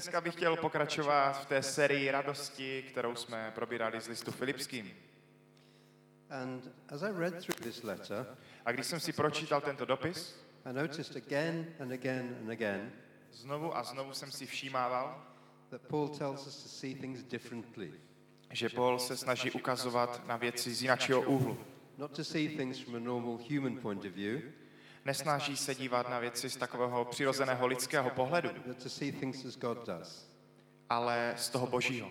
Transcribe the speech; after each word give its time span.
dneska 0.00 0.20
bych 0.20 0.34
chtěl 0.34 0.56
pokračovat 0.56 1.32
v 1.32 1.46
té 1.46 1.62
sérii 1.62 2.10
radosti, 2.10 2.82
kterou 2.82 3.14
jsme 3.14 3.52
probírali 3.54 4.00
z 4.00 4.08
listu 4.08 4.32
Filipským. 4.32 4.90
And 6.30 6.68
as 6.88 7.02
I 7.02 7.12
read 7.18 7.44
through 7.44 7.60
this 7.60 7.82
letter, 7.82 8.26
A 8.64 8.72
když 8.72 8.86
jsem 8.86 9.00
si 9.00 9.12
pročítal 9.12 9.60
tento 9.60 9.84
dopis, 9.84 10.44
I 10.64 10.72
noticed 10.72 11.16
again 11.16 11.66
and 11.80 11.92
again 11.92 12.36
and 12.40 12.50
again 12.50 12.92
znovu 13.32 13.76
a 13.76 13.82
znovu 13.82 14.12
jsem 14.12 14.30
si 14.30 14.46
všímával, 14.46 15.26
that 15.70 15.82
Paul 15.82 16.08
tells 16.08 16.46
us 16.46 16.62
to 16.62 16.68
see 16.68 16.94
things 16.94 17.22
differently, 17.22 17.92
že 18.52 18.68
Paul 18.68 18.98
se 18.98 19.16
snaží 19.16 19.50
ukazovat 19.50 20.26
na 20.26 20.36
věci 20.36 20.74
z 20.74 20.82
jiného 20.82 21.22
úhlu. 21.22 21.58
not 21.98 22.16
to 22.16 22.24
see 22.24 22.48
things 22.48 22.78
from 22.78 22.94
a 22.94 22.98
normal 22.98 23.38
human 23.50 23.76
point 23.76 24.04
of 24.04 24.12
view, 24.12 24.42
Nesnaží 25.10 25.56
se 25.56 25.74
dívat 25.74 26.08
na 26.08 26.18
věci 26.18 26.50
z 26.50 26.56
takového 26.56 27.04
přirozeného 27.04 27.66
lidského 27.66 28.10
pohledu, 28.10 28.48
ale 30.90 31.34
z 31.36 31.48
toho 31.48 31.66
božího. 31.66 32.10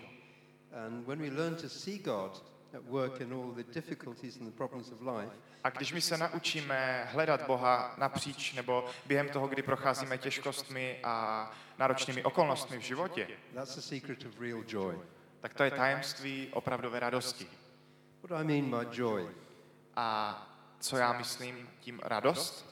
A 5.64 5.70
když 5.70 5.92
my 5.92 6.00
se 6.00 6.18
naučíme 6.18 7.08
hledat 7.12 7.46
Boha 7.46 7.94
napříč 7.98 8.52
nebo 8.52 8.84
během 9.06 9.28
toho, 9.28 9.48
kdy 9.48 9.62
procházíme 9.62 10.18
těžkostmi 10.18 11.00
a 11.04 11.50
náročnými 11.78 12.24
okolnostmi 12.24 12.78
v 12.78 12.82
životě, 12.82 13.28
tak 15.40 15.54
to 15.54 15.62
je 15.62 15.70
tajemství 15.70 16.48
opravdové 16.52 17.00
radosti. 17.00 17.46
A 19.96 20.46
co 20.80 20.96
já 20.96 21.12
myslím 21.12 21.70
tím 21.80 22.00
radost? 22.02 22.69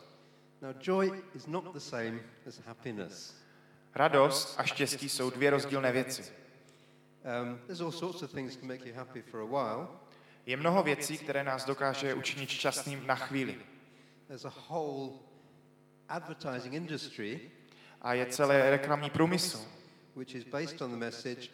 Now, 0.63 0.73
joy 0.81 1.23
is 1.35 1.47
not 1.47 1.73
the 1.73 1.81
same 1.81 2.21
as 2.47 2.59
happiness. 2.59 3.35
Radost 3.95 4.61
a 4.61 4.63
štěstí 4.63 5.09
jsou 5.09 5.31
dvě 5.31 5.51
rozdílné 5.51 5.93
věci. 5.93 6.23
Um, 7.43 7.59
there's 7.67 7.81
all 7.81 7.93
sorts 7.93 8.23
of 8.23 8.33
things 8.33 8.57
to 8.57 8.67
make 8.67 8.89
you 8.89 8.95
happy 8.95 9.23
for 9.23 9.41
a 9.41 9.45
while. 9.45 9.89
Je 10.47 10.57
mnoho 10.57 10.83
věcí, 10.83 11.19
které 11.19 11.45
nás 11.45 11.65
dokáže 11.65 12.15
učinit 12.15 12.51
šťastným 12.51 13.07
na 13.07 13.15
chvíli. 13.15 13.59
There's 14.27 14.45
a 14.45 14.53
whole 14.69 15.11
advertising 16.09 16.75
industry 16.75 17.51
A 18.03 18.15
je 18.15 18.27
celý 18.27 18.57
reklamní 18.57 19.11
průmysl, 19.11 19.67
which 20.17 20.35
is 20.35 20.45
based 20.45 20.83
on 20.83 20.91
the 20.91 20.97
message 20.97 21.49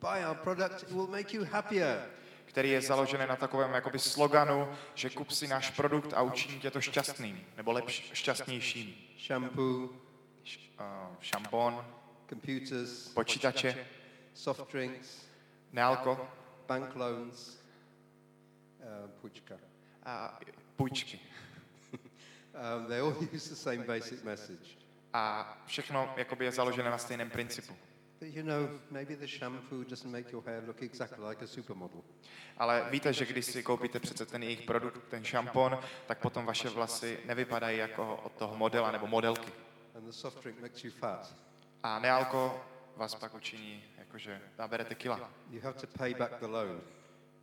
buy 0.00 0.24
our 0.24 0.34
product, 0.34 0.82
it 0.82 0.92
will 0.92 1.06
make 1.06 1.34
you 1.34 1.44
happier. 1.44 2.02
Který 2.50 2.70
je 2.70 2.80
založený 2.80 3.24
na 3.28 3.36
takovém 3.36 3.74
jakoby 3.74 3.98
sloganu, 3.98 4.68
že 4.94 5.10
kup 5.10 5.30
si 5.30 5.48
náš 5.48 5.70
produkt 5.70 6.12
a 6.14 6.22
učiní 6.22 6.60
tě 6.60 6.70
to 6.70 6.80
šťastným, 6.80 7.46
nebo 7.56 7.72
lepší, 7.72 8.10
šťastnějším. 8.12 8.94
Shampoo, 9.26 9.64
uh, 9.64 9.90
šampon, 11.20 11.86
computers, 12.28 13.08
počítače, 13.08 13.86
soft 14.34 14.72
drinks, 14.72 15.26
nealko 15.72 16.28
bank 16.66 16.96
loans, 16.96 17.58
uh, 18.78 19.10
puchka. 19.20 19.54
a 20.04 20.40
půjčky. 20.76 21.20
Um, 22.52 22.86
they 22.86 23.00
all 23.00 23.16
use 23.34 23.48
the 23.48 23.56
same 23.56 23.84
basic 23.84 24.22
message. 24.22 24.68
A 25.12 25.56
všechno 25.66 26.14
jakoby 26.16 26.44
je 26.44 26.52
založené 26.52 26.90
na 26.90 26.98
stejném 26.98 27.30
principu. 27.30 27.76
You 28.20 28.42
know, 28.42 28.80
maybe 28.90 29.16
the 29.16 29.26
shampoo 29.26 29.84
doesn't 29.84 30.10
make 30.10 30.32
your 30.32 30.42
hair 30.46 30.62
look 30.66 30.82
exactly 30.82 31.24
like 31.28 31.44
a 31.44 31.46
supermodel. 31.46 32.02
Ale 32.56 32.86
víte, 32.90 33.12
že 33.12 33.26
když 33.26 33.46
si 33.46 33.62
koupíte 33.62 34.00
přece 34.00 34.26
ten 34.26 34.42
jejich 34.42 34.62
produkt, 34.62 35.08
ten 35.08 35.24
šampon, 35.24 35.78
tak 36.06 36.18
potom 36.18 36.46
vaše 36.46 36.68
vlasy 36.68 37.18
nevypadají 37.24 37.78
jako 37.78 38.16
od 38.16 38.32
toho 38.32 38.56
modela 38.56 38.90
nebo 38.90 39.06
modelky. 39.06 39.52
And 39.94 40.06
the 40.06 40.12
soft 40.12 40.42
drink 40.42 40.60
makes 40.60 40.84
you 40.84 40.90
fat. 40.90 41.34
A 41.82 41.98
nealko 41.98 42.64
vás 42.96 43.14
pak 43.14 43.34
učiní, 43.34 43.84
jakože 43.98 44.40
naberete 44.58 44.94
kila. 44.94 45.30
You 45.50 45.60
have 45.60 45.80
to 45.80 45.86
pay 45.86 46.14
back 46.14 46.40
the 46.40 46.46
loan. 46.46 46.80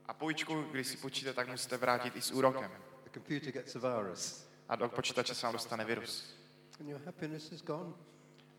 A 0.05 0.13
půjčku, 0.13 0.61
když 0.61 0.87
si 0.87 0.97
půjčíte, 0.97 1.33
tak 1.33 1.47
musíte 1.47 1.77
vrátit 1.77 2.15
i 2.15 2.21
s 2.21 2.31
úrokem. 2.31 2.71
The 3.03 3.09
computer 3.13 3.51
gets 3.51 3.75
a 3.75 3.79
virus. 3.79 4.47
A 4.69 4.75
do 4.75 4.89
počítače 4.89 5.35
se 5.35 5.45
vám 5.45 5.53
dostane 5.53 5.85
virus. 5.85 6.35
And 6.79 6.89
your 6.89 7.01
happiness 7.05 7.51
is 7.51 7.63
gone. 7.63 7.93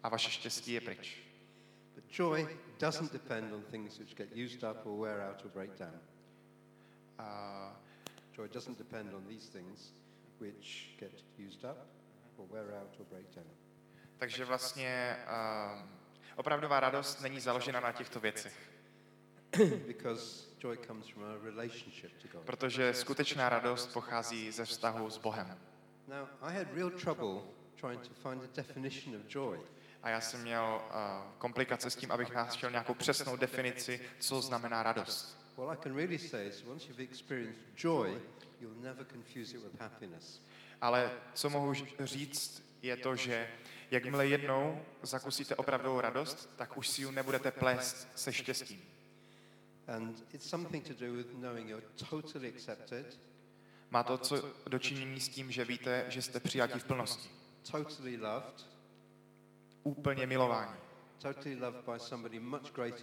A 0.02 0.08
vaše 0.08 0.30
štěstí 0.30 0.72
je 0.72 0.80
pryč. 0.80 1.27
But 1.98 2.08
joy 2.08 2.46
doesn't 2.78 3.12
depend 3.12 3.52
on 3.52 3.62
things 3.70 3.98
which 3.98 4.14
get 4.14 4.28
used 4.36 4.62
up 4.62 4.86
or 4.86 4.96
wear 4.98 5.20
out 5.20 5.44
or 5.44 5.50
break 5.50 5.76
down. 5.78 5.98
A 7.18 7.70
Joy 8.36 8.46
doesn't 8.46 8.78
depend 8.78 9.14
on 9.14 9.26
these 9.28 9.48
things 9.48 9.90
which 10.38 10.94
get 11.00 11.10
used 11.38 11.64
up 11.64 11.86
or 12.38 12.46
wear 12.50 12.72
out 12.80 12.94
or 13.00 13.06
break 13.10 13.34
down. 13.34 13.46
takže 14.18 14.44
vlastně 14.44 15.16
uh, 15.26 15.82
opravdová 16.36 16.80
radost 16.80 17.22
není 17.22 17.40
založena 17.40 17.80
na 17.80 17.92
těchto 17.92 18.20
věcech. 18.20 18.70
because 19.86 20.46
joy 20.58 20.76
comes 20.76 21.06
from 21.08 21.24
a 21.24 21.38
relationship 21.44 22.12
to 22.22 22.28
God. 22.28 22.44
Protože 22.44 22.94
skutečná 22.94 23.48
radost 23.48 23.92
pochází 23.92 24.50
ze 24.50 24.64
vztahu 24.64 25.10
s 25.10 25.18
Bohem. 25.18 25.58
Now, 26.08 26.28
I 26.42 26.54
had 26.54 26.72
real 26.74 26.90
trouble 26.90 27.42
trying 27.76 28.08
to 28.08 28.14
find 28.14 28.42
a 28.42 28.46
definition 28.56 29.16
of 29.16 29.22
joy. 29.28 29.58
A 30.02 30.08
já 30.08 30.20
jsem 30.20 30.42
měl 30.42 30.80
uh, 30.86 31.32
komplikace 31.38 31.90
s 31.90 31.96
tím, 31.96 32.12
abych 32.12 32.34
našel 32.34 32.70
nějakou 32.70 32.94
přesnou 32.94 33.36
definici, 33.36 34.00
co 34.18 34.42
znamená 34.42 34.82
radost. 34.82 35.38
What 35.56 35.78
I 35.78 35.82
can 35.82 35.96
really 35.96 36.18
say 36.18 36.48
is 36.48 36.64
once 36.66 36.88
you've 36.88 37.02
experienced 37.02 37.62
joy, 37.76 38.20
you'll 38.60 38.80
never 38.80 39.06
confuse 39.12 39.56
it 39.56 39.62
with 39.62 39.80
happiness. 39.80 40.42
Ale 40.80 41.10
co 41.34 41.50
mohu 41.50 41.74
říct, 42.00 42.62
je 42.82 42.96
to, 42.96 43.16
že 43.16 43.48
jakmile 43.90 44.26
jednou 44.26 44.82
zakusíte 45.02 45.56
opravdovou 45.56 46.00
radost, 46.00 46.50
tak 46.56 46.76
už 46.76 46.88
si 46.88 47.02
ji 47.02 47.12
nebudete 47.12 47.50
plést 47.50 48.08
se 48.14 48.32
štěstím. 48.32 48.82
And 49.86 50.24
it's 50.32 50.48
something 50.48 50.88
to 50.88 51.06
do 51.06 51.12
with 51.12 51.26
knowing 51.26 51.68
you're 51.68 51.86
totally 52.10 52.48
accepted, 52.48 53.18
Má 53.90 54.02
to 54.02 54.18
co 54.18 54.44
dočinění 54.68 55.20
s 55.20 55.28
tím, 55.28 55.50
že 55.50 55.64
víte, 55.64 56.04
že 56.08 56.22
jste 56.22 56.40
přijatí 56.40 56.78
v 56.78 56.84
plnosti. 56.84 57.28
totally 57.70 58.16
loved, 58.16 58.66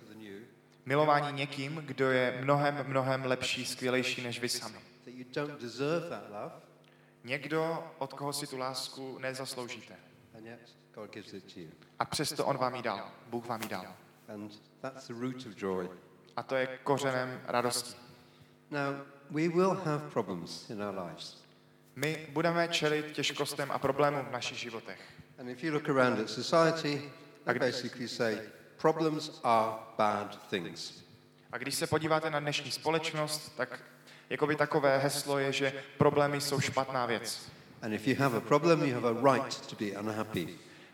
than 0.07 0.21
you, 0.21 0.45
Milování 0.85 1.37
někým, 1.37 1.75
kdo 1.75 2.11
je 2.11 2.39
mnohem, 2.41 2.85
mnohem 2.87 3.25
lepší, 3.25 3.65
skvělejší 3.65 4.23
než 4.23 4.39
vy 4.39 4.49
sami. 4.49 4.77
Někdo, 7.23 7.91
od 7.97 8.13
koho 8.13 8.33
si 8.33 8.47
tu 8.47 8.57
lásku 8.57 9.17
nezasloužíte. 9.19 9.95
A 11.99 12.05
přesto 12.05 12.45
on 12.45 12.57
vám 12.57 12.75
ji 12.75 12.81
dal. 12.81 13.11
Bůh 13.27 13.45
vám 13.47 13.61
ji 13.61 13.69
dal. 13.69 13.95
A 16.35 16.43
to 16.43 16.55
je 16.55 16.79
kořenem 16.83 17.41
radosti. 17.47 17.95
Now, 18.71 18.95
we 19.29 19.49
will 19.49 19.73
have 19.73 20.09
problems 20.09 20.69
in 20.69 20.83
our 20.83 20.99
lives. 20.99 21.45
My 21.95 22.27
budeme 22.29 22.67
čelit 22.67 23.11
těžkostem 23.11 23.71
a 23.71 23.79
problémům 23.79 24.25
v 24.25 24.31
našich 24.31 24.57
životech. 24.57 25.14
And 25.39 25.49
if 25.49 25.63
you 25.63 25.73
look 25.73 25.89
around 25.89 26.19
at 26.19 26.29
society, 26.29 27.01
they 27.45 27.59
basically 27.59 28.07
say 28.07 28.37
problems 28.77 29.39
are 29.43 29.71
bad 29.97 30.49
things. 30.49 31.03
A 31.51 31.57
když 31.57 31.75
se 31.75 31.87
podíváte 31.87 32.29
na 32.29 32.39
dnešní 32.39 32.71
společnost, 32.71 33.53
tak 33.57 33.79
jakoby 34.29 34.55
takové 34.55 34.97
heslo 34.97 35.39
je, 35.39 35.51
že 35.51 35.73
problémy 35.97 36.41
jsou 36.41 36.59
špatná 36.59 37.05
věc. 37.05 37.49
And 37.81 37.93
if 37.93 38.07
you 38.07 38.15
have 38.19 38.37
a 38.37 38.41
problem, 38.41 38.83
you 38.83 39.01
have 39.01 39.09
a 39.09 39.33
right 39.33 39.67
to 39.67 39.75
be 39.75 39.99
unhappy. 39.99 40.47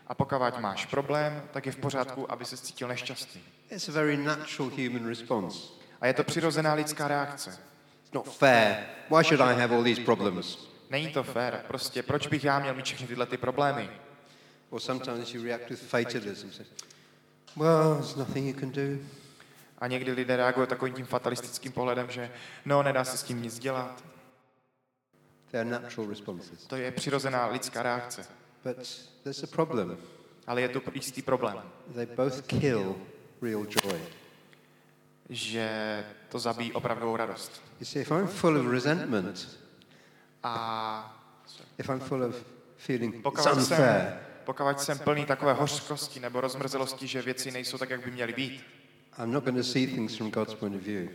A 0.06 0.14
pokud 0.14 0.58
máš 0.58 0.86
problém, 0.86 1.42
tak 1.52 1.66
je 1.66 1.72
v 1.72 1.76
pořádku, 1.76 2.32
aby 2.32 2.44
se 2.44 2.56
cítil 2.56 2.88
nešťastný. 2.88 3.40
It's 3.70 3.88
a 3.88 3.92
very 3.92 4.16
natural 4.16 4.70
human 4.70 5.08
response. 5.08 5.58
A 6.00 6.06
je 6.06 6.14
to 6.14 6.24
přirozená 6.24 6.74
lidská 6.74 7.08
reakce. 7.08 7.50
It's 8.02 8.12
not 8.12 8.36
fair. 8.36 8.76
Why 9.10 9.24
should 9.24 9.40
I 9.40 9.60
have 9.60 9.76
all 9.76 9.84
these 9.84 10.00
problems? 10.00 10.68
Není 10.90 11.08
to 11.08 11.22
fér. 11.22 11.64
Prostě 11.68 12.02
proč 12.02 12.26
bych 12.26 12.44
já 12.44 12.58
měl 12.58 12.74
mít 12.74 12.86
všechny 12.86 13.06
tyhle 13.06 13.26
ty 13.26 13.36
problémy? 13.36 13.90
Or 14.72 14.80
sometimes 14.80 15.34
you 15.34 15.42
react 15.42 15.70
with 15.70 15.78
fatalism. 15.78 16.50
Say, 16.50 16.64
well, 17.56 17.94
there's 17.94 18.16
nothing 18.16 18.46
you 18.48 18.54
can 18.54 18.70
do. 18.70 18.98
A 19.78 19.86
někdy 19.86 20.12
lidé 20.12 20.36
reagují 20.36 20.66
takovým 20.66 20.94
tím 20.94 21.06
fatalistickým 21.06 21.72
pohledem, 21.72 22.10
že 22.10 22.30
no, 22.64 22.82
nedá 22.82 23.04
se 23.04 23.16
s 23.16 23.22
tím 23.22 23.42
nic 23.42 23.58
dělat. 23.58 24.04
They're 25.50 25.70
natural 25.70 26.08
responses. 26.08 26.66
To 26.66 26.76
je 26.76 26.90
přirozená 26.90 27.46
lidská 27.46 27.82
reakce. 27.82 28.26
But 28.64 28.76
there's 29.22 29.42
a 29.42 29.46
problem. 29.46 29.96
Ale 30.46 30.60
je 30.60 30.68
tu 30.68 30.82
jistý 30.94 31.22
problém, 31.22 31.62
They 31.94 32.06
both 32.06 32.46
kill 32.46 32.96
real 33.42 33.66
joy. 33.84 34.00
že 35.28 36.04
to 36.28 36.38
zabíjí 36.38 36.72
opravdovou 36.72 37.16
radost. 37.16 37.62
You 37.80 37.86
see, 37.86 38.02
if 38.02 38.10
I'm 38.10 38.26
full 38.26 38.56
of 38.60 38.66
resentment, 38.66 39.58
A 40.42 41.22
if 41.78 41.88
I'm 41.88 42.00
full 42.00 42.24
of 42.24 42.36
feeling 42.76 43.14
it's 43.14 43.22
pokud 43.22 43.46
unfair, 43.46 43.64
jsem, 43.78 44.31
pokud 44.44 44.80
jsem 44.80 44.98
plný 44.98 45.26
takové 45.26 45.52
hořkosti 45.52 46.20
nebo 46.20 46.40
rozmrzelosti, 46.40 47.06
že 47.06 47.22
věci 47.22 47.50
nejsou 47.50 47.78
tak, 47.78 47.90
jak 47.90 48.04
by 48.04 48.10
měly 48.10 48.32
být, 48.32 48.64
I'm 49.18 49.32
not 49.32 49.44
going 49.44 49.56
to 49.56 49.64
see 49.64 49.86
things 49.86 50.16
from 50.16 50.30
God's 50.30 50.54
point 50.54 50.76
of 50.76 50.82
view. 50.82 51.08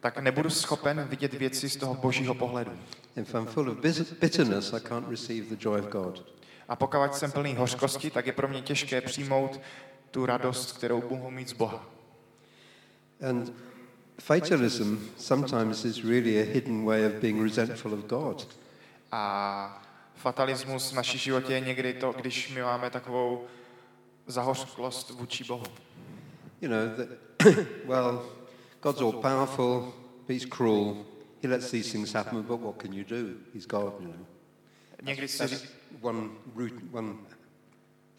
tak 0.00 0.18
nebudu 0.18 0.50
schopen 0.50 1.06
vidět 1.10 1.34
věci 1.34 1.68
z 1.68 1.76
toho 1.76 1.94
božího 1.94 2.34
pohledu. 2.34 2.72
If 3.16 3.34
I'm 3.34 3.46
full 3.46 3.70
of 3.70 3.78
bis- 3.78 4.14
bitterness, 4.20 4.72
I 4.72 4.80
can't 4.80 5.08
receive 5.08 5.56
the 5.56 5.56
joy 5.60 5.80
of 5.80 5.86
God. 5.86 6.32
A 6.68 6.76
pokud 6.76 7.14
jsem 7.14 7.32
plný 7.32 7.54
hořkosti, 7.54 8.10
tak 8.10 8.26
je 8.26 8.32
pro 8.32 8.48
mě 8.48 8.62
těžké 8.62 9.00
přijmout 9.00 9.60
tu 10.10 10.26
radost, 10.26 10.72
kterou 10.72 11.02
mohou 11.10 11.30
mít 11.30 11.48
z 11.48 11.52
Boha. 11.52 11.86
And 13.28 13.52
fatalism 14.20 14.96
sometimes 15.16 15.84
is 15.84 16.04
really 16.04 16.40
a 16.42 16.52
hidden 16.52 16.84
way 16.84 17.06
of 17.06 17.12
being 17.12 17.42
resentful 17.42 17.94
of 17.94 18.00
God. 18.00 18.48
A 19.12 19.87
fatalismus 20.18 20.92
v 20.92 20.94
naší 20.94 21.18
životě 21.18 21.52
je 21.52 21.60
někdy 21.60 21.94
to, 21.94 22.12
když 22.12 22.54
my 22.54 22.62
máme 22.62 22.90
takovou 22.90 23.46
zahořklost 24.26 25.10
vůči 25.10 25.44
Bohu. 25.44 25.64
You 26.60 26.68
know, 26.68 26.88
that, 26.96 27.08
well, 27.84 28.26
God's 28.82 29.00
all 29.00 29.12
powerful, 29.12 29.94
he's 30.28 30.44
cruel, 30.44 30.96
he 31.42 31.48
lets 31.48 31.70
these 31.70 31.92
things 31.92 32.12
happen, 32.12 32.42
but 32.42 32.60
what 32.60 32.82
can 32.82 32.92
you 32.92 33.04
do? 33.04 33.16
He's 33.54 33.66
God, 33.66 33.94
you 34.00 34.06
know. 34.06 34.26
Někdy 35.02 35.28
si, 35.28 35.38
That's 35.38 35.64
one 36.00 36.28
root, 36.56 36.72
one 36.92 37.14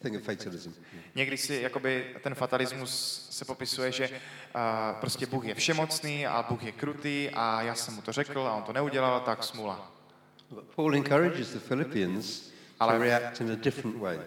thing 0.01 0.15
of 0.15 0.23
fatalism. 0.23 0.71
někdy 1.15 1.37
si 1.37 1.55
jakoby 1.55 2.15
ten 2.23 2.35
fatalismus 2.35 3.27
se 3.29 3.45
popisuje, 3.45 3.91
že 3.91 4.09
uh, 4.09 4.99
prostě 4.99 5.25
Bůh 5.25 5.45
je 5.45 5.55
všemocný 5.55 6.27
a 6.27 6.45
Bůh 6.49 6.63
je 6.63 6.71
krutý 6.71 7.29
a 7.33 7.61
já 7.61 7.75
jsem 7.75 7.93
mu 7.93 8.01
to 8.01 8.11
řekl 8.11 8.39
a 8.41 8.55
on 8.55 8.63
to 8.63 8.73
neudělal, 8.73 9.19
tak 9.19 9.43
smůla. 9.43 9.98
Paul 10.75 10.95
encourages 10.95 11.53
the 11.53 11.59
Philippians 11.59 12.51
to 12.79 12.97
react 12.97 13.41
in 13.41 13.51
a 13.51 13.55
different 13.55 13.97
way. 13.97 14.19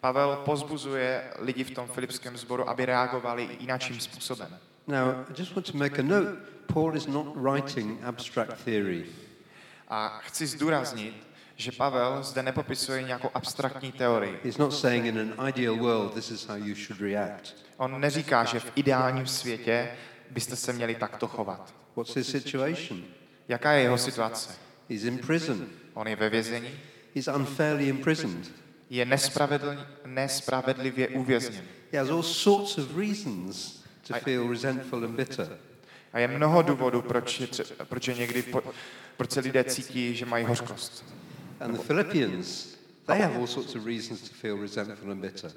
Pavel 0.00 0.36
pozbuzuje 0.44 1.22
lidi 1.38 1.64
v 1.64 1.70
tom 1.70 1.88
filipském 1.88 2.36
sboru, 2.36 2.68
aby 2.68 2.86
reagovali 2.86 3.56
jinakým 3.60 4.00
způsobem. 4.00 4.58
Now, 4.86 5.08
I 5.30 5.34
just 5.38 5.54
want 5.54 5.70
to 5.72 5.78
make 5.78 5.98
a 5.98 6.02
note. 6.02 6.36
Paul 6.66 6.96
is 6.96 7.06
not 7.06 7.26
writing 7.36 8.04
abstract 8.04 8.64
theory. 8.64 9.04
A 9.88 10.20
chci 10.22 10.46
zdůraznit, 10.46 11.26
že 11.56 11.72
Pavel 11.72 12.22
zde 12.22 12.42
nepopisuje 12.42 13.02
nějakou 13.02 13.30
abstraktní 13.34 13.92
teorii. 13.92 14.40
He's 14.44 14.58
not 14.58 14.74
saying 14.74 15.06
in 15.06 15.18
an 15.18 15.48
ideal 15.48 15.76
world 15.76 16.14
this 16.14 16.30
is 16.30 16.46
how 16.46 16.56
you 16.56 16.74
should 16.74 17.00
react. 17.00 17.54
On 17.76 18.00
neříká, 18.00 18.44
že 18.44 18.60
v 18.60 18.72
ideálním 18.74 19.26
světě 19.26 19.90
byste 20.30 20.56
se 20.56 20.72
měli 20.72 20.94
takto 20.94 21.26
chovat. 21.26 21.74
What's 21.96 22.16
his 22.16 22.30
situation? 22.30 23.04
Jaká 23.48 23.72
je 23.72 23.82
jeho 23.82 23.98
situace? 23.98 24.67
He's 24.88 25.04
in 25.04 25.18
prison. 25.18 25.66
On 25.94 26.08
je 26.08 26.16
ve 26.16 26.28
vězení, 26.30 26.68
He's 27.14 27.28
unfairly 27.28 27.88
imprisoned. 27.88 28.50
je 28.90 29.04
nespravedl, 29.04 29.86
nespravedlivě 30.06 31.08
uvězněn. 31.08 31.64
He 31.92 31.98
has 31.98 32.10
all 32.10 32.22
sorts 32.22 32.78
of 32.78 32.96
reasons 32.96 33.82
to 34.08 34.14
feel 34.14 34.48
resentful 34.48 35.04
and 35.04 35.16
bitter. 35.16 35.58
A 36.12 36.18
je 36.18 36.28
mnoho 36.28 36.62
důvodů, 36.62 37.02
proč, 37.02 37.40
je 37.40 37.48
proč 37.84 38.08
je 38.08 38.14
někdy, 38.14 38.44
proč 39.16 39.30
se 39.30 39.40
lidé 39.40 39.64
cítí, 39.64 40.16
že 40.16 40.26
mají 40.26 40.44
hořkost. 40.44 41.04
And 41.60 41.72
the 41.72 41.82
Philippians, 41.82 42.66
they 43.06 43.20
have 43.20 43.34
all 43.36 43.46
sorts 43.46 43.74
of 43.74 43.86
reasons 43.86 44.20
to 44.20 44.34
feel 44.34 44.60
resentful 44.60 45.10
and 45.10 45.20
bitter. 45.20 45.52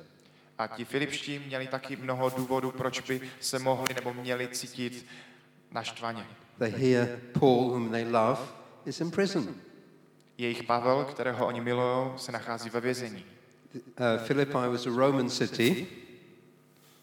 A 0.57 0.67
ti 0.67 0.85
Filipští 0.85 1.39
měli 1.39 1.67
taky 1.67 1.95
mnoho 1.95 2.29
důvodů, 2.29 2.71
proč 2.71 2.99
by 2.99 3.21
se 3.39 3.59
mohli 3.59 3.93
nebo 3.95 4.13
měli 4.13 4.47
cítit 4.47 5.05
naštvaně. 5.71 6.27
They 6.59 6.71
hear 6.71 7.19
Paul, 7.39 7.69
whom 7.69 7.89
they 7.89 8.03
love, 8.03 8.41
is 8.85 9.01
in 9.01 9.11
prison. 9.11 9.55
Jejich 10.37 10.63
Pavel, 10.63 11.05
kterého 11.05 11.45
oni 11.47 11.61
milují, 11.61 12.11
se 12.17 12.31
nachází 12.31 12.69
ve 12.69 12.81
vězení. 12.81 13.25
Uh, 13.75 14.27
Philippi 14.27 14.53
was 14.53 14.85
a 14.85 14.89
Roman 14.89 15.29
city. 15.29 15.87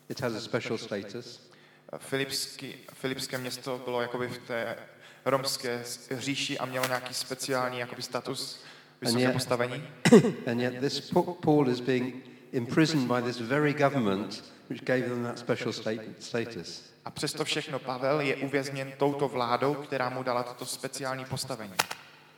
It 0.09 0.21
has 0.21 0.35
a 0.35 0.41
special 0.41 0.79
status. 0.79 1.51
Filipský, 1.99 2.75
Filipské 2.93 3.39
město 3.39 3.81
bylo 3.85 4.01
jakoby 4.03 4.29
v 4.29 4.39
té 4.39 4.77
romské 5.25 5.85
říši 6.19 6.59
a 6.59 6.67
mělo 6.67 6.87
nějaký 6.87 7.15
speciální 7.15 7.79
jakoby 7.79 8.03
status, 8.03 8.63
vysoké 9.01 9.23
je- 9.23 9.33
postavení. 9.33 9.83
And 10.51 10.61
yet, 10.61 10.81
this 10.81 11.13
Paul 11.41 11.69
is 11.71 11.81
being 11.81 12.15
imprisoned 12.53 13.09
by 13.09 13.23
this 13.23 13.41
very 13.41 13.75
government 13.75 14.45
which 14.69 14.85
gave 14.85 15.09
them 15.09 15.23
that 15.23 15.39
special 15.39 15.73
status. 16.19 16.88
A 17.09 17.11
přesto 17.11 17.45
všechno 17.45 17.79
Pavel 17.79 18.21
je 18.21 18.37
uvězněn 18.37 18.93
touto 18.99 19.29
vládou, 19.29 19.75
která 19.75 20.11
mu 20.11 20.23
dala 20.23 20.43
toto 20.43 20.67
speciální 20.67 21.25
postavení. 21.25 21.75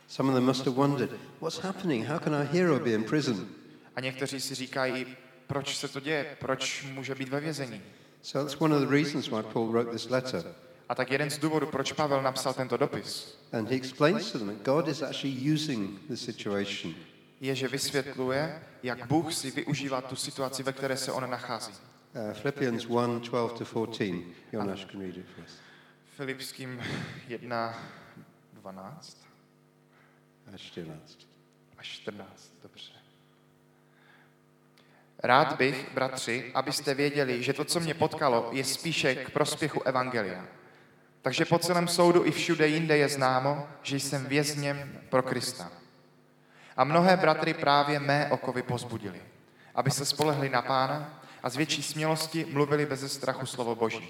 Some 0.07 0.29
of 0.29 0.35
them 0.35 0.45
must 0.45 0.65
have 0.65 0.77
wondered, 0.77 1.11
what's 1.41 1.59
happening? 1.59 2.07
How 2.07 2.19
can 2.19 2.35
our 2.35 2.45
hero 2.45 2.79
be 2.79 2.91
in 2.91 3.03
prison? 3.03 3.47
A 3.95 4.01
někteří 4.01 4.41
si 4.41 4.55
říkají, 4.55 5.17
proč 5.47 5.77
se 5.77 5.87
to 5.87 5.99
děje, 5.99 6.37
proč 6.39 6.85
může 6.93 7.15
být 7.15 7.29
ve 7.29 7.39
vězení. 7.39 7.81
So 8.21 8.47
that's 8.47 8.61
one 8.61 8.75
of 8.75 8.81
the 8.81 8.95
reasons 8.95 9.27
why 9.27 9.43
Paul 9.53 9.71
wrote 9.71 9.91
this 9.91 10.09
letter. 10.09 10.55
A 10.89 10.95
tak 10.95 11.11
jeden 11.11 11.29
z 11.29 11.37
důvodů, 11.37 11.67
proč 11.67 11.91
Pavel 11.91 12.21
napsal 12.21 12.53
tento 12.53 12.77
dopis, 12.77 13.39
And 13.53 13.69
he 13.69 13.75
explains 13.75 14.31
to 14.31 14.39
them 14.39 14.47
that 14.47 14.65
God 14.65 14.87
is 14.87 15.01
actually 15.01 15.53
using 15.53 15.99
the 16.09 16.15
situation. 16.15 16.95
je, 17.41 17.55
že 17.55 17.67
vysvětluje, 17.67 18.61
jak 18.83 19.07
Bůh 19.07 19.33
si 19.33 19.51
využívá 19.51 20.01
tu 20.01 20.15
situaci, 20.15 20.63
ve 20.63 20.73
které 20.73 20.97
se 20.97 21.11
on 21.11 21.29
nachází. 21.29 21.73
Uh, 22.13 22.33
Philippians 22.33 22.85
1 22.85 23.19
12 23.19 23.57
to 23.57 23.65
14. 23.65 24.25
Jonash 24.51 24.85
can 24.91 24.99
read 24.99 25.17
it 25.17 25.25
for 25.35 25.43
us. 25.43 25.57
Filipským 26.17 26.81
1, 27.27 27.73
12 28.53 29.17
Až 30.53 30.61
14. 30.61 31.27
až 31.77 31.87
14, 31.87 32.53
dobře. 32.63 32.91
Rád 35.23 35.57
bych, 35.57 35.93
bratři, 35.93 36.51
abyste 36.53 36.93
věděli, 36.93 37.43
že 37.43 37.53
to, 37.53 37.65
co 37.65 37.79
mě 37.79 37.93
potkalo, 37.93 38.49
je 38.51 38.63
spíše 38.63 39.15
k 39.15 39.29
prospěchu 39.29 39.81
Evangelia. 39.83 40.45
Takže 41.21 41.45
po 41.45 41.59
celém 41.59 41.87
soudu 41.87 42.25
i 42.25 42.31
všude 42.31 42.67
jinde 42.67 42.97
je 42.97 43.09
známo, 43.09 43.67
že 43.83 43.99
jsem 43.99 44.25
vězněm 44.25 45.01
pro 45.09 45.23
Krista. 45.23 45.71
A 46.77 46.83
mnohé 46.83 47.17
bratry 47.17 47.53
právě 47.53 47.99
mé 47.99 48.31
okovy 48.31 48.61
pozbudili, 48.61 49.21
aby 49.75 49.91
se 49.91 50.05
spolehli 50.05 50.49
na 50.49 50.61
Pána 50.61 51.20
a 51.43 51.49
z 51.49 51.55
větší 51.55 51.83
smělosti 51.83 52.45
mluvili 52.51 52.85
beze 52.85 53.09
strachu 53.09 53.45
slovo 53.45 53.75
Boží. 53.75 54.09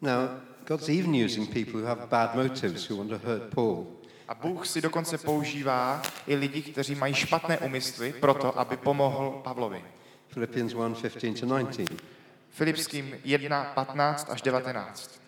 Now, 0.00 0.28
God's 0.66 0.88
even 0.88 1.24
using 1.24 1.48
people 1.52 1.80
who 1.80 1.86
have 1.86 2.06
bad 2.06 2.34
motives 2.34 2.90
who 2.90 2.96
want 2.96 3.10
to 3.10 3.28
hurt 3.28 3.54
Paul. 3.54 3.86
A 4.28 4.34
Bůh 4.34 4.66
si 4.66 4.80
dokonce 4.80 5.18
používá 5.18 6.02
i 6.26 6.34
lidi, 6.34 6.62
kteří 6.62 6.94
mají 6.94 7.14
špatné 7.14 7.58
úmysly, 7.58 8.12
proto, 8.12 8.58
aby 8.58 8.76
pomohl 8.76 9.40
Pavlovi. 9.44 9.84
Philippians 10.34 10.72
1 10.72 10.84
15 10.84 11.02
to 11.02 11.46
19. 11.46 11.80
Filipským 12.50 13.16
1, 13.24 13.64
15 13.64 14.30
až 14.30 14.42
19. 14.42 15.20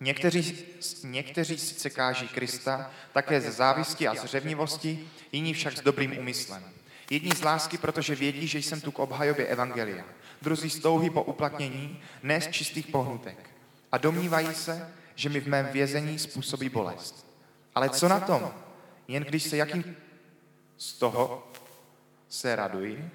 Někteří, 0.00 0.64
někteří 1.04 1.58
sice 1.58 1.90
káží 1.90 2.28
Krista, 2.28 2.90
také 3.12 3.40
ze 3.40 3.52
závisti 3.52 4.08
a 4.08 4.14
z 4.14 4.24
řevnivosti, 4.24 5.08
jiní 5.32 5.54
však 5.54 5.76
s 5.76 5.80
dobrým 5.80 6.18
úmyslem. 6.18 6.62
Jedni 7.10 7.30
z 7.30 7.42
lásky, 7.42 7.78
protože 7.78 8.14
vědí, 8.14 8.46
že 8.46 8.58
jsem 8.58 8.80
tu 8.80 8.92
k 8.92 8.98
obhajobě 8.98 9.46
Evangelia. 9.46 10.04
Druzí 10.42 10.70
z 10.70 10.78
touhy 10.78 11.10
po 11.10 11.22
uplatnění, 11.22 12.02
ne 12.22 12.40
z 12.40 12.48
čistých 12.48 12.86
pohnutek. 12.86 13.50
A 13.92 13.98
domnívají 13.98 14.54
se, 14.54 14.88
že 15.14 15.28
mi 15.28 15.40
v 15.40 15.48
mém 15.48 15.68
vězení 15.72 16.18
způsobí 16.18 16.68
bolest. 16.68 17.26
Ale 17.74 17.88
co 17.90 18.08
na 18.08 18.20
tom? 18.20 18.54
Jen 19.08 19.22
když 19.22 19.42
se 19.42 19.56
jakým 19.56 19.96
z 20.78 20.92
toho 20.92 21.52
se 22.28 22.56
raduji 22.56 23.10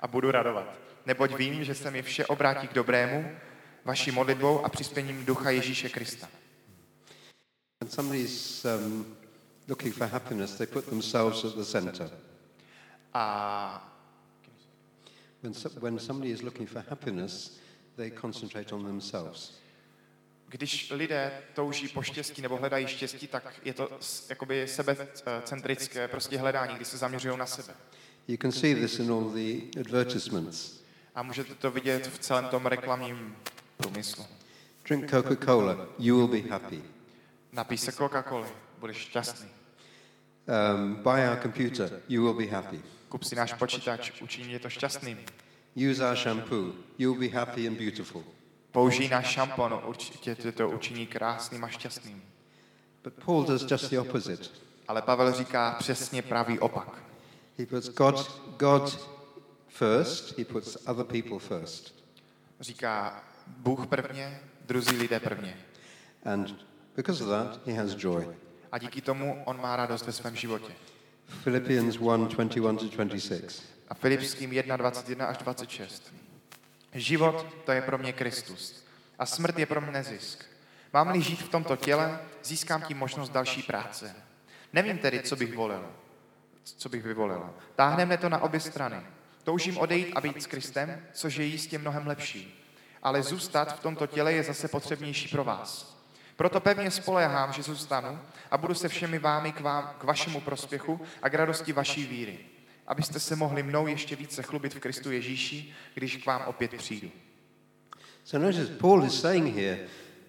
a 0.00 0.06
budu 0.06 0.30
radovat. 0.30 0.78
Neboť 1.06 1.34
vím, 1.34 1.64
že 1.64 1.74
se 1.74 1.90
mi 1.90 2.02
vše 2.02 2.26
obrátí 2.26 2.68
k 2.68 2.74
dobrému, 2.74 3.30
vaší 3.84 4.10
modlitbou 4.10 4.64
a 4.64 4.68
přispěním 4.68 5.24
Ducha 5.24 5.50
Ježíše 5.50 5.88
Krista. 5.88 6.28
When 7.80 7.90
somebody's 7.90 8.64
um, 8.64 9.16
looking 9.68 9.94
for 9.94 10.06
happiness, 10.06 10.54
they 10.54 10.66
put 10.66 10.84
themselves 10.84 11.44
at 11.44 11.54
the 11.54 11.64
center. 11.64 12.10
A 13.14 13.86
When, 15.42 15.54
so, 15.54 15.70
when 15.80 15.98
somebody 15.98 16.32
is 16.32 16.42
looking 16.42 16.66
for 16.66 16.84
happiness, 16.88 17.58
they 17.96 18.10
concentrate 18.10 18.74
on 18.74 18.84
themselves. 18.84 19.60
když 20.50 20.90
lidé 20.90 21.32
touží 21.54 21.88
po 21.88 22.02
štěstí 22.02 22.42
nebo 22.42 22.56
hledají 22.56 22.86
štěstí, 22.86 23.26
tak 23.26 23.54
je 23.64 23.74
to 23.74 23.88
jakoby 24.28 24.68
sebecentrické 24.68 26.08
prostě 26.08 26.38
hledání, 26.38 26.74
kdy 26.74 26.84
se 26.84 26.98
zaměřují 26.98 27.38
na 27.38 27.46
sebe. 27.46 27.74
You 28.28 28.36
can 28.36 28.52
see 28.52 28.74
this 28.74 28.98
in 28.98 29.10
all 29.10 29.30
the 29.30 29.80
advertisements. 29.80 30.80
A 31.14 31.22
můžete 31.22 31.54
to 31.54 31.70
vidět 31.70 32.06
v 32.06 32.18
celém 32.18 32.44
tom 32.44 32.66
reklamním 32.66 33.36
průmyslu. 33.76 34.26
Drink 34.88 35.10
Coca-Cola, 35.10 35.86
you 35.98 36.16
will 36.16 36.28
be 36.28 36.50
happy. 36.50 36.82
Napij 37.52 37.78
se 37.78 37.92
Coca-Coly, 37.92 38.48
budeš 38.78 38.96
šťastný. 38.96 39.48
Um, 40.46 40.94
buy 40.94 41.28
our 41.30 41.38
computer, 41.42 42.00
you 42.08 42.22
will 42.22 42.34
be 42.34 42.46
happy. 42.46 42.82
Kup 43.10 43.26
si 43.26 43.34
náš 43.34 43.58
počítač, 43.58 44.22
učiní 44.22 44.54
je 44.54 44.62
to 44.62 44.70
šťastným. 44.70 45.18
Use 45.74 45.98
our 45.98 46.14
shampoo, 46.14 46.78
you 46.98 47.10
will 47.10 47.20
be 47.20 47.28
happy 47.34 47.66
and 47.66 47.74
beautiful. 47.74 48.22
Použij 48.70 49.08
náš 49.08 49.26
šampon, 49.26 49.82
určitě 49.84 50.34
tě 50.34 50.52
to 50.52 50.70
učiní 50.70 51.06
krásným 51.06 51.64
a 51.64 51.68
šťastným. 51.68 52.22
But 53.04 53.14
Paul 53.24 53.44
does 53.44 53.66
just 53.70 53.90
the 53.90 53.98
opposite. 53.98 54.48
Ale 54.88 55.02
Pavel 55.02 55.32
říká 55.32 55.76
přesně 55.78 56.22
pravý 56.22 56.58
opak. 56.58 57.02
He 57.58 57.66
puts 57.66 57.88
God, 57.88 58.42
God 58.56 59.10
first, 59.68 60.38
he 60.38 60.44
puts 60.44 60.76
other 60.86 61.04
people 61.04 61.38
first. 61.38 61.94
Říká 62.60 63.24
Bůh 63.46 63.86
prvně, 63.86 64.40
druzí 64.66 64.96
lidé 64.96 65.20
prvně. 65.20 65.56
And 66.24 66.66
because 66.96 67.24
of 67.24 67.30
that, 67.30 67.66
he 67.66 67.74
has 67.74 67.94
joy. 67.98 68.36
A 68.72 68.78
díky 68.78 69.00
tomu 69.00 69.42
on 69.44 69.60
má 69.60 69.76
radost 69.76 70.06
ve 70.06 70.12
svém 70.12 70.36
životě. 70.36 70.72
Philippians 71.42 71.96
1 71.96 72.16
21 72.16 72.72
to 72.72 72.88
26. 72.88 73.62
A 73.88 73.94
Filipským 73.94 74.52
1, 74.52 74.76
21 74.76 75.26
až 75.26 75.36
26. 75.36 76.14
Život 76.94 77.46
to 77.64 77.72
je 77.72 77.82
pro 77.82 77.98
mě 77.98 78.12
Kristus 78.12 78.84
a 79.18 79.26
smrt 79.26 79.58
je 79.58 79.66
pro 79.66 79.80
mě 79.80 80.02
zisk. 80.02 80.44
Mám-li 80.92 81.22
žít 81.22 81.42
v 81.42 81.48
tomto 81.48 81.76
těle, 81.76 82.20
získám 82.44 82.82
tím 82.82 82.98
možnost 82.98 83.30
další 83.30 83.62
práce. 83.62 84.14
Nevím 84.72 84.98
tedy, 84.98 85.22
co 85.22 85.36
bych 85.36 85.54
volil, 85.54 85.90
co 86.64 86.88
bych 86.88 87.02
vyvolil. 87.02 87.54
Táhne 87.76 88.06
mne 88.06 88.16
to 88.16 88.28
na 88.28 88.42
obě 88.42 88.60
strany. 88.60 89.00
Toužím 89.44 89.78
odejít 89.78 90.12
a 90.14 90.20
být 90.20 90.42
s 90.42 90.46
Kristem, 90.46 91.02
což 91.12 91.36
je 91.36 91.44
jistě 91.44 91.78
mnohem 91.78 92.06
lepší. 92.06 92.64
Ale 93.02 93.22
zůstat 93.22 93.78
v 93.78 93.80
tomto 93.80 94.06
těle 94.06 94.32
je 94.32 94.42
zase 94.42 94.68
potřebnější 94.68 95.28
pro 95.28 95.44
vás. 95.44 95.99
Proto 96.40 96.60
pevně 96.60 96.90
spolehám, 96.90 97.52
že 97.52 97.62
zůstanu 97.62 98.18
a 98.50 98.58
budu 98.58 98.74
se 98.74 98.88
všemi 98.88 99.18
vámi 99.18 99.52
k, 99.52 99.60
vám, 99.60 99.94
k 99.98 100.04
vašemu 100.04 100.40
prospěchu 100.40 101.00
a 101.22 101.28
k 101.28 101.34
radosti 101.34 101.72
vaší 101.72 102.06
víry, 102.06 102.38
abyste 102.86 103.20
se 103.20 103.36
mohli 103.36 103.62
mnou 103.62 103.86
ještě 103.86 104.16
více 104.16 104.42
chlubit 104.42 104.74
v 104.74 104.80
Kristu 104.80 105.10
Ježíši, 105.10 105.74
když 105.94 106.16
k 106.16 106.26
vám 106.26 106.42
opět 106.46 106.74
přijdu. 106.74 107.10
So 108.24 108.46
notice 108.46 108.72
Paul 108.72 109.04
is 109.04 109.20
saying 109.20 109.56
here, 109.56 109.78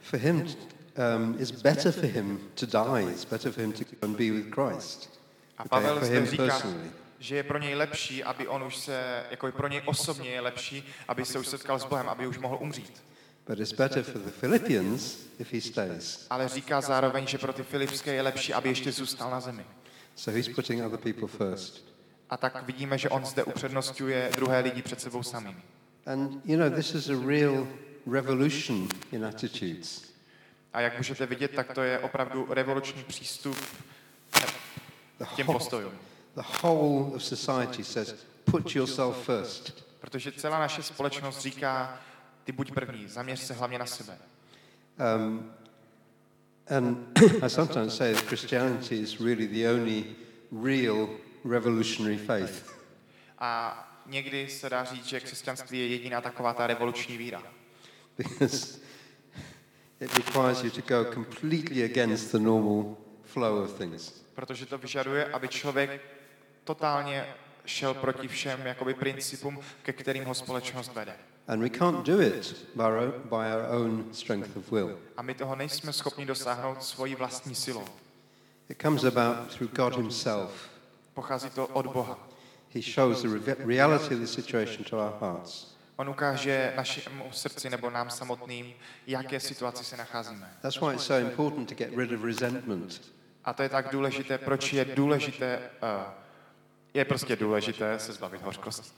for 0.02 0.20
him, 0.20 0.36
um, 0.38 1.36
it's 1.40 1.52
better 1.52 1.92
for 1.92 2.06
him 2.06 2.40
to 2.56 2.66
die. 2.66 3.12
It's 3.12 3.26
better 3.26 3.52
for 3.52 3.64
him 3.64 3.72
to 3.72 3.84
go 3.84 4.08
and 4.08 4.18
be 4.18 4.32
with 4.32 4.54
Christ. 4.54 5.20
A 5.58 5.66
Okay, 5.66 5.70
Pavel 5.70 5.96
for 5.96 6.06
zde 6.06 6.26
říká, 6.26 6.44
personally. 6.44 6.92
že 7.20 7.36
je 7.36 7.44
pro 7.44 7.58
něj 7.58 7.76
lepší, 7.76 8.24
aby 8.24 8.48
on 8.48 8.64
už 8.64 8.78
se, 8.78 9.24
jako 9.32 9.52
pro 9.52 9.68
něj 9.68 9.82
osobně 9.86 10.30
je 10.30 10.42
lepší, 10.42 10.88
aby 11.08 11.26
se 11.26 11.40
už 11.40 11.48
setkal 11.48 11.80
s 11.80 11.86
Bohem, 11.86 12.10
aby 12.10 12.28
už 12.28 12.38
mohl 12.38 12.58
umřít. 12.62 13.11
But 13.52 13.60
it's 13.60 13.74
better 13.74 14.04
for 14.04 14.20
the 14.20 14.32
Philippians 14.32 15.18
if 15.40 15.54
he 15.54 15.62
stays. 15.62 16.26
Ale 16.30 16.50
říká 16.50 16.82
zároveň, 16.82 17.28
že 17.28 17.38
pro 17.38 17.54
ty 17.54 17.64
Filipské 17.64 18.14
je 18.14 18.22
lepší, 18.22 18.54
aby 18.54 18.70
ještě 18.70 18.92
zůstal 18.92 19.32
na 19.32 19.40
zemi. 19.40 19.66
So 20.16 20.38
he's 20.38 20.56
putting 20.56 20.86
other 20.86 21.00
people 21.00 21.28
first. 21.28 21.86
A 22.30 22.38
tak 22.38 22.64
vidíme, 22.66 22.98
že 22.98 23.10
on 23.10 23.26
zde 23.26 23.44
upřednostňuje 23.44 24.32
druhé 24.36 24.60
lidi 24.60 24.82
před 24.82 25.02
sebou 25.02 25.24
samým. 25.24 25.62
And 26.06 26.46
you 26.46 26.58
know, 26.58 26.70
this 26.70 26.96
is 26.96 27.10
a 27.10 27.28
real 27.28 27.68
revolution 28.12 28.88
in 29.12 29.26
attitudes. 29.26 30.04
A 30.74 30.82
jak 30.82 30.98
můžete 30.98 31.26
vidět, 31.26 31.52
tak 31.56 31.74
to 31.74 31.82
je 31.82 32.00
opravdu 32.00 32.48
revoluční 32.50 33.04
přístup 33.04 33.58
k 35.32 35.36
těm 35.36 35.46
postojům. 35.46 35.94
the 36.36 36.42
whole 36.62 37.16
of 37.16 37.24
society 37.24 37.84
says, 37.84 38.16
put 38.52 38.76
yourself 38.76 39.26
first. 39.26 39.86
Protože 40.00 40.32
celá 40.32 40.60
naše 40.60 40.84
společnost 40.84 41.42
říká, 41.42 42.00
ty 42.44 42.52
buď 42.52 42.72
první, 42.72 43.08
zaměř 43.08 43.40
se 43.40 43.54
hlavně 43.54 43.80
na 43.80 43.86
sebe. 43.86 44.18
Um, 45.18 45.52
and 46.78 47.20
I 47.44 47.50
sometimes 47.50 47.96
say 47.96 48.14
that 48.14 48.24
Christianity 48.24 48.96
is 48.96 49.20
really 49.20 49.48
the 49.48 49.70
only 49.70 50.06
real 50.64 51.10
revolutionary 51.46 52.18
faith. 52.18 52.74
A 53.40 53.78
někdy 54.06 54.50
se 54.50 54.70
dá 54.70 54.84
říct, 54.84 55.06
že 55.06 55.20
křesťanství 55.20 55.80
je 55.80 55.88
jediná 55.88 56.22
taková 56.22 56.54
ta 56.54 56.68
revoluční 56.68 57.18
víra. 57.18 57.44
because 58.18 58.80
it 60.00 60.14
requires 60.18 60.64
you 60.64 60.70
to 60.70 60.82
go 60.82 61.14
completely 61.14 61.84
against 61.84 62.32
the 62.32 62.40
normal 62.40 62.98
flow 63.24 63.64
of 63.64 63.78
things. 63.78 64.24
Protože 64.34 64.66
to 64.66 64.78
vyžaduje, 64.78 65.26
aby 65.26 65.48
člověk 65.48 66.02
totálně 66.64 67.26
šel 67.66 67.94
proti 67.94 68.28
všem 68.28 68.66
jakoby 68.66 68.94
principům, 68.94 69.60
ke 69.84 69.94
kterým 69.94 70.26
ho 70.26 70.36
společnost 70.36 70.94
vede. 70.94 71.16
And 71.48 71.62
we 71.62 71.70
can't 71.70 72.06
do 72.06 72.22
it 72.22 72.56
by 72.76 72.84
our, 72.84 72.98
own, 72.98 73.14
by 73.30 73.52
our 73.52 73.68
own 73.68 74.14
strength 74.14 74.56
of 74.58 74.72
will. 74.72 74.98
A 75.18 75.22
my 75.22 75.34
toho 75.34 75.56
nejsme 75.56 75.94
schopni 75.94 76.26
dosáhnout 76.26 76.84
svojí 76.84 77.16
vlastní 77.16 77.56
silou. 77.56 77.86
It 78.70 78.82
comes 78.82 79.04
about 79.04 79.54
through 79.54 79.72
God 79.72 79.96
Himself. 79.96 80.52
Pochází 81.14 81.50
to 81.50 81.68
od 81.68 81.88
Boha. 81.88 82.20
He 82.74 82.82
shows 82.82 83.22
the 83.22 83.28
re- 83.28 83.56
reality 83.66 84.16
of 84.16 84.22
the 84.22 84.28
situation 84.28 84.84
to 84.84 84.98
our 84.98 85.14
hearts. 85.20 85.76
On 85.96 86.10
ukáže 86.10 86.74
našemu 86.76 87.26
srdci 87.32 87.70
nebo 87.70 87.90
nám 87.90 88.10
samotným, 88.10 88.74
jaké 89.08 89.40
situaci 89.40 89.84
se 89.84 89.98
nacházíme. 89.98 90.50
That's 90.62 90.82
why 90.82 90.94
it's 90.94 91.06
so 91.06 91.30
important 91.30 91.70
to 91.70 91.76
get 91.76 91.98
rid 91.98 92.12
of 92.12 92.24
resentment. 92.24 93.02
A 93.46 93.54
to 93.54 93.64
je 93.64 93.70
tak 93.70 93.92
důležité, 93.92 94.38
proč 94.38 94.74
je 94.74 94.86
důležité, 94.86 95.60
uh, 95.84 96.14
je 96.94 97.06
prostě 97.06 97.36
důležité 97.36 98.00
se 98.00 98.14
zbavit 98.14 98.42
hořkosti. 98.42 98.90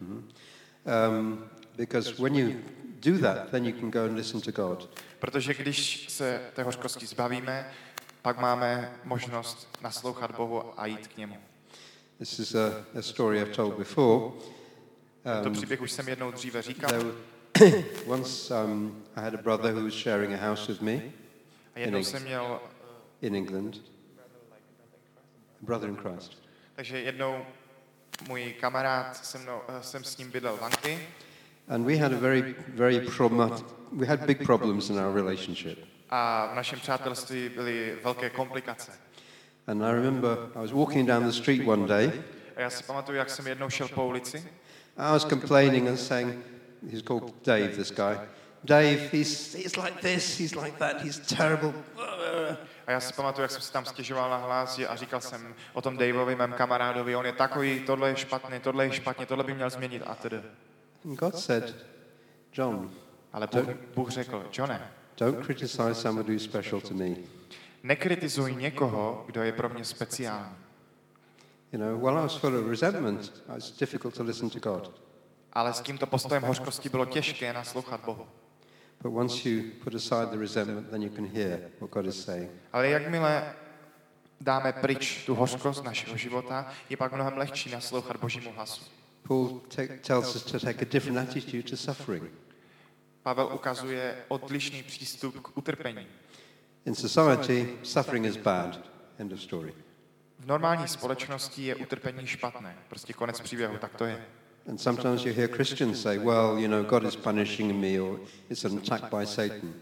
Um, 0.00 1.44
because 1.80 2.22
when 2.22 2.34
you 2.34 2.54
do 3.00 3.18
that, 3.18 3.50
then 3.50 3.64
you 3.64 3.72
can 3.72 3.90
go 3.90 4.04
and 4.04 4.16
listen 4.16 4.40
to 4.40 4.52
God. 4.52 4.88
Protože 5.18 5.54
když 5.54 6.06
se 6.08 6.40
té 6.54 6.62
hořkosti 6.62 7.06
zbavíme, 7.06 7.70
pak 8.22 8.38
máme 8.38 8.92
možnost 9.04 9.78
naslouchat 9.82 10.36
Bohu 10.36 10.80
a 10.80 10.86
jít 10.86 11.06
k 11.06 11.16
němu. 11.16 11.36
This 12.18 12.38
is 12.38 12.54
a, 12.54 12.84
a 12.98 13.02
story 13.02 13.40
I've 13.40 13.52
told 13.52 13.78
before. 13.78 14.32
To 15.42 15.48
Um, 15.48 15.52
příběh 15.52 15.80
už 15.80 15.92
jsem 15.92 16.08
jednou 16.08 16.30
dříve 16.30 16.62
říkal. 16.62 16.90
once 18.06 18.54
um, 18.54 19.04
I 19.16 19.20
had 19.20 19.34
a 19.34 19.42
brother 19.42 19.74
who 19.74 19.84
was 19.84 19.94
sharing 19.94 20.34
a 20.34 20.48
house 20.48 20.72
with 20.72 20.80
me 20.80 21.02
jsem 21.76 22.22
měl, 22.22 22.60
in 23.22 23.36
England, 23.36 23.76
a 25.62 25.64
brother 25.64 25.88
in 25.88 25.96
Christ. 25.96 26.42
takže 26.74 27.00
jednou 27.00 27.46
můj 28.28 28.52
kamarád 28.60 29.24
se 29.24 29.38
mnou, 29.38 29.60
eh, 29.68 29.82
jsem 29.82 30.04
s 30.04 30.16
ním 30.16 30.30
bydlel 30.30 30.56
v 30.56 30.62
Anglii 30.62 31.08
And 31.70 31.86
we 31.86 31.98
had 31.98 32.12
a 32.12 32.16
very, 32.16 32.54
very 32.74 33.00
problematic, 33.00 33.64
we 33.92 34.06
had 34.06 34.26
big 34.26 34.44
problems 34.44 34.90
in 34.90 34.98
our 34.98 35.14
relationship. 35.14 35.78
a 36.10 36.48
v 36.52 36.56
našem 36.56 36.80
přátelství 36.80 37.48
byly 37.48 37.98
velké 38.04 38.30
komplikace. 38.30 38.92
And 39.66 39.82
I 39.82 39.92
remember 39.92 40.38
I 40.54 40.58
was 40.58 40.72
walking 40.72 41.08
down 41.08 41.24
the 41.24 41.32
street 41.32 41.66
one 41.68 41.86
day, 41.86 42.12
A 42.56 42.60
já 42.60 42.70
si 42.70 42.84
pamatuju, 42.84 43.18
jak 43.18 43.30
jsem 43.30 43.46
jednou 43.46 43.70
šel 43.70 43.88
po 43.88 44.06
ulici 44.06 44.44
I 44.96 45.12
was 45.12 45.24
complaining 45.24 45.88
and 45.88 45.96
saying, 45.96 46.44
he's 46.90 47.02
called 47.02 47.34
Dave, 47.46 47.68
this 47.68 47.90
guy. 47.90 48.18
Dave, 48.64 49.08
he's, 49.12 49.54
he's 49.54 49.76
like 49.76 50.00
this, 50.02 50.38
he's 50.38 50.54
like 50.54 50.78
that, 50.78 51.00
he's 51.02 51.18
terrible. 51.18 51.72
a 52.86 52.90
já 52.90 53.00
si 53.00 53.12
pamatuju, 53.12 53.42
jak 53.42 53.50
jsem 53.50 53.60
si 53.60 53.72
tam 53.72 53.84
stěžoval 53.84 54.30
na 54.30 54.36
hlas 54.36 54.80
a 54.88 54.96
říkal 54.96 55.20
jsem 55.20 55.54
o 55.72 55.82
tom 55.82 55.96
Daveovi, 55.96 56.36
mém 56.36 56.52
kamarádovi, 56.52 57.16
on 57.16 57.26
je 57.26 57.32
takový, 57.32 57.80
tohle 57.80 58.08
je 58.08 58.16
špatně, 58.16 58.60
tohle 58.60 58.84
je 58.84 58.92
špatně, 58.92 59.26
tohle 59.26 59.44
by 59.44 59.54
měl 59.54 59.70
změnit 59.70 60.02
a 60.06 60.14
tedy. 60.14 60.40
And 61.04 61.18
God 61.18 61.38
said, 61.38 61.76
John, 62.52 62.90
Ale 63.32 63.46
Bůh, 63.46 63.68
Bůh 63.94 64.10
řekl, 64.10 64.46
Johne, 64.58 64.90
don't 65.16 65.44
criticize 65.44 65.94
somebody 65.94 66.32
who's 66.32 66.44
special 66.44 66.80
to 66.80 66.94
me. 66.94 67.16
nekritizuj 67.82 68.54
někoho, 68.54 69.24
kdo 69.26 69.42
je 69.42 69.52
pro 69.52 69.68
mě 69.68 69.84
speciální. 69.84 70.56
You 71.72 71.78
know, 71.78 72.00
while 72.00 72.18
I 72.18 72.22
was 72.22 72.36
full 72.36 72.56
of 72.56 72.66
resentment, 72.66 73.24
it 73.24 73.48
was 73.48 73.70
difficult 73.70 74.14
to 74.14 74.22
listen 74.22 74.50
to 74.50 74.58
God. 74.58 75.00
Ale 75.52 75.72
s 75.72 75.80
tímto 75.80 76.06
postojem 76.06 76.42
hořkosti 76.42 76.88
bylo 76.88 77.06
těžké 77.06 77.52
naslouchat 77.52 78.00
Bohu. 78.04 78.26
But 79.02 79.12
once 79.14 79.48
you 79.48 79.70
put 79.84 79.94
aside 79.94 80.26
the 80.26 80.36
resentment, 80.36 80.90
then 80.90 81.02
you 81.02 81.10
can 81.10 81.26
hear 81.26 81.60
what 81.80 81.90
God 81.90 82.06
is 82.06 82.24
saying. 82.24 82.50
Ale 82.72 82.88
jakmile 82.88 83.54
dáme 84.40 84.72
pryč 84.72 85.26
tu 85.26 85.34
hořkost 85.34 85.84
našeho 85.84 86.16
života, 86.16 86.66
je 86.90 86.96
pak 86.96 87.12
mnohem 87.12 87.38
lehčí 87.38 87.70
naslouchat 87.70 88.16
Božímu 88.16 88.52
hlasu. 88.52 88.84
Paul 89.22 89.60
tells 90.00 90.36
us 90.36 90.44
to 90.44 90.58
take 90.58 90.82
a 90.82 90.88
different 90.92 91.18
attitude 91.18 91.70
to 91.70 91.76
suffering. 91.76 92.30
Pavel 93.22 93.50
ukazuje 93.54 94.16
odlišný 94.28 94.82
přístup 94.82 95.40
k 95.40 95.58
utrpení. 95.58 96.06
In 96.86 96.94
society, 96.94 97.78
suffering 97.82 98.26
is 98.26 98.36
bad. 98.36 98.80
End 99.18 99.32
of 99.32 99.40
story. 99.40 99.74
V 100.38 100.46
normální 100.46 100.88
společnosti 100.88 101.62
je 101.62 101.74
utrpení 101.74 102.26
špatné. 102.26 102.76
Prostě 102.88 103.12
konec 103.12 103.40
příběhu, 103.40 103.78
tak 103.78 103.94
to 103.94 104.04
je. 104.04 104.24
And 104.68 104.78
sometimes 104.78 105.24
you 105.24 105.34
hear 105.34 105.48
Christians 105.48 106.02
say, 106.02 106.18
well, 106.18 106.58
you 106.58 106.68
know, 106.68 106.84
God 106.84 107.04
is 107.04 107.16
punishing 107.16 107.72
me 107.72 108.00
or 108.00 108.20
it's 108.50 108.64
an 108.64 108.78
attack 108.78 109.14
by 109.14 109.26
Satan 109.26 109.74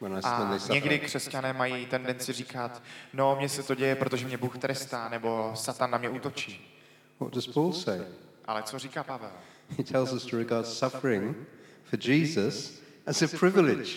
when, 0.00 0.12
I, 0.12 0.20
when 0.20 0.60
A 0.70 0.74
někdy 0.74 0.98
křesťané 0.98 1.52
mají 1.52 1.86
tendenci 1.86 2.32
říkat, 2.32 2.82
no, 3.12 3.36
mně 3.36 3.48
se 3.48 3.62
to 3.62 3.74
děje, 3.74 3.96
protože 3.96 4.26
mě 4.26 4.36
Bůh 4.36 4.58
trestá, 4.58 5.08
nebo 5.08 5.52
Satan 5.54 5.90
na 5.90 5.98
mě 5.98 6.08
útočí. 6.08 6.78
What 7.20 7.34
does 7.34 7.46
Paul 7.46 7.72
say? 7.72 8.00
Ale 8.44 8.62
co 8.62 8.78
říká 8.78 9.04
Pavel? 9.04 9.32
He 9.78 9.84
tells 9.84 10.12
us 10.12 10.26
to 10.26 10.36
regard 10.36 10.66
suffering 10.66 11.36
for 11.84 11.98
Jesus 12.10 12.82
as 13.06 13.22
a 13.22 13.38
privilege. 13.38 13.92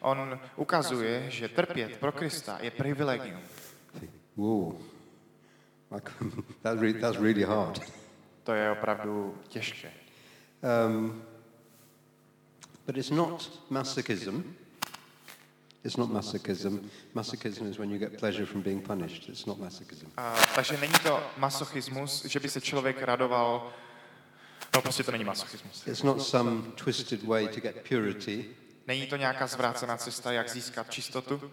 On 0.00 0.40
ukazuje, 0.56 1.30
že 1.30 1.48
trpět 1.48 1.96
pro 1.96 2.12
Krista 2.12 2.58
je 2.60 2.70
privilegium. 2.70 3.40
Like, 5.90 6.10
that 6.62 6.78
re- 6.80 6.92
that's 6.92 7.18
really 7.18 7.42
hard. 7.42 7.80
To 8.44 8.52
je 8.52 8.70
opravdu 8.70 9.38
těžké. 9.48 9.90
Um, 10.86 11.22
but 12.86 12.96
it's 12.96 13.10
not 13.10 13.62
masochism. 13.70 14.42
It's 15.84 15.96
not 15.96 16.10
masochism. 16.10 16.80
Masochism 17.14 17.70
is 17.70 17.78
when 17.78 17.90
you 17.90 17.98
get 17.98 18.18
pleasure 18.18 18.46
from 18.46 18.62
being 18.62 18.86
punished. 18.86 19.28
It's 19.28 19.46
not 19.46 19.58
masochism. 19.58 20.06
A, 20.16 20.34
takže 20.54 20.76
není 20.76 20.92
to 21.02 21.22
masochismus, 21.36 22.24
že 22.24 22.40
by 22.40 22.48
se 22.48 22.60
člověk 22.60 23.02
radoval, 23.02 23.72
no 24.74 24.82
prostě 24.82 25.02
to 25.02 25.12
není 25.12 25.24
masochismus. 25.24 25.86
It's 25.86 26.02
not 26.02 26.22
some 26.22 26.62
twisted 26.74 27.22
way 27.24 27.48
to 27.48 27.60
get 27.60 27.88
purity. 27.88 28.44
Není 28.86 29.06
to 29.06 29.16
nějaká 29.16 29.46
zvrácená 29.46 29.96
cesta, 29.96 30.32
jak 30.32 30.50
získat 30.50 30.90
čistotu. 30.90 31.50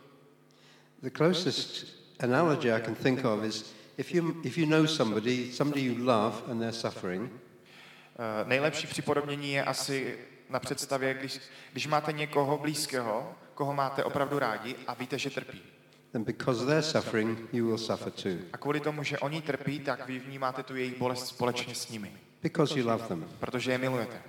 The 1.02 1.10
closest 1.10 1.86
analogy 2.20 2.72
I 2.72 2.82
can 2.82 2.96
think 2.96 3.26
of 3.26 3.44
is 3.44 3.74
if 3.98 4.14
you, 4.14 4.42
if 4.44 4.58
you 4.58 4.66
know 4.66 4.88
somebody, 4.88 5.52
somebody 5.54 5.82
you 5.82 5.96
love, 6.06 6.52
and 6.52 6.60
they're 6.60 6.74
suffering, 6.74 7.32
Eh, 8.20 8.46
Nejlepší 8.48 8.88
připodobnění 8.88 9.52
je 9.52 9.64
asi 9.64 10.18
na 10.50 10.60
představě, 10.60 11.14
když, 11.14 11.40
když 11.72 11.88
máte 11.88 12.12
někoho 12.12 12.58
blízkého, 12.58 13.36
koho 13.60 13.74
máte 13.74 14.04
opravdu 14.04 14.40
rádi 14.40 14.76
a 14.88 14.94
víte, 14.94 15.18
že 15.20 15.30
trpí. 15.30 15.62
then 16.12 16.24
because 16.24 16.66
they're 16.66 16.82
suffering, 16.82 17.40
you 17.54 17.66
will 17.68 17.78
suffer 17.78 18.12
too. 18.12 18.38
A 18.54 18.58
kvůli 18.58 18.80
tomu, 18.80 19.04
že 19.04 19.20
oni 19.20 19.42
trpí, 19.42 19.80
tak 19.80 20.08
vy 20.08 20.20
vnímáte 20.20 20.64
tu 20.64 20.76
jejich 20.76 20.98
bolest 20.98 21.28
společně 21.28 21.76
s 21.76 21.90
nimi, 21.90 22.12
Because 22.42 22.80
you 22.80 22.88
love 22.88 23.08
them. 23.08 23.26
protože 23.40 23.72
je 23.72 23.78
milujete. 23.78 24.22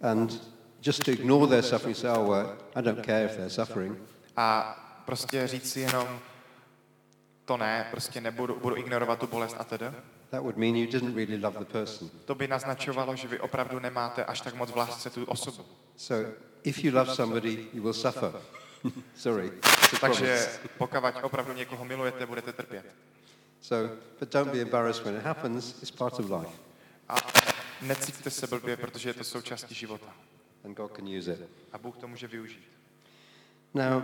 And 0.00 0.42
just 0.82 1.04
to 1.04 1.10
ignore 1.10 1.46
their 1.46 1.62
suffering, 1.62 1.96
say, 1.96 2.10
oh, 2.10 2.28
well, 2.30 2.56
I 2.74 2.82
don't 2.82 3.06
care 3.06 3.24
if 3.24 3.36
they're 3.36 3.50
suffering, 3.50 3.98
A 4.36 4.76
prostě 5.06 5.46
říct 5.46 5.72
si 5.72 5.80
jenom, 5.80 6.08
to 7.44 7.56
ne, 7.56 7.86
prostě 7.90 8.20
nebudu, 8.20 8.58
budu 8.62 8.76
ignorovat 8.76 9.18
tu 9.18 9.26
bolest 9.26 9.56
a 9.58 9.64
tedy. 9.64 9.86
that 10.30 10.42
would 10.42 10.56
mean 10.56 10.76
you 10.76 10.86
didn't 10.90 11.14
really 11.16 11.38
love 11.38 11.58
the 11.58 11.64
person. 11.64 12.10
To 12.24 12.34
by 12.34 12.48
naznačovalo, 12.48 13.16
že 13.16 13.28
vy 13.28 13.40
opravdu 13.40 13.78
nemáte 13.78 14.24
až 14.24 14.40
tak 14.40 14.54
moc 14.54 14.70
v 14.70 14.76
lásce 14.76 15.10
tu 15.10 15.24
osobu. 15.24 15.64
So 15.96 16.30
if 16.68 16.84
you 16.84 16.94
love 16.94 17.14
somebody, 17.14 17.68
you 17.72 17.82
will 17.82 17.92
suffer. 17.92 18.32
Sorry. 19.16 19.52
a 19.62 19.98
Takže 20.00 20.48
pokud 20.78 20.98
opravdu 21.22 21.52
někoho 21.52 21.84
milujete, 21.84 22.26
budete 22.26 22.52
trpět. 22.52 22.94
So, 23.60 23.96
but 24.20 24.32
don't 24.32 24.52
be 24.52 24.60
embarrassed 24.60 25.04
when 25.04 25.16
it 25.16 25.22
happens. 25.22 25.82
It's 25.82 25.90
part 25.90 26.20
of 26.20 26.30
life, 26.30 26.58
A 27.08 27.16
necítíte 27.82 28.30
se 28.30 28.46
blbě, 28.46 28.76
protože 28.76 29.08
je 29.08 29.14
to 29.14 29.24
součástí 29.24 29.74
života. 29.74 30.14
and 30.64 30.74
God 30.76 30.96
can 30.96 31.08
use 31.18 31.32
it. 31.32 31.40
A 31.72 31.78
Bůh 31.78 31.96
to 31.96 32.08
může 32.08 32.26
využít. 32.26 32.68
Now, 33.74 34.02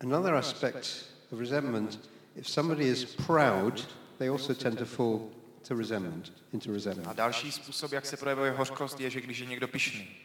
another 0.00 0.34
aspect 0.34 1.06
of 1.32 1.40
resentment, 1.40 2.10
if 2.36 2.50
somebody 2.50 2.88
is 2.88 3.04
proud, 3.04 3.88
they 4.18 4.28
also 4.28 4.54
tend 4.54 4.78
to 4.78 4.84
fall 4.84 5.20
to 5.68 5.74
resentment, 5.74 6.32
into 6.52 6.70
A 6.70 6.74
resentment. 6.74 7.16
další 7.16 7.52
způsob, 7.52 7.92
jak 7.92 8.06
se 8.06 8.16
projevuje 8.16 8.50
hořkost, 8.50 9.00
je, 9.00 9.10
že 9.10 9.20
když 9.20 9.38
je 9.38 9.46
někdo 9.46 9.68
pišný. 9.68 10.16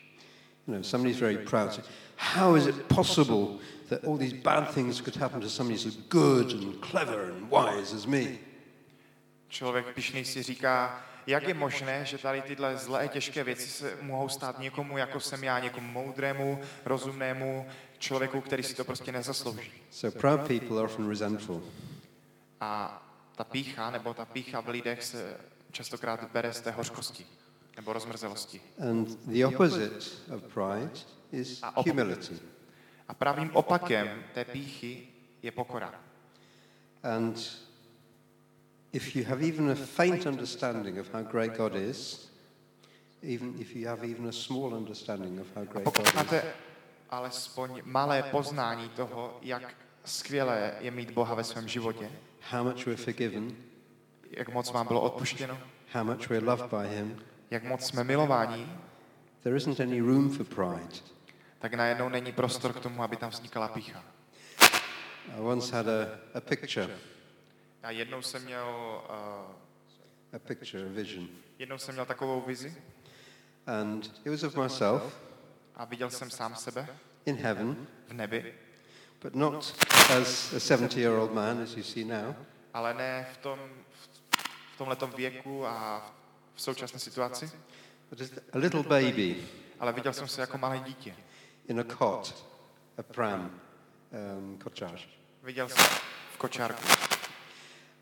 You 0.68 0.74
know, 0.74 0.84
somebody's 0.84 1.20
very 1.20 1.38
proud. 1.38 1.74
Say, 1.74 1.84
How 2.20 2.56
is 2.56 2.68
it 2.68 2.88
possible 2.88 3.60
that 3.90 4.04
all 4.04 4.18
these 4.18 4.34
bad 4.34 4.70
things 4.70 5.02
could 5.02 5.16
happen 5.16 5.42
to 5.42 5.50
somebody 5.50 5.80
who's 5.80 5.96
good 6.10 6.52
and 6.52 6.82
clever 6.82 7.32
and 7.32 7.50
wise 7.50 7.96
as 7.96 8.06
me? 8.06 8.38
Člověk 9.50 9.86
pišný 9.94 10.26
si 10.26 10.44
říká, 10.44 11.06
jak 11.28 11.48
je 11.48 11.54
možné, 11.54 12.06
že 12.06 12.18
tady 12.18 12.42
tyhle 12.42 12.78
zlé, 12.78 13.08
těžké 13.08 13.44
věci 13.44 13.68
se 13.68 13.98
mohou 14.02 14.30
stát 14.30 14.60
někomu, 14.60 14.98
jako 14.98 15.20
jsem 15.20 15.44
já, 15.44 15.60
někomu 15.60 15.88
moudrému, 15.88 16.60
rozumnému, 16.86 17.66
člověku, 18.00 18.42
který 18.42 18.64
si 18.64 18.76
to 18.76 18.84
prostě 18.84 19.12
nezaslouží. 19.12 19.72
So 19.90 20.20
proud 20.20 20.48
people 20.48 20.78
are 20.78 20.86
often 20.86 21.10
resentful. 21.10 21.64
A 22.62 23.04
ta 23.36 23.44
pícha, 23.44 23.90
nebo 23.92 24.14
ta 24.14 24.26
pícha 24.26 24.60
v 24.60 24.70
lidech 24.70 25.04
se 25.04 25.38
častokrát 25.72 26.32
bere 26.32 26.54
z 26.54 26.62
té 26.62 26.72
hořkosti 26.72 27.26
nebo 27.80 27.94
rozmrzelosti. 27.94 28.62
And 28.90 29.08
the 29.26 29.46
opposite 29.46 30.06
of 30.36 30.44
pride 30.54 31.00
is 31.32 31.60
A 31.64 31.82
humility. 31.82 32.40
A 33.08 33.14
pravým 33.14 33.52
opakem 33.54 34.24
té 34.34 34.46
píchy 34.46 35.08
je 35.44 35.52
pokora. 35.52 35.94
And 37.04 37.36
if 38.94 39.16
you 39.16 39.26
have 39.26 39.48
even 39.48 39.72
a 39.72 39.76
faint 39.76 40.26
understanding 40.26 41.00
of 41.00 41.14
how 41.14 41.24
great 41.24 41.58
God 41.58 41.76
is, 41.76 42.30
even 43.24 43.56
if 43.62 43.76
you 43.76 43.88
have 43.88 44.04
even 44.04 44.28
a 44.28 44.32
small 44.32 44.74
understanding 44.74 45.40
of 45.40 45.48
how 45.56 45.64
great 45.64 45.86
God 45.86 45.94
Pokud 45.94 46.08
is, 46.08 46.14
máte 46.14 46.44
alespoň 47.10 47.82
malé 47.86 48.24
poznání 48.24 48.90
toho, 48.90 49.38
jak 49.42 49.76
skvělé 50.06 50.74
je 50.80 50.92
mít 50.92 51.12
Boha 51.12 51.36
ve 51.36 51.44
svém 51.44 51.68
životě, 51.68 52.12
how 52.52 52.64
much 52.64 52.86
we're 52.86 53.04
forgiven, 53.04 53.56
jak 54.32 54.50
moc 54.50 54.72
vám 54.72 54.88
bylo 54.88 55.02
odpuštěno, 55.02 55.58
how 55.94 56.04
much 56.04 56.30
we're 56.30 56.46
loved 56.46 56.70
by 56.70 56.88
Him, 56.96 57.22
jak 57.52 57.64
moc 57.64 57.88
jsme 57.88 58.04
milováni, 58.04 58.68
there 59.44 59.58
isn't 59.58 59.80
any 59.80 60.00
room 60.00 60.30
for 60.30 60.46
pride. 60.46 60.96
tak 61.60 61.74
najednou 61.74 62.10
není 62.10 62.32
prostor 62.32 62.74
k 62.74 62.80
tomu, 62.80 63.04
aby 63.04 63.16
tam 63.16 63.30
vznikala 63.30 63.68
pícha. 63.68 64.04
I 65.38 65.40
once 65.40 65.76
had 65.76 65.88
a, 65.88 66.20
a 66.34 66.42
picture, 66.42 66.98
Já 67.84 67.90
jednou 67.92 68.22
jsem 68.22 68.44
měl, 68.44 69.02
uh, 69.10 70.36
a 70.36 70.40
picture, 70.40 70.86
a 70.86 70.90
vision, 70.90 71.28
jednou 71.60 71.78
jsem 71.78 71.96
měl 71.96 72.06
takovou 72.06 72.42
vizi. 72.42 72.76
And 73.68 74.20
it 74.26 74.32
was 74.32 74.44
of 74.44 74.56
myself. 74.56 75.18
A 75.76 75.86
viděl 75.86 76.10
jsem 76.10 76.30
sám 76.30 76.56
sebe. 76.56 76.88
In 77.26 77.36
heaven, 77.36 77.88
v 78.08 78.14
nebi, 78.14 78.54
but 79.22 79.36
not 79.36 79.86
as 80.18 80.54
a 80.54 80.58
70-year-old 80.58 81.34
man 81.34 81.62
as 81.62 81.78
you 81.78 81.84
see 81.84 82.06
now, 82.06 82.36
ale 82.74 82.94
ne 82.94 83.28
v, 83.34 83.38
tom, 83.38 83.60
v 84.74 84.78
tomhletom 84.78 85.12
věku 85.12 85.66
a 85.68 86.00
v 86.00 86.19
současné 86.62 87.00
situaci, 87.00 87.52
a 88.54 88.58
little 88.58 88.84
baby 88.84 89.36
ale 89.80 89.94
viděl 89.94 90.14
jsem 90.14 90.28
se 90.28 90.42
jako 90.42 90.58
malé 90.58 90.80
dítě. 90.80 91.16
in 91.68 91.80
a 91.80 91.84
cot, 91.84 92.46
a 92.98 93.04
pram, 93.04 93.62
um, 94.38 94.60
cottage. 94.64 95.08
Viděl 95.44 95.70
jsem 95.70 95.86
v 96.34 96.38
kočárku. 96.38 96.84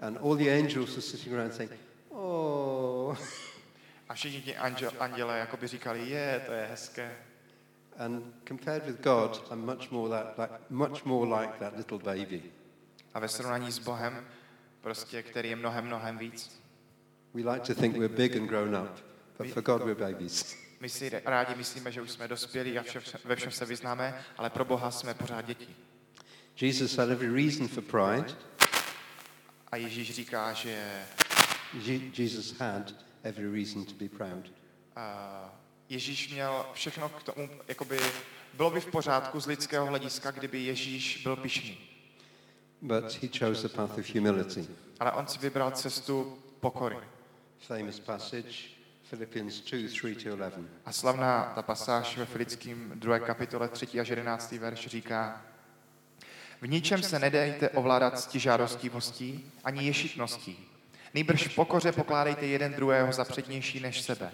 And 0.01 0.17
all 0.17 0.35
the 0.35 0.49
angels 0.49 0.89
were 0.89 1.01
sitting 1.01 1.35
around 1.35 1.53
saying, 1.53 1.71
Oh. 2.09 3.17
A 4.09 4.13
všichni 4.13 4.41
ti 4.41 4.57
anděl, 4.57 4.91
anděle 4.99 5.39
jako 5.39 5.57
by 5.57 5.67
říkali, 5.67 6.09
je, 6.09 6.43
to 6.45 6.51
je 6.51 6.65
hezké. 6.65 7.17
And 7.97 8.23
compared 8.47 8.85
with 8.85 9.01
God, 9.01 9.51
I'm 9.51 9.65
much 9.65 9.91
more, 9.91 10.09
that, 10.09 10.37
like, 10.37 10.53
much 10.69 11.03
more 11.03 11.41
like 11.41 11.53
that 11.59 11.77
little 11.77 11.97
baby. 11.97 12.43
A 13.13 13.19
ve 13.19 13.27
srovnání 13.27 13.71
s 13.71 13.79
Bohem, 13.79 14.27
prostě, 14.81 15.23
který 15.23 15.49
je 15.49 15.55
mnohem, 15.55 15.85
mnohem 15.85 16.17
víc. 16.17 16.61
We 17.33 17.43
like 17.51 17.59
to 17.73 17.73
think 17.81 17.95
we're 17.97 18.15
big 18.15 18.35
and 18.35 18.47
grown 18.49 18.75
up, 18.75 18.99
but 19.37 19.47
for 19.53 19.61
God, 19.63 19.81
we're 19.83 19.95
babies. 20.11 20.55
My 20.79 20.89
si 20.89 21.09
rádi 21.25 21.55
myslíme, 21.55 21.91
že 21.91 22.01
už 22.01 22.11
jsme 22.11 22.27
dospělí 22.27 22.79
a 22.79 22.83
vše, 22.83 23.01
ve 23.25 23.35
všem 23.35 23.51
se 23.51 23.65
vyznáme, 23.65 24.23
ale 24.37 24.49
pro 24.49 24.65
Boha 24.65 24.91
jsme 24.91 25.13
pořád 25.13 25.41
děti. 25.41 25.67
Jesus 26.61 26.97
had 26.97 27.09
every 27.09 27.43
reason 27.45 27.67
for 27.67 27.83
pride. 27.83 28.35
A 29.71 29.75
Ježíš 29.77 30.13
říká, 30.15 30.53
že 30.53 30.91
Je- 31.73 32.11
Jesus 32.23 32.59
had 32.59 32.93
every 33.23 33.51
reason 33.63 33.85
to 33.85 33.93
be 33.93 34.09
proud. 34.09 34.51
a, 34.95 35.59
Ježíš 35.89 36.29
měl 36.29 36.65
všechno 36.73 37.09
k 37.09 37.23
tomu, 37.23 37.49
jakoby, 37.67 37.99
bylo 38.53 38.71
by 38.71 38.79
v 38.81 38.85
pořádku 38.85 39.39
z 39.39 39.45
lidského 39.47 39.85
hlediska, 39.85 40.31
kdyby 40.31 40.63
Ježíš 40.63 41.23
byl 41.23 41.35
pišný. 41.35 41.77
But 42.81 43.23
he 43.23 43.29
chose 43.39 43.67
the 43.67 43.73
path 43.75 43.97
of 43.97 44.09
humility. 44.15 44.67
Ale 44.99 45.11
on 45.11 45.27
si 45.27 45.39
vybral 45.39 45.71
cestu 45.71 46.37
pokory. 46.59 46.97
Famous 47.59 47.99
passage, 47.99 48.69
Philippians 49.09 49.59
2 49.59 49.89
3 49.89 50.15
to 50.15 50.29
11. 50.29 50.59
A 50.85 50.91
slavná 50.91 51.51
ta 51.55 51.61
pasáž 51.61 52.17
ve 52.17 52.25
Filickým 52.25 52.91
2. 52.95 53.19
kapitole 53.19 53.67
3. 53.67 53.99
až 53.99 54.07
11. 54.07 54.51
verš 54.51 54.87
říká, 54.87 55.41
v 56.61 56.67
ničem 56.67 57.03
se 57.03 57.19
nedejte 57.19 57.69
ovládat 57.69 58.19
stižádostivostí 58.19 59.51
ani 59.63 59.85
ješitností. 59.85 60.67
Nejbrž 61.13 61.47
v 61.47 61.55
pokoře 61.55 61.91
pokládejte 61.91 62.45
jeden 62.45 62.73
druhého 62.73 63.13
za 63.13 63.25
přednější 63.25 63.79
než 63.79 64.01
sebe. 64.01 64.31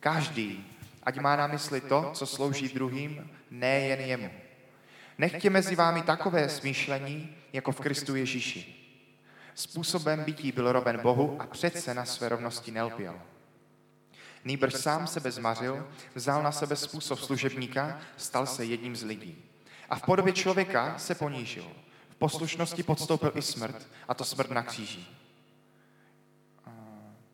Každý, 0.00 0.66
ať 1.02 1.18
má 1.18 1.36
na 1.36 1.46
mysli 1.46 1.80
to, 1.80 2.10
co 2.14 2.26
slouží 2.26 2.68
druhým, 2.68 3.30
ne 3.50 3.80
jen 3.80 4.00
jemu. 4.00 4.30
Nechtě 5.18 5.50
mezi 5.50 5.76
vámi 5.76 6.02
takové 6.02 6.48
smýšlení, 6.48 7.36
jako 7.52 7.72
v 7.72 7.80
Kristu 7.80 8.16
Ježíši. 8.16 8.75
Způsobem 9.56 10.24
bytí 10.24 10.52
byl 10.52 10.72
roben 10.72 11.00
Bohu 11.02 11.36
a 11.40 11.46
přece 11.46 11.94
na 11.94 12.04
své 12.04 12.28
rovnosti 12.28 12.70
nelpěl. 12.70 13.20
Nýbrž 14.44 14.74
sám 14.74 15.06
sebe 15.06 15.30
zmařil, 15.30 15.88
vzal 16.14 16.42
na 16.42 16.52
sebe 16.52 16.76
způsob 16.76 17.18
služebníka, 17.18 18.00
stal 18.16 18.46
se 18.46 18.64
jedním 18.64 18.96
z 18.96 19.02
lidí. 19.02 19.44
A 19.90 19.96
v 19.96 20.02
podobě 20.02 20.32
člověka 20.32 20.98
se 20.98 21.14
ponížil. 21.14 21.66
V 22.08 22.14
poslušnosti 22.14 22.82
podstoupil 22.82 23.32
i 23.34 23.42
smrt, 23.42 23.86
a 24.08 24.14
to 24.14 24.24
smrt 24.24 24.50
na 24.50 24.62
kříži. 24.62 25.06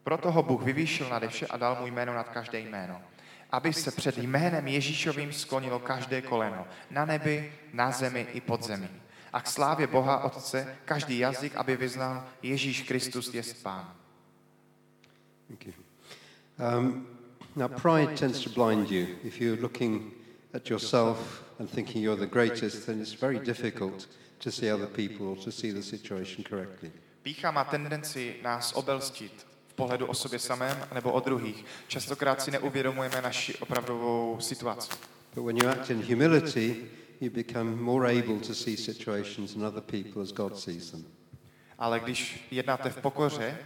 Proto 0.05 0.33
ho 0.33 0.43
Bůh 0.43 0.63
vyvýšil 0.63 1.09
nade 1.09 1.29
vše 1.29 1.47
a 1.47 1.57
dal 1.57 1.77
mu 1.81 1.87
jméno 1.87 2.15
nad 2.15 2.29
každé 2.29 2.59
jméno. 2.59 3.03
Aby 3.51 3.73
se 3.73 3.91
před 3.91 4.19
jménem 4.19 4.69
Ježíšovým 4.69 5.33
sklonilo 5.33 5.79
každé 5.79 6.23
koleno, 6.23 6.67
na 6.91 7.05
nebi, 7.05 7.53
na 7.73 7.91
zemi 7.91 8.27
i 8.33 8.41
pod 8.41 8.63
zemi. 8.63 8.89
A 9.33 9.41
k 9.41 9.47
slávě 9.47 9.87
Boha 9.87 10.25
Otce 10.25 10.77
každý 10.85 11.19
jazyk, 11.19 11.57
aby 11.57 11.77
vyznal 11.77 12.29
Ježíš 12.43 12.83
Kristus 12.83 13.35
jest 13.35 13.63
Pán. 13.63 13.95
Thank 15.49 15.67
you. 15.67 15.73
Um, 16.79 17.07
now, 17.57 17.69
pride 17.69 18.19
tends 18.19 18.45
to 18.45 18.51
blind 18.51 18.91
you. 18.91 19.07
If 19.25 19.41
you're 19.41 19.63
looking 19.63 20.13
at 20.55 20.71
yourself 20.71 21.43
and 21.59 21.71
thinking 21.71 22.05
you're 22.05 22.27
the 22.27 22.33
greatest, 22.33 22.87
then 22.87 23.01
it's 23.01 23.21
very 23.21 23.39
difficult 23.39 24.09
to 24.39 24.51
see 24.51 24.73
other 24.73 24.87
people 24.87 25.27
or 25.27 25.37
to 25.37 25.53
see 25.53 25.73
the 25.73 25.83
situation 25.83 26.45
correctly. 26.45 26.93
Pícha 27.23 27.51
má 27.51 27.65
tendenci 27.65 28.37
nás 28.43 28.73
obelstit 28.73 29.47
v 29.69 29.75
pohledu 29.75 30.07
o 30.07 30.15
sobě 30.15 30.39
samém 30.39 30.89
nebo 30.95 31.13
o 31.13 31.21
druhých. 31.21 31.65
Častokrát 31.89 32.43
si 32.43 32.51
neuvědomujeme 32.51 33.23
naši 33.23 33.55
opravdovou 33.55 34.41
situaci. 34.41 34.91
But 35.35 35.45
when 35.45 35.57
you 35.57 35.69
act 35.69 35.91
in 35.91 36.03
humility, 36.03 36.77
you 37.23 37.31
become 37.31 37.77
more 37.77 38.19
able 38.19 38.41
to 38.41 38.55
see 38.55 38.77
situations 38.77 39.55
and 39.55 39.65
other 39.65 39.83
people 39.83 40.23
as 40.23 40.33
God 40.33 40.59
sees 40.59 40.91
them. 40.91 41.05
Ale 41.79 42.01
když 42.01 42.47
jednáte 42.51 42.91
v 42.91 42.97
pokoře, 42.97 43.59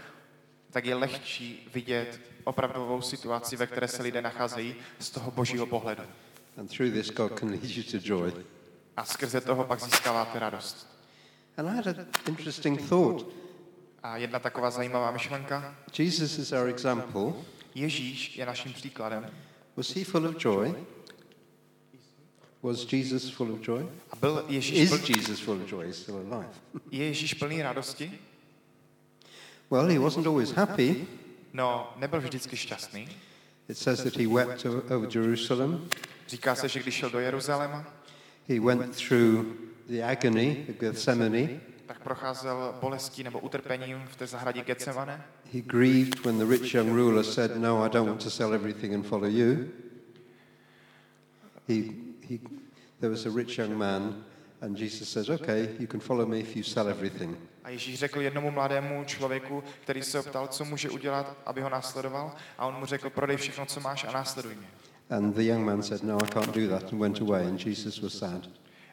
tak 0.71 0.85
je 0.85 0.95
lehčí 0.95 1.69
vidět 1.75 2.21
opravdovou 2.45 3.03
situaci, 3.03 3.57
ve 3.57 3.67
které 3.67 3.89
se 3.89 4.03
lidé 4.03 4.23
nacházejí 4.23 4.75
z 4.99 5.11
toho 5.11 5.31
božího 5.31 5.67
pohledu. 5.67 6.03
And 6.57 6.77
through 6.77 6.93
this, 6.93 7.11
God 7.11 7.39
can 7.39 7.51
lead 7.51 7.65
you 7.65 7.83
to 7.83 7.99
joy. 8.03 8.33
A 8.97 9.05
skrze 9.05 9.41
toho 9.41 9.65
pak 9.65 9.81
získáváte 9.81 10.39
radost. 10.39 10.89
And 11.57 11.69
I 11.69 11.77
had 11.77 11.87
an 11.87 12.07
interesting 12.29 12.89
thought. 12.89 13.27
A 14.03 14.17
jedna 14.17 14.39
taková 14.39 14.71
zajímavá 14.71 15.11
myšlenka. 15.11 15.77
Jesus 15.99 16.39
is 16.39 16.53
our 16.53 16.69
example. 16.69 17.33
Ježíš 17.75 18.37
je 18.37 18.47
naším 18.47 18.73
příkladem. 18.73 19.31
Was 19.77 19.95
he 19.95 20.05
full 20.05 20.27
of 20.27 20.45
joy? 20.45 20.75
Was 22.63 22.93
Jesus 22.93 23.31
full 23.31 23.53
of 23.53 23.61
joy? 23.69 23.87
A 24.11 24.17
byl 24.17 24.45
Ježíš, 24.49 24.79
Is 24.81 24.91
plný, 24.91 25.17
Jesus 25.17 25.41
full 25.41 25.63
of 25.63 25.73
joy? 25.73 25.87
He's 25.87 25.97
still 25.97 26.17
alive. 26.17 26.49
je 26.91 27.05
Ježíš 27.07 27.35
plný 27.35 27.63
radosti? 27.63 28.19
Well, 29.71 29.87
he 29.87 29.99
wasn't 29.99 30.27
always 30.27 30.51
happy. 30.51 31.07
No, 31.53 31.93
nebyl 31.97 32.21
vždycky 32.21 32.57
šťastný. 32.57 33.09
It 33.69 33.79
says 33.79 34.03
that 34.03 34.17
he 34.17 34.27
wept 34.27 34.67
over 34.67 35.09
Jerusalem. 35.19 35.89
Říká 36.29 36.55
se, 36.55 36.69
že 36.69 36.81
když 36.81 36.95
šel 36.95 37.11
do 37.11 37.19
Jeruzaléma, 37.21 37.87
He 38.49 38.61
went 38.61 38.97
through 38.97 39.47
the 39.89 40.03
agony 40.03 40.67
of 40.71 40.77
Gethsemane. 40.77 41.61
tak 41.87 42.03
procházel 42.03 42.75
bolestí 42.81 43.23
nebo 43.23 43.39
utrpením 43.39 44.03
v 44.09 44.17
té 44.17 44.27
zahradě 44.27 44.63
Getsemane. 44.63 45.25
He 45.53 45.61
grieved 45.61 46.25
when 46.25 46.39
the 46.39 46.45
rich 46.45 46.75
young 46.75 46.89
ruler 46.97 47.25
said, 47.25 47.57
No, 47.57 47.83
I 47.85 47.89
don't 47.89 48.09
want 48.09 48.23
to 48.23 48.31
sell 48.31 48.55
everything 48.55 48.95
and 48.95 49.07
follow 49.07 49.29
you. 49.29 49.69
He, 51.69 51.83
he, 52.31 52.39
there 53.01 53.11
was 53.11 53.27
a 53.27 53.31
rich 53.31 53.59
young 53.59 53.77
man, 53.79 54.25
and 54.61 54.77
Jesus 54.77 55.09
says, 55.09 55.31
Okay, 55.31 55.69
you 55.79 55.87
can 55.87 56.01
follow 56.01 56.27
me 56.27 56.41
if 56.41 56.57
you 56.57 56.63
sell 56.63 56.89
everything. 56.89 57.37
A 57.65 57.71
Ježíš 57.71 57.99
řekl 57.99 58.21
jednomu 58.21 58.51
mladému 58.51 59.05
člověku, 59.05 59.63
který 59.83 60.03
se 60.03 60.21
optal, 60.21 60.49
co 60.49 60.65
může 60.65 60.91
udělat, 60.91 61.37
aby 61.47 61.61
ho 61.61 61.69
následoval. 61.69 62.35
A 62.59 62.67
on 62.67 62.75
mu 62.75 62.87
řekl, 62.87 63.11
prodej 63.11 63.37
všechno, 63.37 63.67
co 63.67 63.81
máš 63.81 64.05
a 64.05 64.13
následuj 64.13 64.55
mě. 64.55 64.67
And 65.11 65.35
the 65.35 65.43
young 65.43 65.65
man 65.65 65.83
said, 65.83 66.03
No, 66.03 66.19
I 66.23 66.27
can't 66.27 66.55
do 66.55 66.69
that, 66.69 66.93
and 66.93 67.01
went 67.01 67.21
away, 67.21 67.47
and 67.47 67.67
Jesus 67.67 67.99
was 67.99 68.13
sad. 68.13 68.49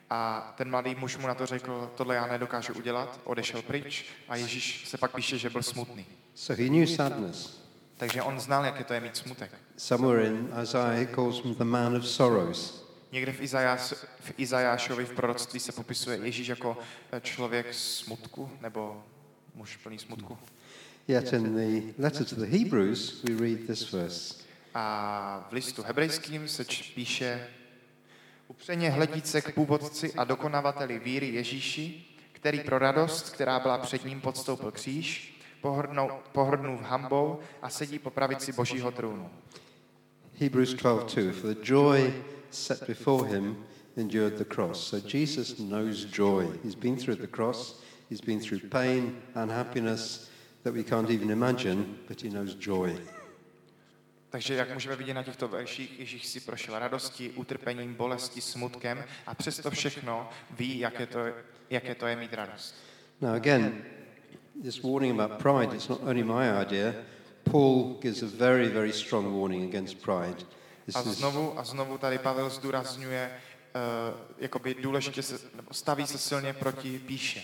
A 0.09 0.53
ten 0.57 0.69
mladý 0.69 0.95
muž 0.95 1.17
mu 1.17 1.27
na 1.27 1.33
to 1.35 1.45
řekl, 1.45 1.91
tohle 1.95 2.15
já 2.15 2.27
nedokážu 2.27 2.73
udělat, 2.73 3.19
odešel 3.23 3.61
pryč 3.61 4.05
a 4.29 4.35
Ježíš 4.35 4.87
se 4.87 4.97
pak 4.97 5.15
píše, 5.15 5.37
že 5.37 5.49
byl 5.49 5.63
smutný. 5.63 6.05
So 6.35 6.63
he 6.63 6.69
knew 6.69 6.87
sadness. 6.87 7.63
Takže 7.97 8.21
on 8.21 8.39
znal, 8.39 8.65
jak 8.65 8.79
je 8.79 8.85
to 8.85 8.93
je 8.93 8.99
mít 8.99 9.17
smutek. 9.17 9.51
Somewhere 9.77 10.27
in 10.27 10.49
Isaiah, 10.63 10.97
he 10.97 11.05
calls 11.05 11.43
him 11.43 11.55
the 11.55 11.63
man 11.63 11.95
of 11.95 12.07
sorrows. 12.07 12.82
Někde 13.13 13.31
v, 13.31 13.41
Izajáš, 13.41 13.93
v 14.19 14.33
Izajášovi 14.37 15.05
v 15.05 15.13
proroctví 15.13 15.59
se 15.59 15.71
popisuje 15.71 16.19
Ježíš 16.23 16.47
jako 16.47 16.77
eh, 17.11 17.21
člověk 17.21 17.73
smutku, 17.73 18.49
nebo 18.61 19.03
muž 19.55 19.77
plný 19.77 19.99
smutku. 19.99 20.37
Yet 21.07 21.33
in 21.33 21.55
the 21.55 22.01
letter 22.03 22.25
to 22.25 22.35
the 22.35 22.45
Hebrews, 22.45 23.23
we 23.23 23.47
read 23.47 23.67
this 23.67 23.91
verse. 23.91 24.35
A 24.73 25.47
v 25.49 25.53
listu 25.53 25.83
hebrejským 25.83 26.47
se 26.47 26.65
píše 26.95 27.47
Upřeně 28.47 28.89
hledíce 28.89 29.41
k 29.41 29.53
původci 29.53 30.13
a 30.13 30.23
dokonavateli 30.23 30.99
víry 30.99 31.27
Ježíši, 31.27 32.05
který 32.31 32.59
pro 32.59 32.79
radost, 32.79 33.29
která 33.29 33.59
byla 33.59 33.77
před 33.77 34.05
ním, 34.05 34.21
podstoupil 34.21 34.71
kříž, 34.71 35.39
pohrdnou, 35.61 36.09
pohrdnul 36.31 36.79
hambou 36.81 37.39
a 37.61 37.69
sedí 37.69 37.99
po 37.99 38.09
pravici 38.09 38.51
božího 38.53 38.91
trůnu. 38.91 39.29
Hebrews 40.39 40.75
12:2 40.75 41.31
For 41.31 41.53
the 41.53 41.59
joy 41.63 42.13
set 42.53 42.87
before 42.87 43.27
him 43.27 43.55
endured 43.97 44.37
the 44.37 44.45
cross. 44.45 44.79
So 44.79 44.99
Jesus 44.99 45.59
knows 45.59 46.05
joy. 46.05 46.47
He's 46.63 46.75
been 46.75 46.97
through 46.97 47.15
the 47.15 47.27
cross. 47.27 47.75
He's 48.09 48.21
been 48.21 48.39
through 48.39 48.69
pain 48.69 49.21
and 49.35 49.51
happiness 49.51 50.29
that 50.63 50.73
we 50.73 50.83
can't 50.83 51.09
even 51.09 51.29
imagine, 51.29 51.99
but 52.07 52.21
he 52.21 52.29
knows 52.29 52.55
joy. 52.55 52.97
Takže 54.29 54.55
jak 54.55 54.73
můžeme 54.73 54.95
vidět 54.95 55.13
na 55.13 55.23
těchto 55.23 55.47
verších, 55.47 55.99
Ježíš 55.99 56.27
si 56.27 56.39
prošel 56.39 56.79
radostí, 56.79 57.29
utrpením, 57.29 57.93
bolestí, 57.93 58.41
smutkem 58.41 59.03
a 59.25 59.35
přesto 59.35 59.71
všechno 59.71 60.29
ví, 60.51 60.79
jaké 60.79 61.05
to, 61.05 61.19
jaké 61.69 61.95
to 61.95 62.07
je 62.07 62.15
mít 62.15 62.33
radost. 62.33 62.75
Now 63.21 63.35
again, 63.35 63.83
this 64.63 64.81
warning 64.81 65.19
about 65.19 65.41
pride, 65.41 65.75
it's 65.75 65.87
not 65.87 66.01
only 66.01 66.23
my 66.23 66.61
idea. 66.61 66.93
Paul 67.43 67.97
gives 68.01 68.23
a 68.23 68.27
very, 68.37 68.69
very 68.69 68.93
strong 68.93 69.33
warning 69.33 69.69
against 69.69 70.01
pride. 70.01 70.45
A 70.95 71.01
znovu 71.01 71.59
a 71.59 71.63
znovu 71.63 71.97
tady 71.97 72.17
Pavel 72.17 72.49
zdůrazňuje, 72.49 73.31
uh, 74.11 74.19
jakoby 74.37 74.73
důležitě 74.73 75.23
se, 75.23 75.39
nebo 75.55 75.73
staví 75.73 76.07
se 76.07 76.17
silně 76.17 76.53
proti 76.53 76.99
píše. 76.99 77.43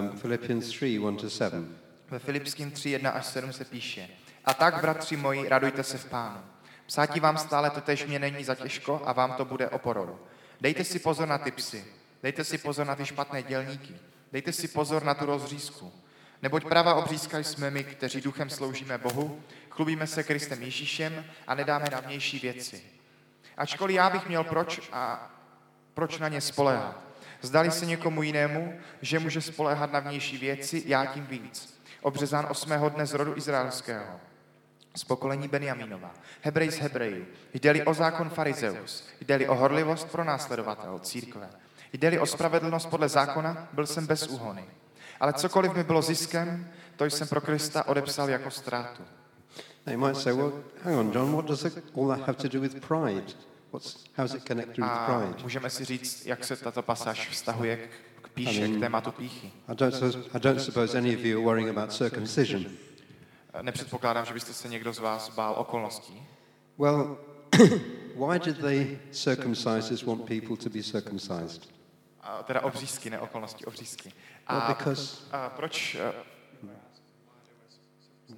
um, 0.00 0.18
Philippians 0.18 0.66
3 0.66 0.88
1 0.88 1.12
to 1.12 1.30
7. 1.30 1.76
Ve 2.10 2.18
Filipským 2.18 2.70
3, 2.70 2.90
1 2.90 3.10
až 3.10 3.26
7 3.26 3.52
se 3.52 3.64
píše. 3.64 4.08
A 4.44 4.54
tak, 4.54 4.80
bratři 4.80 5.16
moji, 5.16 5.48
radujte 5.48 5.82
se 5.82 5.98
v 5.98 6.04
pánu. 6.04 6.40
Psátí 6.86 7.20
vám 7.20 7.38
stále 7.38 7.70
totež 7.70 8.06
mě 8.06 8.18
není 8.18 8.44
za 8.44 8.54
těžko 8.54 9.02
a 9.04 9.12
vám 9.12 9.32
to 9.32 9.44
bude 9.44 9.68
oporou. 9.68 10.18
Dejte 10.60 10.84
si 10.84 10.98
pozor 10.98 11.28
na 11.28 11.38
ty 11.38 11.50
psy. 11.50 11.84
Dejte 12.22 12.44
si 12.44 12.58
pozor 12.58 12.86
na 12.86 12.94
ty 12.94 13.06
špatné 13.06 13.42
dělníky. 13.42 13.94
Dejte 14.32 14.52
si 14.52 14.68
pozor 14.68 15.04
na 15.04 15.14
tu 15.14 15.26
rozřízku. 15.26 15.92
Neboť 16.42 16.64
pravá 16.64 16.94
obřízka 16.94 17.38
jsme 17.38 17.70
my, 17.70 17.84
kteří 17.84 18.20
duchem 18.20 18.50
sloužíme 18.50 18.98
Bohu, 18.98 19.42
chlubíme 19.74 20.06
se 20.06 20.22
Kristem 20.22 20.62
Ježíšem 20.62 21.24
a 21.46 21.54
nedáme 21.54 21.84
na 21.92 22.00
vnější 22.00 22.38
věci. 22.38 22.82
Ačkoliv 23.56 23.96
já 23.96 24.10
bych 24.10 24.28
měl 24.28 24.44
proč 24.44 24.80
a 24.92 25.30
proč 25.94 26.18
na 26.18 26.28
ně 26.28 26.40
spoléhat. 26.40 26.98
Zdali 27.40 27.70
se 27.70 27.86
někomu 27.86 28.22
jinému, 28.22 28.80
že 29.02 29.18
může 29.18 29.40
spoléhat 29.40 29.92
na 29.92 30.00
vnější 30.00 30.38
věci, 30.38 30.82
já 30.86 31.06
tím 31.06 31.26
víc. 31.26 31.80
Obřezán 32.02 32.46
osmého 32.50 32.88
dne 32.88 33.06
z 33.06 33.14
rodu 33.14 33.36
izraelského, 33.36 34.20
z 34.96 35.04
pokolení 35.04 35.48
Benjamínova, 35.48 36.14
Hebrej 36.42 36.70
z 36.70 36.78
Hebrejů, 36.78 37.26
jde-li 37.54 37.84
o 37.84 37.94
zákon 37.94 38.30
farizeus, 38.30 39.08
jde-li 39.20 39.48
o 39.48 39.54
horlivost 39.54 40.10
pro 40.10 40.24
následovatel 40.24 40.98
církve, 40.98 41.48
jde-li 41.92 42.18
o 42.18 42.26
spravedlnost 42.26 42.90
podle 42.90 43.08
zákona, 43.08 43.68
byl 43.72 43.86
jsem 43.86 44.06
bez 44.06 44.26
úhony. 44.28 44.64
Ale 45.20 45.32
cokoliv 45.32 45.74
mi 45.74 45.84
bylo 45.84 46.02
ziskem, 46.02 46.70
to 46.96 47.04
jsem 47.04 47.28
pro 47.28 47.40
Krista 47.40 47.88
odepsal 47.88 48.30
jako 48.30 48.50
ztrátu. 48.50 49.02
You 49.86 49.98
might 49.98 50.16
say, 50.16 50.32
well, 50.32 50.52
hang 50.82 50.96
on, 50.98 51.12
John, 51.12 51.32
what 51.32 51.46
does 51.46 51.64
it, 51.64 51.84
all 51.94 52.08
that 52.08 52.26
have 52.26 52.38
to 52.38 52.48
do 52.48 52.60
with 52.60 52.80
pride? 52.80 53.34
What's, 53.70 54.04
how's 54.16 54.34
it 54.34 54.44
connected 54.46 54.78
with 54.78 54.88
A 54.90 55.06
pride? 55.06 55.42
můžeme 55.42 55.70
si 55.70 55.84
říct, 55.84 56.26
jak 56.26 56.44
se 56.44 56.56
tato 56.56 56.82
pasáž 56.82 57.28
vztahuje 57.28 57.76
k- 58.22 58.28
píše, 58.28 58.68
k 58.68 58.80
tématu 58.80 59.12
píchy. 59.12 59.52
I 59.68 59.74
don't, 59.74 59.94
suppose, 59.94 60.18
I 60.34 60.40
don't 60.40 60.60
suppose 60.60 60.98
any 60.98 61.14
of 61.16 61.20
you 61.24 61.36
are 61.38 61.44
worrying 61.44 61.78
about 61.78 61.92
circumcision. 61.92 62.64
Nepředpokládám, 63.62 64.24
že 64.24 64.34
byste 64.34 64.52
se 64.52 64.68
někdo 64.68 64.92
z 64.92 64.98
vás 64.98 65.28
bál 65.28 65.54
okolností. 65.58 66.22
Well, 66.78 67.18
why 68.16 68.38
did 68.44 68.56
the 68.56 68.96
circumcisers 69.10 70.02
want 70.02 70.24
people 70.26 70.56
to 70.56 70.70
be 70.70 70.82
circumcised? 70.82 71.68
A 72.20 72.42
teda 72.42 72.60
obřízky, 72.60 73.10
ne 73.10 73.20
okolnosti, 73.20 73.64
obřízky. 73.64 74.12
Well, 74.50 74.60
A, 74.62 74.68
because 74.68 75.16
a 75.32 75.48
proč, 75.48 75.94
eh, 75.94 76.12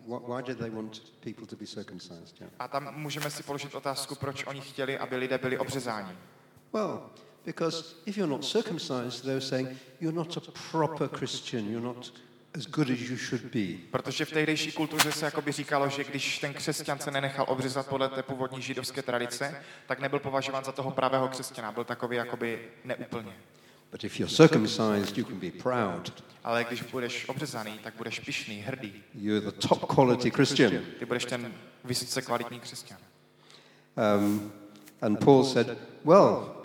why, 0.06 0.42
did 0.42 0.58
they 0.58 0.70
want 0.70 1.02
people 1.20 1.46
to 1.46 1.56
be 1.56 1.66
circumcised? 1.66 2.40
Yeah. 2.40 2.52
a 2.58 2.68
tam 2.68 2.94
můžeme 2.96 3.30
si 3.30 3.42
položit 3.42 3.74
otázku, 3.74 4.14
proč 4.14 4.44
oni 4.46 4.60
chtěli, 4.60 4.98
aby 4.98 5.16
lidé 5.16 5.38
byli 5.38 5.58
obřezáni. 5.58 6.12
Well, 6.72 7.10
because 7.44 7.84
if 8.06 8.16
you're 8.18 8.30
not 8.30 8.44
circumcised, 8.44 9.22
they're 9.22 9.40
saying 9.40 9.68
you're 10.00 10.16
not 10.16 10.36
a 10.36 10.40
proper 10.70 11.08
Christian. 11.08 11.68
You're 11.68 11.86
not 11.86 12.12
as 12.56 12.66
good 12.66 12.90
as 12.90 12.98
you 12.98 13.16
should 13.16 13.44
be. 13.44 13.88
Protože 13.90 14.24
v 14.24 14.30
tehdejší 14.30 14.72
kultuře 14.72 15.12
se 15.12 15.24
jakoby 15.24 15.52
říkalo, 15.52 15.88
že 15.88 16.04
když 16.04 16.38
ten 16.38 16.54
křesťan 16.54 16.98
se 16.98 17.10
nenechal 17.10 17.46
obřezat 17.48 17.86
podle 17.86 18.08
té 18.08 18.22
původní 18.22 18.62
židovské 18.62 19.02
tradice, 19.02 19.62
tak 19.86 20.00
nebyl 20.00 20.18
považován 20.18 20.64
za 20.64 20.72
toho 20.72 20.90
pravého 20.90 21.28
křesťana, 21.28 21.72
byl 21.72 21.84
takový 21.84 22.16
jakoby 22.16 22.68
neúplně. 22.84 23.32
But 23.90 24.04
if 24.04 24.20
you're 24.20 24.34
circumcised, 24.34 25.18
you 25.18 25.24
can 25.24 25.38
be 25.38 25.50
proud. 25.50 26.24
Ale 26.46 26.64
když 26.64 26.82
budeš 26.82 27.28
obřezaný, 27.28 27.78
tak 27.82 27.94
budeš 27.96 28.20
pišný, 28.20 28.60
hrdý. 28.60 28.92
You're 29.14 29.40
the 29.40 29.66
top 29.68 29.84
quality 29.84 30.30
Christian. 30.30 30.72
Ty 30.98 31.04
budeš 31.04 31.24
ten 31.24 31.52
vysoce 31.84 32.22
kvalitní 32.22 32.60
křesťan. 32.60 32.98
Um, 34.18 34.52
and 35.02 35.24
Paul 35.24 35.44
said, 35.44 35.78
Well, 36.04 36.56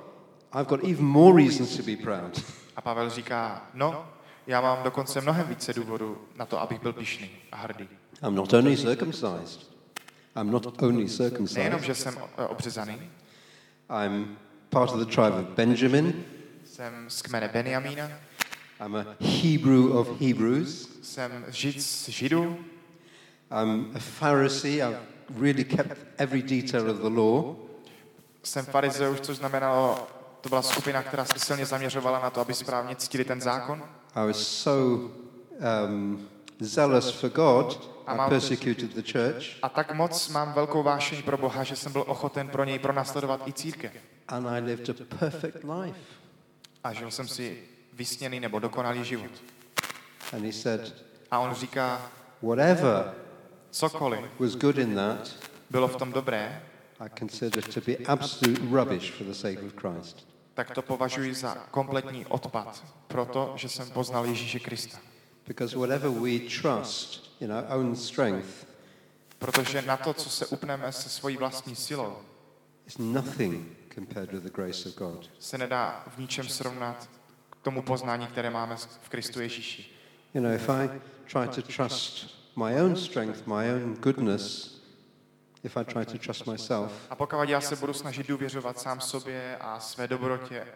I've 0.54 0.70
got 0.70 0.84
even 0.84 1.06
more 1.06 1.44
reasons 1.44 1.78
to 1.78 1.84
be 1.84 1.96
proud. 1.96 2.44
A 2.76 2.82
Pavel 2.82 3.10
říká, 3.10 3.70
no, 3.74 4.10
já 4.48 4.62
mám 4.62 4.84
dokonce 4.84 5.22
mnohem 5.22 5.48
více 5.48 5.74
důvodů 5.74 6.18
na 6.36 6.46
to, 6.46 6.62
abych 6.62 6.82
byl 6.82 6.94
pišný 6.94 7.30
a 7.52 7.56
hrdý. 7.56 7.88
I'm 8.24 8.36
not 8.36 8.54
only 8.54 8.78
circumcised, 8.78 9.72
I'm 10.42 10.52
not 10.52 10.82
only 10.82 10.94
Nejenom, 10.94 11.10
circumcised, 11.10 11.84
že 11.84 11.96
jsem 11.96 12.18
eh, 12.38 12.46
obřezaný, 12.46 12.98
I'm 14.06 14.38
part 14.70 14.92
of 14.92 15.00
the 15.00 15.06
tribe 15.06 15.40
of 15.40 15.46
Benjamin, 15.56 16.26
jsem 16.66 17.10
z 17.10 17.22
kmene 17.22 17.48
Benjamína, 17.54 18.10
I'm 18.86 18.96
a 18.96 19.06
Hebrew 19.20 19.98
of 19.98 20.22
Hebrews, 20.22 20.90
jsem 21.02 21.46
žid 21.50 21.82
z 21.82 22.10
židů, 22.10 22.58
I'm 23.62 23.92
a 23.96 24.00
Pharisee, 24.20 24.82
I've 24.82 25.00
really 25.40 25.64
kept 25.64 25.98
every 26.18 26.42
detail 26.42 26.92
of 26.92 26.98
the 26.98 27.10
law. 27.20 27.56
jsem 28.44 28.66
farizeus, 28.66 29.20
což 29.22 29.38
znamenalo, 29.38 30.08
to 30.42 30.50
byla 30.50 30.62
skupina, 30.62 31.04
která 31.04 31.26
se 31.26 31.40
silně 31.40 31.66
zaměřovala 31.66 32.20
na 32.20 32.30
to, 32.30 32.42
aby 32.42 32.54
správně 32.54 32.96
ctili 32.96 33.26
ten 33.26 33.42
zákon. 33.42 33.84
I 34.16 34.28
was 34.28 34.48
so 34.48 35.12
um, 35.86 36.28
zealous 36.60 37.12
for 37.12 37.30
God, 37.30 37.92
A 38.08 38.26
I 38.26 38.30
persecuted 38.30 38.94
the 38.96 39.12
church, 39.12 39.46
A 39.62 39.70
tak 39.70 39.94
moc 39.96 40.30
mám 40.30 40.54
velkou 40.54 40.84
vášeň 40.84 41.24
pro 41.24 41.38
Boha, 41.38 41.64
že 41.64 41.76
jsem 41.76 41.92
byl 41.92 42.04
ochoten 42.08 42.48
pro 42.48 42.64
něj 42.64 42.80
pronásledovat 42.80 43.48
i 43.48 43.54
církev. 43.54 43.92
and 44.28 44.48
I 44.48 44.60
lived 44.62 44.90
a 44.90 45.16
perfect 45.20 45.64
life. 45.64 46.00
A 46.84 46.94
žil 46.94 47.12
jsem 47.12 47.28
si 47.28 47.64
vysněný 48.02 48.40
nebo 48.40 48.60
dokonalý 48.60 49.04
život. 49.04 49.32
And 50.34 50.46
he 50.46 50.54
said, 50.54 51.06
A 51.32 51.40
on 51.40 51.54
říká, 51.54 52.12
whatever 52.42 53.14
cokoliv 53.72 54.20
was 54.40 54.56
good 54.56 54.78
in 54.78 54.96
that, 54.96 55.36
bylo 55.70 55.88
v 55.88 55.96
tom 55.96 56.12
dobré, 56.12 56.64
I 57.00 57.10
consider 57.20 57.64
to 57.64 57.82
be 57.82 57.98
absolute 57.98 58.62
rubbish 58.78 59.12
for 59.12 59.28
the 59.28 59.34
sake 59.34 59.62
of 59.62 59.74
Christ. 59.82 60.28
tak 60.54 60.72
to 60.72 60.82
považuji 60.82 61.34
za 61.34 61.56
kompletní 61.72 62.26
odpad, 62.26 62.84
protože 63.08 63.70
jsem 63.70 63.90
poznal 63.92 64.26
Ježíše 64.26 64.60
Krista. 64.60 64.98
Because 65.48 65.78
whatever 65.78 66.10
we 66.10 66.40
trust 66.62 67.32
in 67.42 67.52
our 67.52 67.66
own 67.70 67.96
strength 67.96 68.68
Protože 69.40 69.82
na 69.82 69.98
to, 69.98 70.14
co 70.14 70.30
se 70.30 70.46
upneme 70.46 70.92
se 70.92 71.10
svojí 71.10 71.38
vlastní 71.38 71.76
silou, 71.76 72.18
is 72.88 72.98
nothing 72.98 73.66
compared 73.96 74.32
with 74.32 74.44
the 74.44 74.50
grace 74.50 74.90
of 74.90 74.96
God. 74.96 75.30
se 75.40 75.58
nedá 75.58 76.04
v 76.16 76.18
ničem 76.18 76.48
srovnat 76.50 77.10
tomu 77.62 77.82
poznání, 77.82 78.28
které 78.28 78.50
máme 78.50 78.76
v 79.02 79.10
Kristu 79.10 79.42
Ježíši. 79.42 79.86
You 80.34 80.42
know, 80.42 80.52
if 80.52 80.70
I 80.70 80.90
try 81.32 81.48
to 81.48 81.62
trust 81.62 82.42
my 82.56 82.82
own 82.82 82.96
strength, 82.96 83.48
my 83.48 83.72
own 83.74 83.96
goodness, 83.96 84.76
if 85.64 85.78
I 85.78 85.86
try 85.86 86.06
to 86.06 86.18
trust 86.18 86.48
myself, 86.48 86.92
A 87.10 87.16
pokud 87.16 87.50
já 87.50 87.62
se 87.62 87.76
budu 87.76 87.94
snažit 87.94 88.28
důvěřovat 88.28 88.80
sám 88.80 89.02
sobě 89.02 89.58
a 89.58 89.80
své 89.80 90.08
dobrotě, 90.08 90.68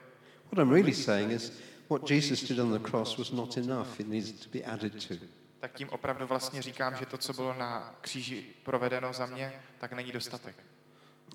what 0.52 0.65
I'm 0.65 0.69
really 0.69 0.93
saying 0.93 1.32
is 1.32 1.54
what 1.89 2.12
Jesus 2.12 2.43
did 2.43 2.60
on 2.60 2.71
the 2.71 2.89
cross 2.89 3.17
was 3.17 3.32
not 3.32 3.58
enough. 3.58 4.00
It 4.00 4.08
needs 4.08 4.32
to 4.32 4.50
be 4.54 4.63
added 4.63 5.08
to. 5.08 5.15
tak 5.60 5.74
tím 5.74 5.89
opravdu 5.89 6.28
vlastně 6.28 6.62
říkám, 6.62 6.95
že 6.95 7.06
to, 7.06 7.17
co 7.17 7.34
bylo 7.34 7.54
na 7.54 7.95
kříži 8.02 8.45
provedeno 8.63 9.13
za 9.13 9.26
mě, 9.26 9.54
tak 9.80 9.93
není 9.93 10.12
dostatek. 10.12 10.56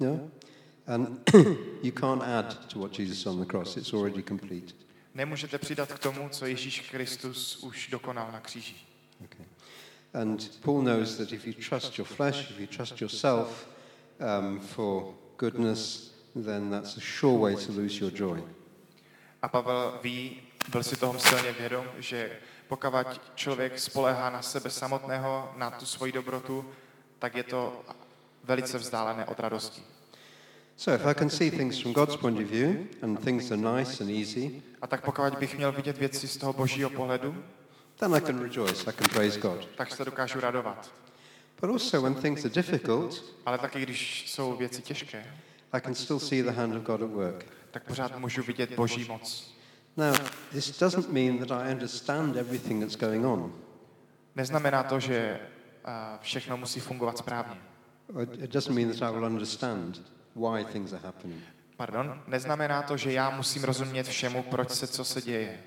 No? 0.01 0.21
And 0.87 1.31
you 1.83 1.93
can't 1.93 2.23
add 2.23 2.67
to 2.73 2.79
what 2.79 2.99
Jesus 2.99 3.27
on 3.27 3.41
the 3.41 3.47
cross. 3.47 3.77
It's 3.77 3.93
already 3.95 4.23
complete. 4.23 4.75
Nemůžete 5.15 5.59
přidat 5.59 5.93
k 5.93 5.99
tomu, 5.99 6.29
co 6.29 6.47
Ježíš 6.47 6.81
Kristus 6.91 7.57
už 7.57 7.89
dokonal 7.89 8.33
na 8.33 8.41
kříži. 8.41 8.77
Okay. 9.25 9.47
And 10.23 10.61
Paul 10.61 10.83
knows 10.83 11.17
that 11.17 11.33
if 11.33 11.47
you 11.47 11.53
trust 11.69 11.99
your 11.99 12.09
flesh, 12.09 12.51
if 12.51 12.61
you 12.61 12.67
trust 12.67 13.01
yourself 13.01 13.69
um, 14.19 14.61
for 14.61 15.15
goodness, 15.39 16.13
then 16.45 16.71
that's 16.71 16.97
a 16.97 17.01
sure 17.01 17.39
way 17.39 17.57
to 17.67 17.73
lose 17.73 18.05
your 18.05 18.13
joy. 18.13 18.43
A 19.43 19.49
Pavel 19.49 19.99
ví, 20.03 20.43
byl 20.69 20.83
si 20.83 20.97
toho 20.97 21.19
silně 21.19 21.53
vědom, 21.53 21.87
že 21.99 22.39
pokud 22.69 23.21
člověk 23.35 23.79
spolehá 23.79 24.31
na 24.31 24.43
sebe 24.43 24.71
samotného, 24.71 25.53
na 25.57 25.71
tu 25.71 25.87
svoji 25.87 26.13
dobrotu, 26.13 26.71
tak 27.19 27.35
je 27.35 27.43
to 27.43 27.85
velice 28.45 28.79
vzdálené 28.79 29.27
od 29.27 29.41
radosti. 29.41 29.83
So 30.81 30.95
if 30.95 31.07
I 31.07 31.13
can 31.13 31.29
see 31.29 31.51
things 31.51 31.79
from 31.79 31.93
God's 31.93 32.17
point 32.17 32.39
of 32.39 32.47
view 32.47 32.89
and 33.03 33.21
things 33.21 33.53
are 33.53 33.79
nice 33.79 34.01
and 34.01 34.11
easy, 34.11 34.63
A 34.83 34.87
tak 34.87 35.05
pokud 35.05 35.39
bych 35.39 35.57
měl 35.57 35.73
vidět 35.73 35.99
věci 35.99 36.29
z 36.29 36.37
toho 36.37 36.53
božího 36.53 36.91
pohledu, 36.91 37.45
then 37.97 38.15
I 38.15 38.21
can 38.21 38.39
rejoice, 38.43 38.91
I 38.91 38.95
can 38.95 39.09
praise 39.09 39.41
God. 39.41 39.69
tak 39.77 39.95
se 39.95 40.05
dokážu 40.05 40.41
radovat. 40.41 40.93
But 41.61 41.71
also 41.71 42.03
when 42.03 42.15
things 42.15 42.45
are 42.45 42.55
difficult, 42.55 43.25
Ale 43.47 43.59
taky 43.59 43.83
když 43.83 44.31
jsou 44.31 44.57
věci 44.57 44.83
těžké, 44.83 45.27
I 45.73 45.81
can 45.81 45.95
still 45.95 46.19
see 46.19 46.43
the 46.43 46.51
hand 46.51 46.77
of 46.77 46.83
God 46.83 47.03
at 47.03 47.11
work. 47.11 47.47
tak 47.71 47.85
pořád 47.85 48.19
můžu 48.19 48.43
vidět 48.43 48.75
boží 48.75 49.05
moc. 49.09 49.55
Now, 49.97 50.15
this 50.53 50.79
doesn't 50.79 51.09
mean 51.13 51.39
that 51.39 51.51
I 51.51 51.73
understand 51.73 52.37
everything 52.37 52.83
that's 52.83 52.97
going 52.97 53.27
on. 53.27 53.53
Neznamená 54.37 54.83
to, 54.83 55.01
že 55.01 55.41
a, 55.85 56.19
všechno 56.23 56.57
musí 56.57 56.81
fungovat 56.81 57.19
správně. 57.19 57.61
It 58.33 58.51
doesn't 58.51 58.75
mean 58.75 58.93
that 58.93 59.03
I 59.03 59.15
will 59.15 59.25
understand 59.25 60.20
why 60.37 60.65
things 60.65 60.93
are 60.93 61.03
happening. 61.05 61.43
Pardon? 61.77 62.23
Neznamená 62.27 62.83
to, 62.83 62.97
že 62.97 63.13
já 63.13 63.31
musím 63.31 63.65
rozumět 63.65 64.07
všemu, 64.09 64.43
proč 64.43 64.71
se 64.71 64.87
co 64.87 65.05
se 65.05 65.23
děje. 65.23 65.61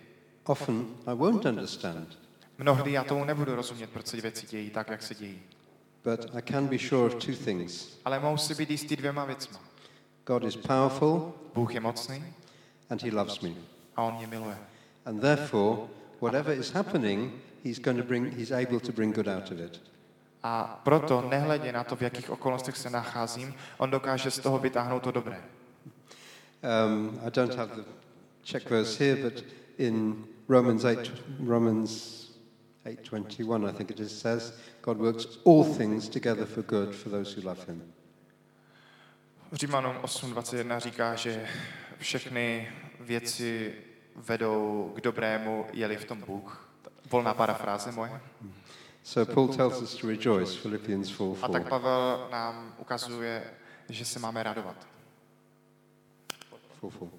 Often 0.45 0.86
I 1.08 1.15
won't 1.15 1.45
understand, 1.45 2.19
Mnohdy 2.58 2.91
já 2.91 3.04
tomu 3.04 3.26
nebudu 3.26 3.56
rozumět, 3.56 3.89
proč 3.89 4.08
se 4.08 4.17
věci 4.21 4.47
dějí 4.47 4.69
tak, 4.69 4.89
jak 4.89 5.02
se 5.04 5.15
dějí. 5.15 5.41
but 6.04 6.36
I 6.36 6.41
can 6.41 6.67
be 6.67 6.78
sure 6.80 7.06
of 7.06 7.15
two 7.26 7.36
things. 7.36 7.97
Ale 8.06 8.19
mohu 8.19 8.38
si 8.38 8.56
být 8.56 8.69
jistý 8.71 8.95
dvěma 8.95 9.26
věcma. 9.26 9.60
God 10.26 10.43
is 10.43 10.56
powerful 10.56 11.34
Bůh 11.56 11.73
je 11.73 11.80
mocný 11.80 12.23
and 12.89 13.04
he 13.04 13.12
loves 13.12 13.39
me. 13.39 13.49
a 13.95 14.02
On 14.02 14.13
mě 14.15 14.28
miluje. 14.28 14.58
And 15.06 15.19
therefore, 15.21 15.78
whatever 16.21 16.58
is 16.60 16.71
happening, 16.71 17.34
he's 17.65 17.80
going 17.80 17.97
to 18.02 18.08
bring 18.08 18.34
he's 18.38 18.52
able 18.52 18.80
to 18.80 18.91
bring 18.91 19.15
good 19.15 19.28
out 19.28 19.52
of 19.52 19.60
it. 19.60 19.82
A 20.43 20.82
proto, 20.84 21.21
nehledě 21.29 21.71
na 21.71 21.84
to, 21.84 21.95
v 21.95 22.01
jakých 22.01 22.29
okolnostech 22.29 22.77
se 22.77 22.89
nacházím, 22.89 23.56
On 23.77 23.91
dokáže 23.91 24.32
z 24.32 24.39
toho 24.39 24.60
vytáhnout 24.60 25.03
to 25.03 25.12
dobré. 25.12 25.43
Um, 26.88 27.19
I 27.27 27.32
don't 27.32 27.56
have 27.56 27.75
the 27.75 27.84
check 28.43 28.69
verse 28.69 29.03
here, 29.03 29.29
but 29.29 29.45
in 29.77 30.25
Romans 30.49 30.84
8, 30.84 31.12
Romans 31.47 32.23
8:21, 32.86 33.69
I 33.69 33.73
think 33.73 33.91
it 33.91 33.99
is, 33.99 34.21
says, 34.21 34.53
God 34.82 34.97
works 34.97 35.27
all 35.45 35.63
things 35.77 36.10
together 36.10 36.45
for 36.45 36.63
good 36.63 36.95
for 36.95 37.12
those 37.12 37.36
who 37.36 37.47
love 37.47 37.65
him. 37.67 37.93
Římanům 39.53 39.95
8.21 39.95 40.79
říká, 40.79 41.15
že 41.15 41.47
všechny 41.97 42.71
věci 42.99 43.75
vedou 44.15 44.91
k 44.95 45.01
dobrému, 45.01 45.65
jeli 45.73 45.97
v 45.97 46.06
tom 46.06 46.21
Bůh. 46.21 46.69
Volná 47.12 47.34
parafráze 47.34 47.91
moje. 47.91 48.21
So 49.04 49.34
Paul 49.34 49.48
tells 49.48 49.82
us 49.82 49.96
to 49.96 50.08
rejoice, 50.08 50.60
Philippians 50.60 51.10
4 51.10 51.36
A 51.42 51.48
tak 51.48 51.62
4. 51.62 51.70
Pavel 51.70 52.28
nám 52.32 52.76
ukazuje, 52.78 53.44
že 53.89 54.06
se 54.06 54.20
máme 54.20 54.44
radovat. 54.44 54.88
4, 56.78 56.92
4. 56.98 57.12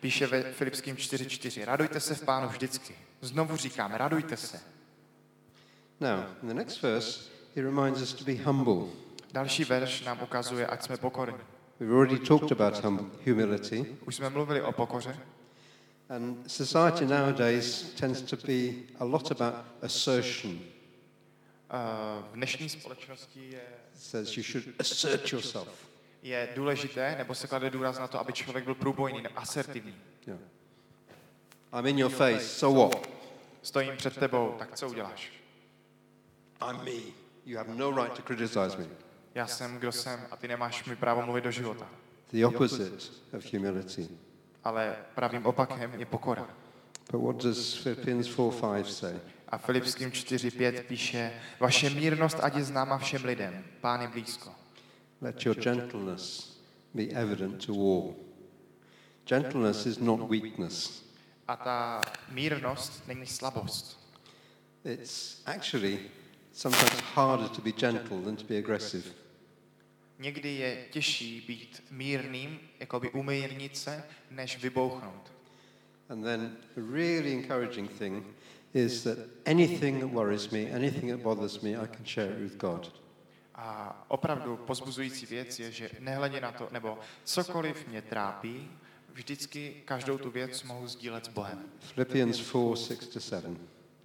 Píše 0.00 0.26
ve 0.26 0.52
Filipským 0.52 0.96
4.4. 0.96 1.64
Radujte 1.64 2.00
se 2.00 2.14
v 2.14 2.24
pánu 2.24 2.48
vždycky. 2.48 2.94
Znovu 3.20 3.56
říkám, 3.56 3.92
radujte 3.92 4.36
se. 4.36 4.60
Now, 6.00 6.18
in 6.42 6.48
the 6.48 6.54
next 6.54 6.82
verse, 6.82 7.30
he 7.56 7.62
reminds 7.62 8.02
us 8.02 8.12
to 8.12 8.24
be 8.24 8.34
humble. 8.44 8.88
Další 9.32 9.64
verš 9.64 10.04
nám 10.04 10.22
ukazuje, 10.22 10.66
ať 10.66 10.82
jsme 10.82 10.96
pokorní. 10.96 11.38
We've 11.80 11.94
already 11.94 12.18
talked 12.18 12.52
about 12.52 12.84
hum- 12.84 13.10
humility, 13.26 13.96
Už 14.06 14.16
jsme 14.16 14.30
mluvili 14.30 14.62
o 14.62 14.72
pokoře 14.72 15.16
and 16.08 16.50
society 16.50 17.06
nowadays 17.06 17.92
tends 17.96 18.22
to 18.22 18.36
be 18.36 18.86
a 18.98 19.04
lot 19.04 19.30
about 19.30 19.54
assertion. 19.82 20.58
V 22.30 22.34
dnešní 22.34 22.68
společnosti 22.68 23.50
je, 23.50 23.62
says 23.94 24.36
you 24.36 24.42
should 24.42 24.80
assert 24.80 25.32
yourself. 25.32 25.68
je 26.22 26.48
důležité, 26.54 27.14
nebo 27.18 27.34
se 27.34 27.46
klade 27.46 27.70
důraz 27.70 27.98
na 27.98 28.08
to, 28.08 28.20
aby 28.20 28.32
člověk 28.32 28.64
byl 28.64 28.74
průbojný, 28.74 29.26
asertivní. 29.26 29.94
Yeah. 30.26 30.40
I'm 31.78 31.86
in 31.86 31.98
your 31.98 32.10
face, 32.10 32.40
so 32.40 32.88
what? 32.88 33.08
Stojím 33.62 33.96
před 33.96 34.16
tebou, 34.16 34.54
tak 34.58 34.76
co 34.76 34.88
uděláš? 34.88 35.32
I'm 36.70 36.76
me. 36.76 37.12
You 37.46 37.58
have 37.58 37.74
no 37.74 38.02
right 38.02 38.16
to 38.16 38.22
criticize 38.22 38.76
me. 38.78 38.86
Já 39.34 39.46
jsem, 39.46 39.78
kdo 39.78 39.92
jsem 39.92 40.26
a 40.30 40.36
ty 40.36 40.48
nemáš 40.48 40.84
mi 40.84 40.96
právo 40.96 41.22
mluvit 41.22 41.44
do 41.44 41.50
života. 41.50 41.88
The 42.32 42.46
opposite 42.46 43.12
of 43.36 43.52
humility. 43.52 44.08
Ale 44.64 44.96
pravým 45.14 45.46
opakem 45.46 45.94
je 46.00 46.06
pokora. 46.06 46.48
But 47.12 47.22
what 47.22 47.36
does 47.36 47.82
Philippians 47.82 48.26
4 48.26 48.50
5 48.60 48.86
say? 48.86 49.14
A 49.48 49.58
Filipským 49.58 50.10
4.5 50.10 50.82
píše, 50.82 51.32
vaše 51.60 51.90
mírnost 51.90 52.40
ať 52.40 52.56
je 52.56 52.64
známa 52.64 52.98
všem 52.98 53.24
lidem, 53.24 53.64
pán 53.80 54.00
je 54.00 54.08
blízko. 54.08 54.54
Let 55.20 55.46
your 55.46 55.56
gentleness 55.56 56.56
be 56.94 57.02
evident 57.02 57.66
to 57.66 57.72
all. 57.72 58.14
Gentleness 59.26 59.86
is 59.86 59.98
not 59.98 60.30
weakness. 60.30 61.04
A 61.48 61.56
ta 61.56 62.00
mírnost 62.28 63.08
není 63.08 63.26
slabost. 63.26 63.98
It's 64.84 65.42
actually 65.46 65.98
sometimes 66.52 67.00
harder 67.14 67.48
to 67.48 67.62
be 67.62 67.72
gentle 67.72 68.22
than 68.22 68.36
to 68.36 68.44
be 68.44 68.58
aggressive. 68.58 69.04
Někdy 70.18 70.54
je 70.54 70.86
těžší 70.90 71.44
být 71.48 71.82
mírným, 71.90 72.60
jako 72.80 73.00
by 73.00 73.10
umírnit 73.10 73.76
se, 73.76 74.04
než 74.30 74.58
vybouchnout. 74.62 75.32
And 76.08 76.22
then 76.22 76.56
the 76.74 76.82
really 76.92 77.32
encouraging 77.32 77.90
thing 77.90 78.24
is 78.74 79.02
that 79.02 79.18
anything 79.44 80.00
that 80.00 80.10
worries 80.10 80.50
me, 80.50 80.70
anything 80.72 81.10
that 81.10 81.22
bothers 81.22 81.60
me, 81.60 81.70
I 81.70 81.86
can 81.86 82.04
share 82.04 82.32
it 82.32 82.38
with 82.38 82.56
God. 82.56 82.92
A 83.54 84.04
opravdu 84.08 84.56
pozbuzující 84.56 85.26
věc 85.26 85.58
je, 85.58 85.72
že 85.72 85.90
nehledě 86.00 86.40
na 86.40 86.52
to, 86.52 86.68
nebo 86.72 86.98
cokoliv 87.24 87.88
mě 87.88 88.02
trápí, 88.02 88.70
vždycky 89.12 89.82
každou 89.84 90.18
tu 90.18 90.30
věc 90.30 90.62
mohu 90.62 90.86
sdílet 90.86 91.24
s 91.24 91.28
Bohem. 91.28 91.64
Philippians 91.94 92.36
4 92.36 92.76
6 92.76 93.06
to 93.06 93.20
7. 93.20 93.58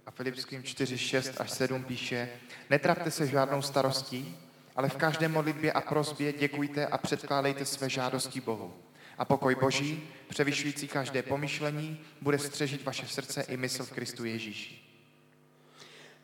A 0.06 0.10
Filipským 0.10 0.62
4, 0.62 0.98
6 0.98 1.40
až 1.40 1.50
7 1.50 1.84
píše, 1.84 2.28
netrapte 2.70 3.10
se 3.10 3.26
žádnou 3.26 3.62
starostí, 3.62 4.36
ale 4.76 4.88
v 4.88 4.96
každé 4.96 5.28
modlitbě 5.28 5.72
a 5.72 5.80
prosbě 5.80 6.32
děkujte 6.32 6.86
a 6.86 6.98
předkládejte 6.98 7.64
své 7.64 7.88
žádosti 7.88 8.40
Bohu. 8.40 8.74
A 9.18 9.24
pokoj 9.24 9.54
Boží, 9.54 10.02
převyšující 10.28 10.88
každé 10.88 11.22
pomyšlení, 11.22 12.00
bude 12.20 12.38
střežit 12.38 12.84
vaše 12.84 13.06
srdce 13.06 13.42
i 13.42 13.56
mysl 13.56 13.84
v 13.84 13.92
Kristu 13.92 14.24
Ježíši. 14.24 14.80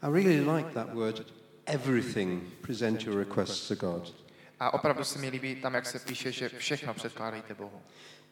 I 0.03 0.13
really 0.13 0.41
like 0.41 0.71
that 0.71 0.95
word, 0.95 1.27
everything, 1.67 2.43
present 2.61 3.03
your 3.03 3.19
requests 3.19 3.69
to 3.69 3.75
God. 3.75 4.15
A 4.61 4.75
opravdu 4.75 5.05
se 5.05 5.19
mi 5.19 5.29
líbí 5.29 5.55
tam, 5.55 5.75
jak 5.75 5.87
se 5.87 5.99
píše, 5.99 6.33
že 6.33 6.49
všechno 6.49 6.95
předkládejte 6.95 7.55
Bohu. 7.55 7.83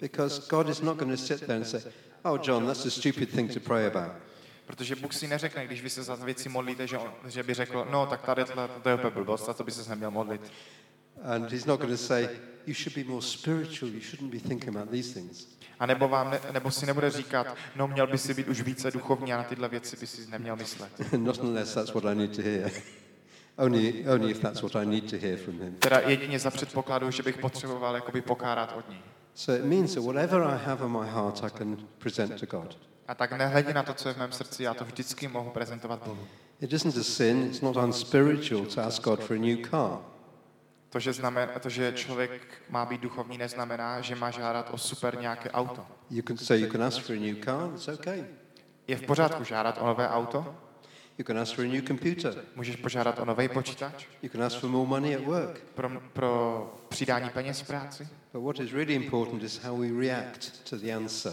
Because 0.00 0.42
God 0.50 0.68
is 0.68 0.80
not 0.80 0.98
going 0.98 1.10
to 1.10 1.16
sit 1.26 1.40
there 1.40 1.56
and 1.56 1.64
say, 1.64 1.80
oh, 2.22 2.40
John, 2.42 2.66
that's 2.66 2.86
a 2.86 2.90
stupid 2.90 3.30
thing 3.30 3.54
to 3.54 3.60
pray 3.60 3.86
about. 3.86 4.12
Protože 4.66 4.96
Bůh 4.96 5.14
si 5.14 5.26
neřekne, 5.26 5.66
když 5.66 5.82
vy 5.82 5.90
se 5.90 6.02
za 6.02 6.14
věci 6.14 6.48
modlíte, 6.48 6.86
že, 6.86 6.98
on, 6.98 7.12
že 7.26 7.42
by 7.42 7.54
řekl, 7.54 7.86
no 7.90 8.06
tak 8.06 8.22
tady 8.22 8.44
tohle, 8.44 8.68
to 8.82 8.88
je 8.88 8.94
úplně 8.94 9.10
blbost, 9.10 9.48
a 9.48 9.52
to 9.52 9.64
by 9.64 9.70
se 9.70 9.90
neměl 9.90 10.10
modlit. 10.10 10.52
And 11.22 11.52
he's 11.52 11.64
not 11.64 11.80
going 11.80 11.92
to 11.92 12.04
say, 12.04 12.28
you 12.68 12.74
should 12.74 12.94
be 12.94 13.04
more 13.04 13.22
spiritual, 13.22 13.90
you 13.90 14.00
shouldn't 14.00 14.30
be 14.30 14.38
thinking 14.38 14.76
about 14.76 14.90
these 14.90 15.14
things. 15.14 15.46
A 15.80 15.86
nebo, 15.86 16.08
vám 16.08 16.30
ne, 16.30 16.40
nebo 16.52 16.70
si 16.70 16.86
nebude 16.86 17.10
říkat, 17.10 17.56
no 17.76 17.88
měl 17.88 18.06
by 18.06 18.18
si 18.18 18.34
být 18.34 18.48
už 18.48 18.60
více 18.60 18.90
duchovní 18.90 19.32
a 19.32 19.36
na 19.36 19.42
tyhle 19.42 19.68
věci 19.68 19.96
by 19.96 20.06
si 20.06 20.30
neměl 20.30 20.56
myslet. 20.56 20.92
not 21.16 21.38
unless 21.38 21.74
that's 21.74 21.94
what 21.94 22.04
I 22.04 22.14
need 22.14 22.36
to 22.36 22.42
hear. 22.42 22.70
only, 23.58 24.04
only 24.08 24.30
if 24.30 24.40
that's 24.40 24.62
what 24.62 24.76
I 24.76 24.86
need 24.86 25.10
to 25.10 25.16
hear 25.16 25.38
from 25.38 25.60
him. 25.60 25.74
Teda 25.74 26.00
jedině 26.00 26.38
za 26.38 26.50
předpokladu, 26.50 27.10
že 27.10 27.22
bych 27.22 27.38
potřeboval 27.38 27.94
jakoby 27.94 28.20
pokárat 28.20 28.74
od 28.76 28.88
něj. 28.88 29.00
So 29.34 29.64
it 29.64 29.70
means 29.70 29.94
that 29.94 30.04
whatever 30.04 30.42
I 30.42 30.58
have 30.64 30.86
in 30.86 30.92
my 30.92 31.06
heart, 31.06 31.44
I 31.44 31.50
can 31.58 31.76
present 31.98 32.40
to 32.40 32.58
God. 32.58 32.78
A 33.08 33.14
tak 33.14 33.32
nehledě 33.32 33.74
na 33.74 33.82
to, 33.82 33.94
co 33.94 34.08
je 34.08 34.14
v 34.14 34.18
mém 34.18 34.32
srdci, 34.32 34.62
já 34.62 34.74
to 34.74 34.84
vždycky 34.84 35.28
mohu 35.28 35.50
prezentovat 35.50 36.02
Bohu. 36.04 36.26
It 36.60 36.72
isn't 36.72 36.96
a 36.96 37.02
sin, 37.02 37.42
it's 37.42 37.60
not 37.60 37.76
unspiritual 37.76 38.66
to 38.66 38.80
ask 38.80 39.02
God 39.02 39.24
for 39.24 39.36
a 39.36 39.40
new 39.40 39.66
car. 39.70 39.98
To, 40.90 41.00
že, 41.00 41.12
znamen, 41.12 41.50
to, 41.60 41.68
že 41.68 41.92
člověk 41.92 42.62
má 42.68 42.84
být 42.84 43.00
duchovní, 43.00 43.38
neznamená, 43.38 44.00
že 44.00 44.14
má 44.14 44.30
žádat 44.30 44.68
o 44.72 44.78
super 44.78 45.18
nějaké 45.20 45.50
auto. 45.50 45.86
You 46.10 46.22
can 46.22 46.36
say 46.36 46.60
you 46.60 46.72
can 46.72 46.82
ask 46.82 47.02
for 47.02 47.16
a 47.16 47.20
new 47.20 47.44
car, 47.44 47.70
it's 47.74 47.88
okay. 47.88 48.24
Je 48.86 48.96
v 48.96 49.02
pořádku 49.02 49.44
žádat 49.44 49.78
o 49.80 49.86
nové 49.86 50.08
auto? 50.08 50.56
You 51.18 51.24
can 51.24 51.38
ask 51.38 51.54
for 51.54 51.64
a 51.64 51.68
new 51.68 51.82
computer. 51.86 52.44
Můžeš 52.56 52.76
požádat 52.76 53.18
o 53.18 53.24
nový 53.24 53.48
počítač? 53.48 54.06
You 54.22 54.28
can 54.28 54.42
ask 54.42 54.58
for 54.58 54.70
more 54.70 54.88
money 54.88 55.16
at 55.16 55.22
work. 55.22 55.60
Pro, 55.74 55.90
pro 56.12 56.80
přidání 56.88 57.30
peněz 57.30 57.60
v 57.60 57.66
práci? 57.66 58.08
But 58.32 58.42
what 58.42 58.60
is 58.60 58.72
really 58.72 58.94
important 58.94 59.42
is 59.42 59.58
how 59.58 59.80
we 59.80 60.06
react 60.06 60.70
to 60.70 60.76
the 60.76 60.94
answer. 60.94 61.32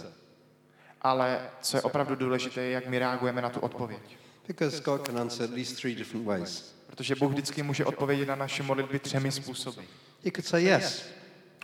Ale 1.01 1.49
co 1.61 1.77
je 1.77 1.81
opravdu 1.81 2.15
důležité, 2.15 2.61
je, 2.61 2.71
jak 2.71 2.87
my 2.87 2.99
reagujeme 2.99 3.41
na 3.41 3.49
tu 3.49 3.59
odpověď. 3.59 4.17
Because 4.47 4.81
God 4.81 5.05
can 5.05 5.19
answer 5.19 5.43
at 5.43 5.55
least 5.55 5.81
three 5.81 5.95
different 5.95 6.25
ways. 6.25 6.74
Protože 6.88 7.15
Bůh 7.15 7.32
vždycky 7.32 7.63
může 7.63 7.86
odpovědět 7.86 8.28
na 8.28 8.36
naše 8.36 8.63
modlitby 8.63 9.00
třemi 9.00 9.32
způsoby. 9.32 9.82
He 10.26 10.32
could 10.32 10.45
say 10.45 10.63
yes, 10.63 11.06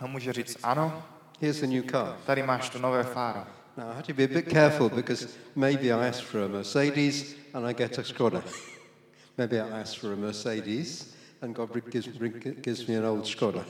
On 0.02 0.10
může 0.10 0.32
říct, 0.32 0.56
ano, 0.62 1.02
here's 1.40 1.60
the 1.60 1.66
new 1.66 1.84
car. 1.90 2.16
tady 2.26 2.42
máš 2.42 2.70
to 2.70 2.78
nové 2.78 3.02
fáro. 3.02 3.40
Now 3.76 3.86
I 3.86 3.94
have 3.94 4.02
to 4.02 4.14
be 4.14 4.24
a 4.24 4.28
bit 4.28 4.50
careful 4.50 4.88
because 4.88 5.28
maybe 5.56 5.82
I 5.82 6.08
ask 6.08 6.22
for 6.22 6.42
a 6.42 6.48
Mercedes 6.48 7.34
and 7.54 7.66
I 7.66 7.74
get 7.74 7.98
a 7.98 8.02
Skoda. 8.02 8.42
maybe 9.38 9.62
I 9.62 9.80
ask 9.80 10.00
for 10.00 10.12
a 10.12 10.16
Mercedes 10.16 11.14
and 11.42 11.52
God 11.56 11.70
gives, 11.90 12.08
gives 12.60 12.86
me 12.86 12.98
an 12.98 13.06
old 13.06 13.26
Skoda. 13.26 13.64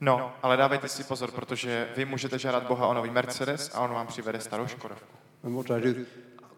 No, 0.00 0.32
ale 0.42 0.56
dávejte 0.56 0.88
si 0.88 1.04
pozor, 1.04 1.30
protože 1.30 1.88
vy 1.96 2.04
můžete 2.04 2.38
žádat 2.38 2.66
Boha 2.66 2.86
o 2.86 2.94
nový 2.94 3.10
Mercedes 3.10 3.70
a 3.74 3.80
on 3.80 3.90
vám 3.90 4.06
přivede 4.06 4.40
starou 4.40 4.66
Škodovku. 4.66 5.16
And 5.44 5.54
what 5.54 5.66
do 5.66 5.74
I 5.74 5.80
do? 5.80 6.00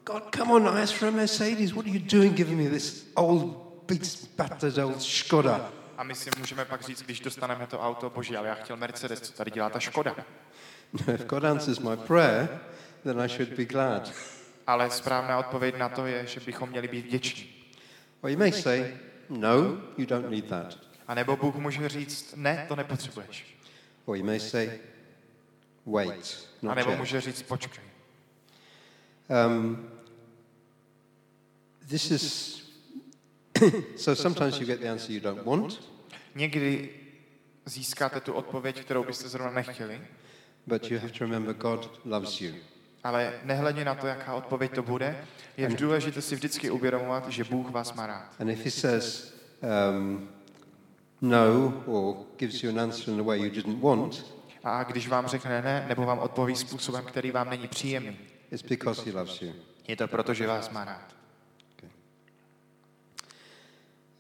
God, 0.04 0.36
come 0.36 0.52
on, 0.52 0.78
I 0.78 0.82
asked 0.82 0.98
for 0.98 1.08
a 1.08 1.10
Mercedes. 1.10 1.72
What 1.72 1.86
are 1.86 1.94
you 1.94 2.04
doing 2.12 2.36
giving 2.36 2.62
me 2.62 2.70
this 2.70 3.06
old, 3.16 3.63
beat, 3.86 4.28
battered 4.36 4.78
old 4.78 5.02
Skoda? 5.02 5.72
A 5.96 6.02
my 6.02 6.14
si 6.14 6.30
můžeme 6.38 6.64
pak 6.64 6.82
říct, 6.82 7.02
když 7.02 7.20
dostaneme 7.20 7.66
to 7.66 7.80
auto, 7.80 8.10
boží, 8.10 8.36
ale 8.36 8.48
já 8.48 8.54
chtěl 8.54 8.76
Mercedes, 8.76 9.20
co 9.20 9.32
tady 9.32 9.50
dělá 9.50 9.70
ta 9.70 9.78
Škoda. 9.78 10.16
If 11.14 11.24
God 11.26 11.44
answers 11.44 11.78
my 11.78 11.96
prayer, 11.96 12.60
then 13.04 13.20
I 13.20 13.28
should 13.28 13.48
be 13.48 13.64
glad. 13.64 14.12
Ale 14.66 14.90
správná 14.90 15.38
odpověď 15.38 15.78
na 15.78 15.88
to 15.88 16.06
je, 16.06 16.26
že 16.26 16.40
bychom 16.40 16.68
měli 16.68 16.88
být 16.88 17.06
vděční. 17.06 17.50
Or 18.20 18.30
you 18.30 18.38
may 18.38 18.52
say, 18.52 18.94
no, 19.28 19.56
you 19.96 20.06
don't 20.06 20.30
need 20.30 20.48
that. 20.48 20.78
A 21.08 21.14
nebo 21.14 21.36
Bůh 21.36 21.54
může 21.54 21.88
říct, 21.88 22.34
ne, 22.36 22.64
to 22.68 22.76
nepotřebuješ. 22.76 23.56
Or 24.04 24.16
you 24.16 24.24
may 24.24 24.40
say, 24.40 24.70
wait, 25.86 26.48
A 26.62 26.66
not 26.66 26.76
nebo 26.76 26.90
yet. 26.90 26.98
může 26.98 27.20
říct, 27.20 27.42
počkej. 27.42 27.84
Um, 29.46 29.90
this 31.88 32.10
is 32.10 32.63
so 33.96 34.22
sometimes 34.22 34.60
you 34.60 34.66
get 34.66 34.80
the 34.80 34.86
answer 34.90 35.10
you 35.14 35.20
don't 35.20 35.44
want, 35.44 35.80
Někdy 36.34 36.90
získáte 37.66 38.20
tu 38.20 38.32
odpověď, 38.32 38.80
kterou 38.80 39.04
byste 39.04 39.28
zrovna 39.28 39.50
nechtěli, 39.52 40.00
but 40.66 40.90
you 40.90 40.98
have 40.98 41.12
to 41.12 41.18
remember 41.24 41.54
God 41.54 42.00
loves 42.04 42.40
you. 42.40 42.54
ale 43.04 43.32
nehledě 43.44 43.84
na 43.84 43.94
to, 43.94 44.06
jaká 44.06 44.34
odpověď 44.34 44.74
to 44.74 44.82
bude, 44.82 45.24
je 45.56 45.68
důležité 45.68 46.22
si 46.22 46.34
vždycky 46.34 46.70
uvědomovat, 46.70 47.28
že 47.28 47.44
Bůh 47.44 47.70
vás 47.70 47.94
má 47.94 48.06
rád. 48.06 48.30
And 48.40 48.48
if 48.48 48.64
He 48.64 48.70
says 48.70 49.34
um, 49.90 50.28
no 51.20 51.82
or 51.86 52.16
gives 52.38 52.62
you 52.62 52.70
an 52.70 52.80
answer 52.80 53.14
in 53.14 53.20
a 53.20 53.22
way 53.22 53.38
you 53.40 53.50
didn't 53.50 53.82
want, 53.82 54.24
A 54.64 54.82
když 54.82 55.08
vám 55.08 55.26
řekne 55.26 55.62
ne, 55.62 55.84
nebo 55.88 56.06
vám 56.06 56.18
odpoví 56.18 56.56
způsobem, 56.56 57.04
který 57.04 57.30
vám 57.30 57.50
není 57.50 57.68
příjemný, 57.68 58.16
it's 58.50 58.68
because 58.68 59.02
He 59.10 59.12
loves 59.12 59.42
you. 59.42 59.52
je 59.88 59.96
to 59.96 60.08
proto, 60.08 60.34
že 60.34 60.46
vás 60.46 60.70
má 60.70 60.84
rád. 60.84 61.13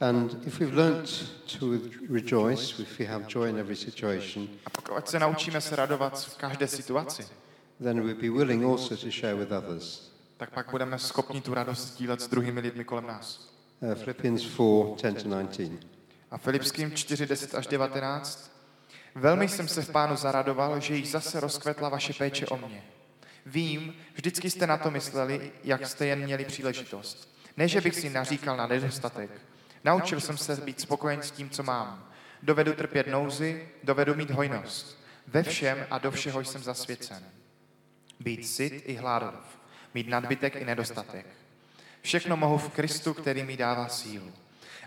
And 0.08 0.46
if 0.46 0.60
we've 0.60 0.76
learnt 0.76 1.32
to 1.58 1.80
rejoice, 2.10 2.82
if 2.82 2.98
we 2.98 3.06
have 3.06 3.26
joy 3.28 3.48
in 3.48 3.58
every 3.58 3.76
situation, 3.76 4.48
A 4.66 4.70
pokud 4.70 5.08
se 5.08 5.18
naučíme 5.18 5.60
se 5.60 5.76
radovat 5.76 6.24
v 6.24 6.36
každé 6.36 6.68
situaci, 6.68 7.26
then 7.82 8.00
we'll 8.00 8.20
be 8.20 8.30
willing 8.30 8.64
also 8.64 8.96
to 8.96 9.10
share 9.10 9.34
with 9.34 9.52
others. 9.52 10.12
tak 10.36 10.50
pak 10.50 10.70
budeme 10.70 10.98
schopni 10.98 11.40
tu 11.40 11.54
radost 11.54 11.88
sdílet 11.88 12.20
s 12.20 12.28
druhými 12.28 12.60
lidmi 12.60 12.84
kolem 12.84 13.06
nás. 13.06 13.52
Uh, 13.80 13.94
Philippians 13.94 14.42
4 14.42 14.56
10 14.96 15.00
to 15.00 15.20
19. 15.20 15.80
A 16.30 16.38
Filipským 16.38 16.92
4, 16.92 17.26
10 17.26 17.54
až 17.54 17.66
19. 17.66 18.50
Velmi 19.14 19.48
jsem 19.48 19.68
se 19.68 19.82
v 19.82 19.90
pánu 19.90 20.16
zaradoval, 20.16 20.80
že 20.80 20.96
již 20.96 21.10
zase 21.10 21.40
rozkvetla 21.40 21.88
vaše 21.88 22.12
péče 22.12 22.46
o 22.46 22.56
mě. 22.56 22.84
Vím, 23.46 23.94
vždycky 24.14 24.50
jste 24.50 24.66
na 24.66 24.76
to 24.76 24.90
mysleli, 24.90 25.52
jak 25.64 25.86
jste 25.86 26.06
jen 26.06 26.18
měli 26.18 26.44
příležitost. 26.44 27.28
Ne, 27.56 27.68
že 27.68 27.80
bych 27.80 27.94
si 27.94 28.10
naříkal 28.10 28.56
na 28.56 28.66
nedostatek. 28.66 29.30
Naučil 29.84 30.20
jsem 30.20 30.36
se 30.36 30.56
být 30.56 30.80
spokojen 30.80 31.22
s 31.22 31.30
tím, 31.30 31.50
co 31.50 31.62
mám. 31.62 32.08
Dovedu 32.42 32.72
trpět 32.72 33.06
nouzy, 33.06 33.68
dovedu 33.84 34.14
mít 34.14 34.30
hojnost. 34.30 35.04
Ve 35.26 35.42
všem 35.42 35.86
a 35.90 35.98
do 35.98 36.10
všeho 36.10 36.40
jsem 36.40 36.62
zasvěcen. 36.62 37.22
Být 38.20 38.48
syt 38.48 38.82
i 38.86 38.94
hládov, 38.94 39.58
mít 39.94 40.08
nadbytek 40.08 40.56
i 40.56 40.64
nedostatek. 40.64 41.26
Všechno 42.02 42.36
mohu 42.36 42.58
v 42.58 42.68
Kristu, 42.68 43.14
který 43.14 43.42
mi 43.42 43.56
dává 43.56 43.88
sílu. 43.88 44.32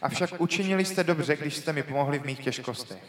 Avšak 0.01 0.41
učinili 0.41 0.85
jste 0.85 1.03
dobře, 1.03 1.35
když 1.35 1.55
jste 1.55 1.73
mi 1.73 1.83
pomohli 1.83 2.19
v 2.19 2.25
mých 2.25 2.39
těžkostech. 2.39 3.03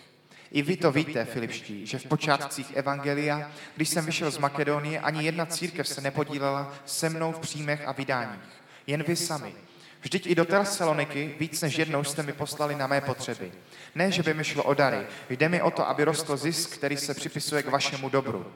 I 0.50 0.62
vy 0.62 0.76
to 0.76 0.92
víte, 0.92 1.24
Filipští, 1.24 1.86
že 1.86 1.98
v 1.98 2.06
počátcích 2.06 2.76
Evangelia, 2.76 3.52
když 3.76 3.88
jsem 3.88 4.06
vyšel 4.06 4.30
z 4.30 4.38
Makedonie, 4.38 5.00
ani 5.00 5.24
jedna 5.24 5.46
církev 5.46 5.88
se 5.88 6.00
nepodílela 6.00 6.74
se 6.86 7.10
mnou 7.10 7.32
v 7.32 7.38
příjmech 7.38 7.88
a 7.88 7.92
vydáních. 7.92 8.62
Jen 8.86 9.02
vy 9.02 9.16
sami. 9.16 9.54
Vždyť 10.00 10.26
i 10.26 10.34
do 10.34 10.44
Tesaloniky 10.44 11.34
víc 11.40 11.62
než 11.62 11.78
jednou 11.78 12.04
jste 12.04 12.22
mi 12.22 12.32
poslali 12.32 12.74
na 12.76 12.86
mé 12.86 13.00
potřeby. 13.00 13.52
Ne, 13.94 14.10
že 14.10 14.22
by 14.22 14.34
mi 14.34 14.44
šlo 14.44 14.62
o 14.62 14.74
dary, 14.74 15.06
jde 15.30 15.48
mi 15.48 15.62
o 15.62 15.70
to, 15.70 15.88
aby 15.88 16.04
rostl 16.04 16.36
zisk, 16.36 16.70
který 16.70 16.96
se 16.96 17.14
připisuje 17.14 17.62
k 17.62 17.68
vašemu 17.68 18.08
dobru. 18.08 18.46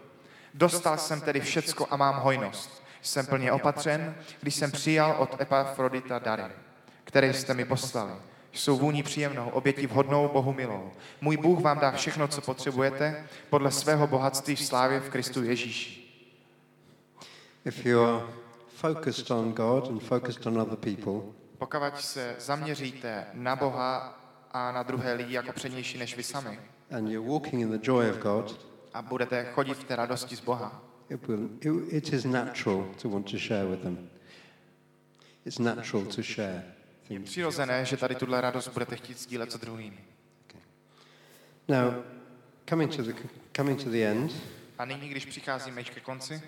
Dostal 0.54 0.98
jsem 0.98 1.20
tedy 1.20 1.40
všecko 1.40 1.86
a 1.90 1.96
mám 1.96 2.20
hojnost. 2.20 2.82
Jsem 3.02 3.26
plně 3.26 3.52
opatřen, 3.52 4.14
když 4.40 4.54
jsem 4.54 4.70
přijal 4.70 5.16
od 5.18 5.40
Epafrodita 5.40 6.18
dary, 6.18 6.42
které 7.04 7.34
jste 7.34 7.54
mi 7.54 7.64
poslali. 7.64 8.12
Jsou 8.52 8.78
vůní 8.78 9.02
příjemnou, 9.02 9.48
oběti 9.48 9.86
vhodnou 9.86 10.28
Bohu 10.28 10.52
milou. 10.52 10.92
Můj 11.20 11.36
Bůh 11.36 11.60
vám 11.60 11.78
dá 11.78 11.90
všechno, 11.90 12.28
co 12.28 12.40
potřebujete, 12.40 13.26
podle 13.50 13.70
svého 13.70 14.06
bohatství 14.06 14.56
v 14.56 14.64
slávě 14.64 15.00
v 15.00 15.08
Kristu 15.08 15.42
Ježíši. 15.44 16.02
If 17.64 17.86
you're 17.86 18.22
focused 18.82 19.30
on 19.30 19.52
God 19.52 19.88
and 19.88 20.02
focused 20.02 20.46
on 20.46 20.60
other 20.60 20.76
people, 20.76 21.32
Pokud 21.58 22.00
se 22.00 22.36
zaměříte 22.38 23.26
na 23.32 23.56
Boha 23.56 24.18
a 24.52 24.72
na 24.72 24.82
druhé 24.82 25.12
lidi 25.12 25.34
jako 25.34 25.52
přednější 25.52 25.98
než 25.98 26.16
vy 26.16 26.22
sami 26.22 26.58
and 26.90 27.08
you're 27.08 27.32
walking 27.32 27.62
in 27.62 27.70
the 27.70 27.78
joy 27.82 28.10
of 28.10 28.18
God, 28.18 28.66
a 28.94 29.02
budete 29.02 29.44
chodit 29.44 29.74
v 29.74 29.84
té 29.84 29.96
radosti 29.96 30.36
z 30.36 30.40
Boha, 30.40 30.82
it, 31.08 31.28
will, 31.28 31.48
it, 31.60 31.92
it 31.92 32.12
is 32.12 32.24
natural 32.24 32.86
to 33.02 33.08
want 33.08 33.30
to 33.30 33.38
share 33.38 33.64
with 33.64 33.82
them. 33.82 34.08
It's 35.44 35.58
natural 35.58 36.04
to 36.04 36.22
share 36.22 36.62
je 37.12 37.20
přirozené, 37.20 37.84
že 37.84 37.96
tady 37.96 38.14
tuhle 38.14 38.40
radost 38.40 38.68
budete 38.68 38.96
chtít 38.96 39.18
sdílet 39.18 39.52
s 39.52 39.58
druhými. 39.58 39.98
Now, 41.68 41.92
coming 42.68 42.96
to 42.96 43.02
the, 43.02 43.12
coming 43.56 43.84
to 43.84 43.90
the 43.90 44.06
end, 44.06 44.32
A 44.78 44.84
nyní, 44.84 45.08
když 45.08 45.24
přicházíme 45.26 45.80
již 45.80 45.90
ke 45.90 46.00
konci, 46.00 46.42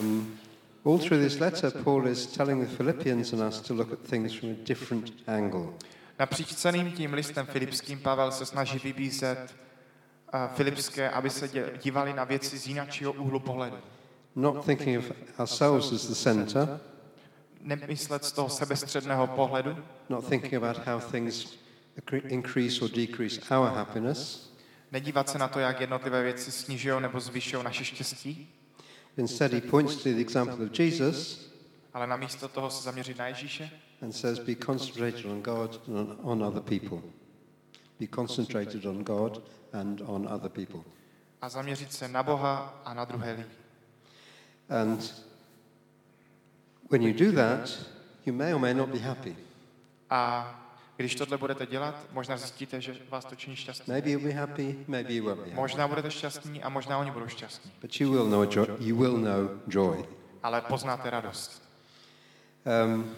um, 0.00 0.38
all 0.84 0.98
through 0.98 1.22
this 1.22 1.38
letter, 1.40 1.70
Paul 1.70 2.06
is 2.06 2.26
telling 2.26 2.60
the 2.60 2.76
Philippians 2.76 3.32
and 3.32 3.42
us 3.42 3.60
to 3.60 3.74
look 3.74 3.92
at 3.92 3.98
things 3.98 4.34
from 4.34 4.50
a 4.50 4.54
different 4.64 5.12
angle. 5.26 5.68
napříč 6.18 6.54
celým 6.54 6.92
tím 6.92 7.12
listem 7.12 7.46
filipským 7.46 7.98
Pavel 7.98 8.32
se 8.32 8.46
snaží 8.46 8.78
vybízet 8.78 9.54
uh, 10.34 10.54
filipské, 10.54 11.10
aby 11.10 11.30
se 11.30 11.48
dívali 11.82 12.12
na 12.12 12.24
věci 12.24 12.58
z 12.58 12.66
jiného 12.66 13.12
úhlu 13.18 13.40
pohledu. 13.40 13.76
Not 14.36 14.64
thinking 14.66 14.98
of 14.98 15.12
ourselves 15.38 15.92
as 15.92 16.06
the 16.06 16.14
center, 16.14 16.80
nemyslet 17.60 18.24
z 18.24 18.32
toho 18.32 18.48
sebestředného 18.48 19.26
pohledu, 19.26 19.76
not 20.08 20.28
thinking 20.28 20.54
about 20.54 20.86
how 20.86 21.00
things 21.00 21.58
increase 22.28 22.84
or 22.84 22.90
decrease 22.90 23.40
our 23.56 23.68
happiness. 23.68 24.52
nedívat 24.92 25.28
se 25.28 25.38
na 25.38 25.48
to, 25.48 25.58
jak 25.58 25.80
jednotlivé 25.80 26.22
věci 26.22 26.52
snižují 26.52 27.02
nebo 27.02 27.20
zvyšují 27.20 27.64
naše 27.64 27.84
štěstí, 27.84 28.57
Instead, 29.16 29.52
he 29.52 29.60
points 29.60 29.96
to 29.96 30.14
the 30.14 30.20
example 30.20 30.64
of 30.64 30.78
Jesus 30.78 31.48
ale 31.98 32.06
namísto 32.06 32.48
toho 32.48 32.70
se 32.70 32.82
zaměřit 32.82 33.18
na 33.18 33.26
Ježíše 33.26 33.70
and 34.02 34.12
says, 34.12 34.38
Be 34.38 34.54
concentrated 34.54 35.26
on 35.26 35.42
God 35.42 35.80
and 35.88 35.96
on, 35.96 36.18
on 36.22 36.42
other 36.42 36.62
people. 36.62 37.02
Be 38.00 38.06
concentrated 38.06 38.86
on 38.86 39.04
God 39.04 39.42
and 39.72 40.00
on 40.06 40.28
other 40.28 40.50
people. 40.50 40.80
a 41.42 41.48
zaměřit 41.48 41.92
se 41.92 42.08
na 42.08 42.22
Boha 42.22 42.80
a 42.84 42.94
na 42.94 43.04
druhé 43.04 43.32
lidi. 43.32 43.48
And 44.68 45.14
when 46.90 47.02
you 47.02 47.12
do 47.12 47.32
that, 47.32 47.78
you 48.26 48.32
may 48.32 48.54
or 48.54 48.60
may 48.60 48.74
not 48.74 48.88
be 48.88 48.98
happy. 48.98 49.36
A 50.10 50.54
když 50.98 51.14
tohle 51.14 51.38
budete 51.38 51.66
dělat, 51.66 52.06
možná 52.12 52.36
zjistíte, 52.36 52.80
že 52.80 52.96
vás 53.08 53.24
to 53.24 53.34
činí 53.34 53.56
šťastný. 53.56 53.92
Maybe 53.92 54.10
you'll 54.10 54.24
be 54.24 54.32
happy, 54.32 54.76
maybe 54.88 55.14
you 55.14 55.24
won't 55.24 55.38
be 55.38 55.44
happy. 55.44 55.56
Možná 55.56 55.88
budete 55.88 56.10
šťastní 56.10 56.62
a 56.62 56.68
možná 56.68 56.98
oni 56.98 57.10
budou 57.10 57.28
šťastní. 57.28 57.72
But 57.80 58.00
you 58.00 58.12
will 58.12 58.26
know, 58.26 58.44
joy, 58.44 58.66
you 58.78 58.96
will 58.96 59.18
know 59.18 59.60
joy. 59.66 60.04
Ale 60.42 60.60
poznáte 60.60 61.10
radost. 61.10 61.62
Um, 62.84 63.16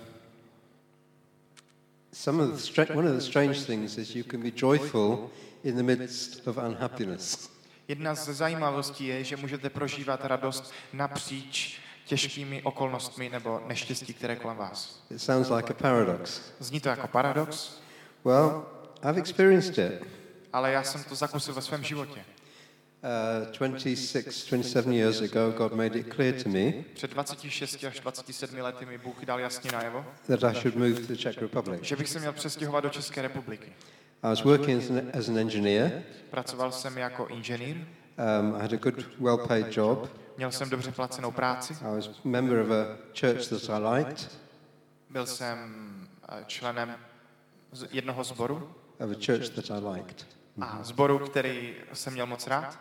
some 2.12 2.42
of 2.42 2.50
the 2.50 2.56
stra- 2.56 2.96
one 2.96 3.08
of 3.08 3.14
the 3.14 3.22
strange 3.22 3.60
things 3.60 3.98
is 3.98 4.14
you 4.14 4.24
can 4.30 4.42
be 4.42 4.52
joyful 4.56 5.30
in 5.64 5.76
the 5.76 5.82
midst 5.82 6.48
of 6.48 6.56
unhappiness. 6.56 7.50
Jedna 7.88 8.14
z 8.14 8.28
zajímavostí 8.28 9.06
je, 9.06 9.24
že 9.24 9.36
můžete 9.36 9.70
prožívat 9.70 10.24
radost 10.24 10.72
napříč 10.92 11.80
těžkými 12.10 12.62
okolnostmi 12.62 13.28
nebo 13.28 13.60
neštěstí, 13.66 14.14
které 14.14 14.36
kolem 14.36 14.56
vás. 14.56 15.04
It 15.10 15.22
sounds 15.22 15.50
like 15.50 15.70
a 15.70 15.74
paradox. 15.74 16.40
Zní 16.58 16.80
to 16.80 16.88
jako 16.88 17.08
paradox, 17.08 17.80
Well, 18.24 18.66
I've 19.02 19.18
experienced 19.18 19.78
it. 19.78 20.02
ale 20.52 20.72
já 20.72 20.82
jsem 20.82 21.04
to 21.04 21.14
zakusil 21.14 21.54
ve 21.54 21.62
svém 21.62 21.84
životě. 21.84 22.20
Uh, 23.60 23.68
26, 23.68 24.48
27 24.50 24.92
years 24.92 25.20
ago, 25.20 25.50
God 25.56 25.72
made 25.72 25.98
it 25.98 26.14
clear 26.14 26.34
to 26.42 26.48
me 26.48 26.72
Před 26.94 27.10
26 27.10 27.84
až 27.84 28.00
27 28.00 28.60
lety 28.60 28.86
mi 28.86 28.98
Bůh 28.98 29.24
dal 29.24 29.40
jasně 29.40 29.72
najevo, 29.72 30.04
that 30.26 30.44
I 30.44 30.54
should 30.54 30.76
move 30.76 30.94
to 30.94 31.06
the 31.06 31.16
Czech 31.16 31.38
Republic. 31.42 31.80
že 31.82 31.96
bych 31.96 32.08
se 32.08 32.18
měl 32.18 32.32
přestěhovat 32.32 32.84
do 32.84 32.90
České 32.90 33.22
republiky. 33.22 33.72
I 34.22 34.26
was 34.28 34.42
working 34.44 34.82
as 34.82 34.90
an, 34.90 35.02
as 35.18 35.28
an 35.28 35.38
engineer. 35.38 36.02
Pracoval 36.30 36.72
jsem 36.72 36.98
jako 36.98 37.26
inženýr, 37.26 37.76
Um, 38.20 38.54
I 38.54 38.62
had 38.62 38.72
a 38.72 38.76
good, 38.76 39.06
well-paid 39.20 39.76
job. 39.76 40.10
měl 40.36 40.50
jsem 40.50 40.70
dobře 40.70 40.92
placenou 40.92 41.30
práci, 41.30 41.76
I 41.80 41.96
was 41.96 42.10
member 42.24 42.58
of 42.58 42.70
a 42.70 42.96
church 43.20 43.48
that 43.48 43.70
I 43.70 43.98
liked, 43.98 44.38
byl 45.10 45.26
jsem 45.26 45.58
eh, 46.28 46.44
členem 46.46 46.96
jednoho 47.90 48.24
sboru 48.24 48.70
of 48.98 49.10
a 49.10 49.14
church 49.26 49.48
that 49.48 49.70
I 49.70 49.94
liked. 49.94 50.26
a 50.60 50.78
sboru, 50.82 51.18
který 51.18 51.74
jsem 51.92 52.12
měl 52.12 52.26
moc 52.26 52.46
rád. 52.46 52.78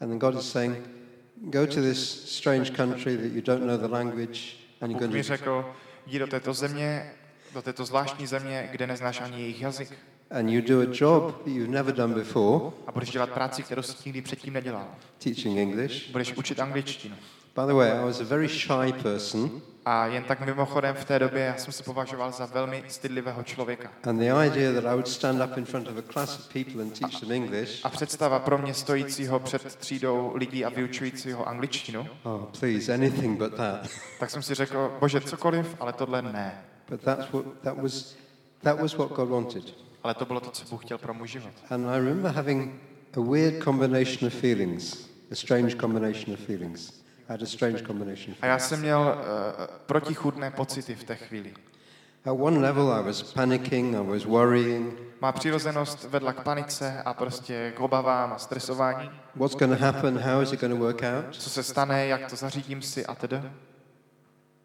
And 0.00 0.08
then 0.08 0.18
God 0.18 0.34
is 0.34 0.52
saying, 0.52 0.90
go 1.36 1.66
to 1.66 1.74
this 1.74 2.36
strange 2.36 2.70
country 2.70 3.16
that 3.16 3.32
you 3.32 3.42
don't 3.42 3.66
know 3.66 3.78
the 3.78 3.88
language, 3.88 4.40
and 4.80 4.90
you're 4.90 5.06
going 5.06 5.16
to, 5.16 5.22
řekl, 5.22 5.74
jdi 6.06 6.18
do 6.18 6.26
této 6.26 6.54
země, 6.54 7.12
do 7.54 7.62
této 7.62 7.84
zvláštní 7.84 8.26
země, 8.26 8.68
kde 8.72 8.86
neznáš 8.86 9.20
ani 9.20 9.40
jejich 9.40 9.60
jazyk 9.60 9.98
and 10.30 10.50
you 10.50 10.60
do 10.62 10.80
a 10.82 10.86
job 10.92 11.34
that 11.38 11.46
you've 11.46 11.70
never 11.70 11.94
done 11.94 12.14
before, 12.14 12.70
a 12.86 12.92
budeš 12.92 13.10
dělat 13.10 13.30
práci, 13.30 13.62
kterou 13.62 13.82
jsi 13.82 13.96
nikdy 14.04 14.22
předtím 14.22 14.54
nedělal. 14.54 14.86
teaching 15.24 15.58
English. 15.58 16.10
Budeš 16.10 16.32
učit 16.36 16.60
angličtinu. 16.60 17.14
By 17.56 17.62
the 17.66 17.72
way, 17.74 17.90
I 17.92 18.04
was 18.04 18.20
a 18.20 18.24
very 18.24 18.48
shy 18.48 18.92
person, 19.02 19.50
A 19.84 20.06
jen 20.06 20.24
tak 20.24 20.46
mimochodem 20.46 20.94
v 20.94 21.04
té 21.04 21.18
době 21.18 21.42
já 21.44 21.56
jsem 21.56 21.72
se 21.72 21.82
považoval 21.82 22.32
za 22.32 22.46
velmi 22.46 22.84
stydlivého 22.88 23.42
člověka. 23.42 23.92
and 24.02 24.18
the 24.18 24.30
idea 24.46 24.72
that 24.72 24.84
I 24.84 24.94
would 24.94 25.08
stand 25.08 25.40
up 25.50 25.56
in 25.58 25.64
front 25.64 25.88
of 25.88 25.96
a 25.96 26.02
class 26.12 26.38
of 26.38 26.52
people 26.52 26.82
and 26.82 26.98
teach 26.98 27.20
them 27.20 27.32
English, 27.32 27.80
A 27.84 27.88
představa 27.88 28.38
pro 28.38 28.58
mě 28.58 28.74
stojícího 28.74 29.38
před 29.40 29.76
třídou 29.76 30.32
lidí 30.34 30.64
a 30.64 30.68
vyučujícího 30.68 31.48
angličtinu, 31.48 32.06
oh, 32.22 32.42
please, 32.60 32.94
anything 32.94 33.38
but 33.38 33.54
that. 33.54 33.88
tak 34.20 34.30
jsem 34.30 34.42
si 34.42 34.54
řekl, 34.54 34.96
bože, 35.00 35.20
cokoliv, 35.20 35.76
ale 35.80 35.92
tohle 35.92 36.22
ne. 36.22 36.64
But 36.90 37.00
that's 37.00 37.32
what, 37.32 37.44
that, 37.62 37.76
was, 37.82 38.14
that 38.62 38.80
was 38.80 38.94
what 38.94 39.12
God 39.12 39.28
wanted. 39.28 39.87
Ale 40.02 40.14
to 40.14 40.24
bylo 40.24 40.40
to, 40.40 40.50
co 40.50 40.64
Bůh 40.70 40.84
chtěl 40.84 40.98
pro 40.98 41.14
můj 41.14 41.28
život. 41.28 41.52
And 41.70 41.88
I 41.90 41.98
remember 41.98 42.32
having 42.32 42.80
a 43.16 43.20
weird 43.20 43.64
combination 43.64 44.26
of 44.26 44.34
feelings, 44.34 45.08
a 45.32 45.34
strange 45.34 45.76
combination 45.76 46.34
of 46.34 46.40
feelings. 46.40 46.90
I 47.28 47.32
had 47.32 47.42
a 47.42 47.46
strange 47.46 47.82
combination 47.86 48.36
A 48.42 48.46
já 48.46 48.58
jsem 48.58 48.80
měl 48.80 49.00
uh, 49.00 49.64
protichůdné 49.86 50.50
pocity 50.50 50.94
v 50.94 51.04
té 51.04 51.16
chvíli. 51.16 51.54
At 52.24 52.36
one 52.40 52.58
level, 52.58 52.92
I 52.92 53.02
was 53.02 53.22
panicking, 53.22 53.94
I 53.94 54.06
was 54.06 54.24
worrying. 54.24 54.98
Má 55.20 55.32
přirozenost 55.32 56.04
vedla 56.04 56.32
k 56.32 56.42
panice 56.42 57.02
a 57.04 57.14
prostě 57.14 57.72
k 57.76 57.80
obavám 57.80 58.32
a 58.32 58.38
stresování. 58.38 59.10
What's 59.34 59.56
going 59.58 59.78
to 59.78 59.84
happen? 59.84 60.18
How 60.18 60.42
is 60.42 60.52
it 60.52 60.60
going 60.60 60.74
to 60.74 60.80
work 60.80 61.02
out? 61.02 61.34
Co 61.34 61.50
se 61.50 61.62
stane, 61.62 62.06
jak 62.06 62.30
to 62.30 62.36
zařídím 62.36 62.82
si 62.82 63.06
a 63.06 63.14
tedy. 63.14 63.42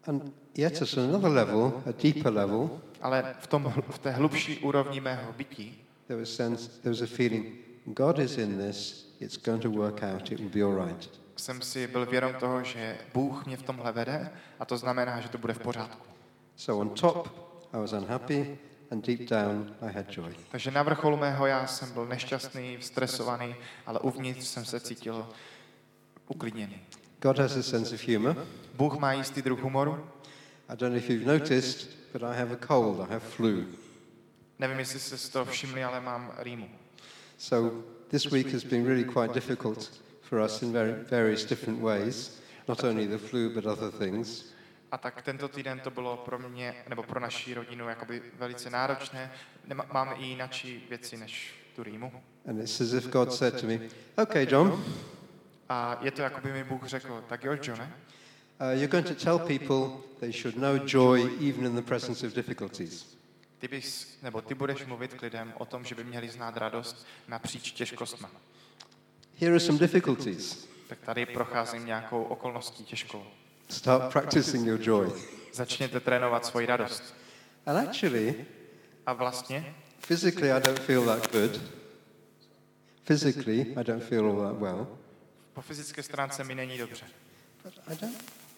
And 0.06 0.32
yet, 0.54 0.82
at 0.82 0.98
another 0.98 1.30
level, 1.30 1.82
a 1.86 2.02
deeper 2.02 2.32
level, 2.32 2.70
Ale 3.04 3.34
v, 3.38 3.46
tom, 3.46 3.72
v 3.90 3.98
té 3.98 4.10
hlubší 4.10 4.58
úrovni 4.58 5.00
mého 5.00 5.32
bytí 5.32 5.84
there 6.06 6.20
was, 6.20 6.28
sense, 6.28 6.68
there 6.82 6.90
was 6.90 7.02
a 7.02 7.06
feeling 7.06 7.44
God 7.86 8.18
is 8.18 8.38
in 8.38 8.58
this, 8.58 9.06
it's 9.20 9.36
going 9.36 9.62
to 9.62 9.70
work 9.70 10.02
out, 10.02 10.32
it 10.32 10.40
will 10.40 10.48
be 10.48 10.62
all 10.62 10.86
right. 10.86 11.10
jsem 11.36 11.62
si 11.62 11.86
byl 11.86 12.06
vědom 12.06 12.34
toho, 12.34 12.64
že 12.64 12.98
Bůh 13.14 13.46
mě 13.46 13.56
v 13.56 13.62
tomhle 13.62 13.92
vede 13.92 14.30
a 14.60 14.64
to 14.64 14.78
znamená, 14.78 15.20
že 15.20 15.28
to 15.28 15.38
bude 15.38 15.54
v 15.54 15.58
pořádku. 15.58 16.06
So 16.56 16.80
on 16.80 16.90
top, 16.90 17.28
I 17.72 17.76
was 17.76 17.92
unhappy, 17.92 18.58
and 18.90 19.06
deep 19.06 19.20
down, 19.30 19.74
I 19.80 19.92
had 19.92 20.16
joy. 20.16 20.36
Takže 20.50 20.70
na 20.70 20.82
vrcholu 20.82 21.16
mého 21.16 21.46
já 21.46 21.66
jsem 21.66 21.92
byl 21.92 22.06
nešťastný, 22.06 22.78
stresovaný, 22.80 23.54
ale 23.86 24.00
uvnitř 24.00 24.46
jsem 24.46 24.64
se 24.64 24.80
cítil 24.80 25.26
uklidněný. 26.28 26.80
God 27.22 27.38
has 27.38 27.56
a 27.56 27.62
sense 27.62 27.94
of 27.94 28.08
humor. 28.08 28.46
Bůh 28.74 28.98
má 28.98 29.12
jistý 29.12 29.42
druh 29.42 29.60
humoru. 29.60 30.06
I 30.68 30.76
don't 30.76 30.92
know 30.92 30.98
if 30.98 31.10
you've 31.10 31.26
noticed, 31.26 31.88
but 32.12 32.22
I 32.22 32.34
have 32.34 32.52
a 32.52 32.56
cold, 32.56 33.00
I 33.00 33.12
have 33.12 33.22
flu. 33.22 33.66
Nevím, 34.58 34.78
jestli 34.78 35.00
jste 35.00 35.18
si 35.18 35.32
to 35.32 35.44
všimli, 35.44 35.84
ale 35.84 36.00
mám 36.00 36.32
rýmu. 36.38 36.70
So 37.38 37.82
this 38.08 38.26
week 38.30 38.52
has 38.52 38.64
been 38.64 38.86
really 38.86 39.04
quite 39.04 39.34
difficult 39.34 39.90
for 40.22 40.40
us 40.40 40.62
in 40.62 40.72
very, 40.72 40.92
various 41.10 41.44
different 41.44 41.82
ways, 41.82 42.40
not 42.68 42.84
only 42.84 43.06
the 43.06 43.18
flu, 43.18 43.50
but 43.50 43.66
other 43.66 43.90
things. 43.90 44.44
A 44.92 44.98
tak 44.98 45.22
tento 45.22 45.48
týden 45.48 45.80
to 45.80 45.90
bylo 45.90 46.16
pro 46.16 46.38
mě, 46.38 46.74
nebo 46.88 47.02
pro 47.02 47.20
naši 47.20 47.54
rodinu, 47.54 47.88
jakoby 47.88 48.22
velice 48.38 48.70
náročné. 48.70 49.32
Máme 49.92 50.14
i 50.14 50.24
jinačí 50.24 50.86
věci 50.88 51.16
než 51.16 51.54
tu 51.76 51.82
rýmu. 51.82 52.12
And 52.48 52.60
it's 52.60 52.80
as 52.80 52.92
if 52.92 53.06
God 53.06 53.32
said 53.32 53.60
to 53.60 53.66
me, 53.66 53.80
Okay, 54.16 54.46
John, 54.50 54.84
A 55.68 55.98
je 56.00 56.10
to, 56.10 56.22
jako 56.22 56.40
by 56.40 56.52
mi 56.52 56.64
Bůh 56.64 56.86
řekl, 56.86 57.24
tak 57.28 57.44
jo, 57.44 57.56
Johne, 57.62 57.92
uh, 58.60 58.66
you're 58.72 58.86
going 58.88 59.06
to 59.06 59.14
tell 59.14 59.38
people 59.38 60.00
they 60.20 60.32
should 60.32 60.56
know 60.56 60.78
joy 60.78 61.28
even 61.40 61.66
in 61.66 61.74
the 61.74 61.82
presence 61.82 62.26
of 62.26 62.34
difficulties. 62.34 63.14
ty, 63.58 63.68
bys, 63.68 64.18
nebo 64.22 64.40
ty 64.40 64.54
budeš 64.54 64.86
mluvit 64.86 65.14
k 65.14 65.22
lidem 65.22 65.52
o 65.58 65.64
tom, 65.64 65.84
že 65.84 65.94
by 65.94 66.04
měli 66.04 66.28
znát 66.28 66.56
radost 66.56 67.06
napříč 67.28 67.72
těžkostma. 67.72 68.30
Here 69.40 69.52
are 69.52 69.60
some 69.60 69.78
difficulties. 69.78 70.68
Tak 70.88 70.98
tady 70.98 71.26
procházím 71.26 71.86
nějakou 71.86 72.22
okolností 72.22 72.84
těžkou. 72.84 73.24
Start 73.68 74.12
practicing 74.12 74.66
your 74.66 74.80
joy. 74.82 75.12
Začněte 75.52 76.00
trénovat 76.00 76.46
svoji 76.46 76.66
radost. 76.66 77.14
And 77.66 77.88
actually, 77.88 78.46
A 79.06 79.12
vlastně, 79.12 79.74
physically, 79.98 80.52
I 80.52 80.60
don't 80.60 80.80
feel 80.80 81.04
that 81.04 81.32
good. 81.32 81.60
Physically, 83.04 83.60
I 83.60 83.84
don't 83.84 84.04
feel 84.04 84.26
all 84.26 84.52
that 84.52 84.60
well. 84.60 84.86
po 85.52 85.62
fyzické 85.62 86.02
stránce 86.02 86.44
mi 86.44 86.54
není 86.54 86.78
dobře. 86.78 87.06
But 87.64 87.74
I 87.86 87.96
don't, 88.00 88.16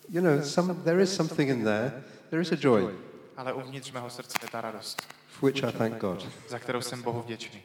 you 0.09 0.20
know, 0.20 0.42
some, 0.42 0.74
there 0.84 1.02
is 1.02 1.16
something 1.16 1.50
in 1.50 1.64
there. 1.64 2.02
There 2.30 2.42
is 2.42 2.52
a 2.52 2.57
joy 2.57 2.94
Ale 3.36 3.52
uvnitř 3.52 3.92
mého 3.92 4.11
srdce 4.11 4.38
je 4.42 4.48
ta 4.48 4.61
radost, 4.61 5.02
for 5.28 5.50
which 5.50 5.64
I 5.64 5.72
thank 5.72 5.98
God. 5.98 6.28
za 6.48 6.59
kterou 6.59 6.80
jsem 6.80 7.02
Bohu 7.02 7.22
vděčný. 7.22 7.62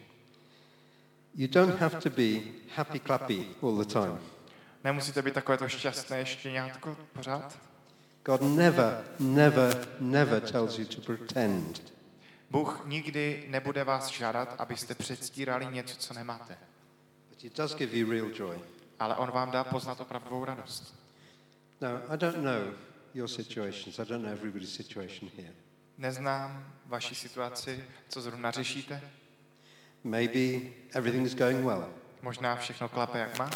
You 1.35 1.47
don't 1.47 1.79
have 1.79 2.01
to 2.01 2.09
be 2.09 2.41
happy 2.75 2.99
clappy 2.99 3.47
all 3.61 3.75
the 3.75 3.93
time. 3.93 4.19
Nemusíte 4.83 5.21
být 5.21 5.33
takové 5.33 5.57
to 5.57 5.69
šťastné 5.69 6.25
štěňátko 6.25 6.97
pořád. 7.13 7.57
God 8.25 8.41
never, 8.41 9.03
never, 9.19 9.87
never 9.99 10.41
tells 10.41 10.79
you 10.79 10.85
to 10.85 11.01
pretend. 11.01 11.93
Bůh 12.49 12.81
nikdy 12.85 13.45
nebude 13.47 13.83
vás 13.83 14.07
žádat, 14.07 14.55
abyste 14.57 14.95
předstírali 14.95 15.65
něco, 15.65 15.97
co 15.97 16.13
nemáte. 16.13 16.57
But 17.29 17.43
He 17.43 17.49
does 17.55 17.75
give 17.75 17.97
you 17.97 18.11
real 18.11 18.29
joy. 18.35 18.59
Ale 18.99 19.15
On 19.15 19.31
vám 19.31 19.51
dá 19.51 19.63
poznat 19.63 20.01
opravdovou 20.01 20.45
radost. 20.45 21.00
Now, 21.82 21.99
I 22.09 22.17
don't 22.17 22.38
know 22.43 22.73
your 23.13 23.29
situations. 23.29 23.99
I 23.99 24.03
don't 24.03 24.23
know 24.23 24.32
everybody's 24.32 24.73
situation 24.73 25.29
here. 25.38 25.53
Neznám 25.97 26.73
vaši 26.86 27.15
situaci, 27.15 27.84
co 28.09 28.21
zrovna 28.21 28.51
řešíte. 28.51 29.01
Maybe 30.03 30.69
everything 30.93 31.25
is 31.27 31.36
going 31.36 31.65
well. 31.65 31.89
Možná 32.21 32.55
všechno 32.55 32.89
klape, 32.89 33.19
jak 33.19 33.39
má. 33.39 33.49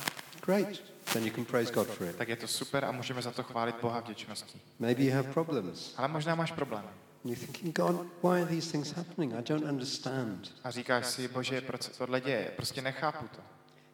Great. 0.46 0.96
then 1.14 1.24
you 1.24 1.32
can 1.32 1.46
praise 1.46 1.74
God 1.74 1.88
for 1.88 2.08
it. 2.08 2.16
tak 2.16 2.30
je 2.30 2.36
to 2.36 2.48
super 2.48 2.86
a 2.86 2.92
můžeme 2.92 3.22
za 3.22 3.32
to 3.32 3.44
chválit 3.44 3.76
Boha 3.82 4.00
vděčností. 4.00 4.62
Maybe 4.80 5.04
you 5.04 5.14
have 5.14 5.34
problems. 5.34 5.94
Ale 5.98 6.08
možná 6.08 6.36
máš 6.36 6.52
problém. 6.52 6.84
You're 7.26 7.46
thinking, 7.46 7.76
God, 7.76 8.08
why 8.24 8.42
are 8.42 8.46
these 8.46 8.72
things 8.72 8.92
happening? 8.92 9.34
I 9.34 9.42
don't 9.42 9.66
understand. 9.66 10.54
A 10.64 10.72
říkáš 10.72 11.06
si, 11.06 11.28
bože, 11.28 11.62
proč 11.62 11.84
se 11.84 11.92
tohle 11.92 12.22
děje? 12.22 12.52
Prostě 12.56 12.82
nechápu 12.82 13.28
to. 13.28 13.42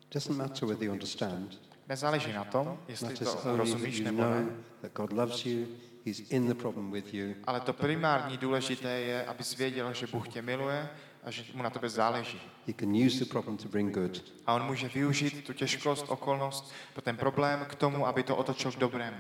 It 0.01 0.13
doesn't 0.13 0.38
matter 0.38 0.67
whether 0.67 0.84
you 0.84 0.91
understand. 0.91 1.70
Nezáleží 1.91 2.33
na 2.33 2.43
tom, 2.43 2.79
jestli 2.87 3.15
to 3.15 3.41
rozumíš 3.43 3.99
nebo 3.99 4.21
ne, 4.21 4.47
ale 7.43 7.59
to 7.59 7.73
primární 7.73 8.37
důležité 8.37 8.99
je, 8.99 9.25
abys 9.25 9.57
věděl, 9.57 9.93
že 9.93 10.07
Bůh 10.07 10.27
tě 10.27 10.41
miluje 10.41 10.89
a 11.23 11.31
že 11.31 11.43
mu 11.53 11.63
na 11.63 11.69
tebe 11.69 11.89
záleží. 11.89 12.41
He 12.67 12.73
can 12.73 12.95
use 12.95 13.19
the 13.19 13.25
problem 13.25 13.57
to 13.57 13.69
bring 13.69 13.95
good. 13.95 14.23
A 14.45 14.53
on 14.53 14.65
může 14.65 14.87
využít 14.87 15.45
tu 15.45 15.53
těžkost, 15.53 16.05
okolnost, 16.07 16.71
pro 16.93 17.01
ten 17.01 17.17
problém 17.17 17.65
k 17.69 17.75
tomu, 17.75 18.07
aby 18.07 18.23
to 18.23 18.35
otočil 18.35 18.71
k 18.71 18.79
dobrému. 18.79 19.17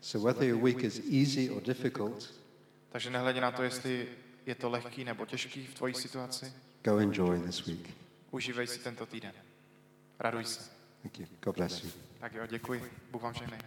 So 0.00 0.28
whether 0.28 0.48
your 0.48 0.62
week 0.62 0.84
is 0.84 0.98
easy 0.98 1.50
or 1.50 1.62
difficult, 1.62 2.34
Takže 2.88 3.10
nehledě 3.10 3.40
na 3.40 3.50
to, 3.50 3.62
jestli 3.62 4.08
je 4.46 4.54
to 4.54 4.70
lehký 4.70 5.04
nebo 5.04 5.26
těžký 5.26 5.66
v 5.66 5.74
tvojí 5.74 5.94
situaci, 5.94 6.52
go 6.84 6.98
enjoy 6.98 7.40
this 7.40 7.66
week. 7.66 7.94
užívej 8.30 8.66
si 8.66 8.78
tento 8.78 9.06
týden. 9.06 9.32
Raduj 10.18 10.44
se. 10.44 10.71
Thank 11.02 11.18
you. 11.18 11.26
God 11.40 11.56
bless 11.56 11.84
you. 11.84 11.90
Tak 12.20 12.34
jo, 12.34 12.46
děkuji. 12.46 12.82
Bůh 13.10 13.22
vám 13.22 13.32
všechny. 13.32 13.58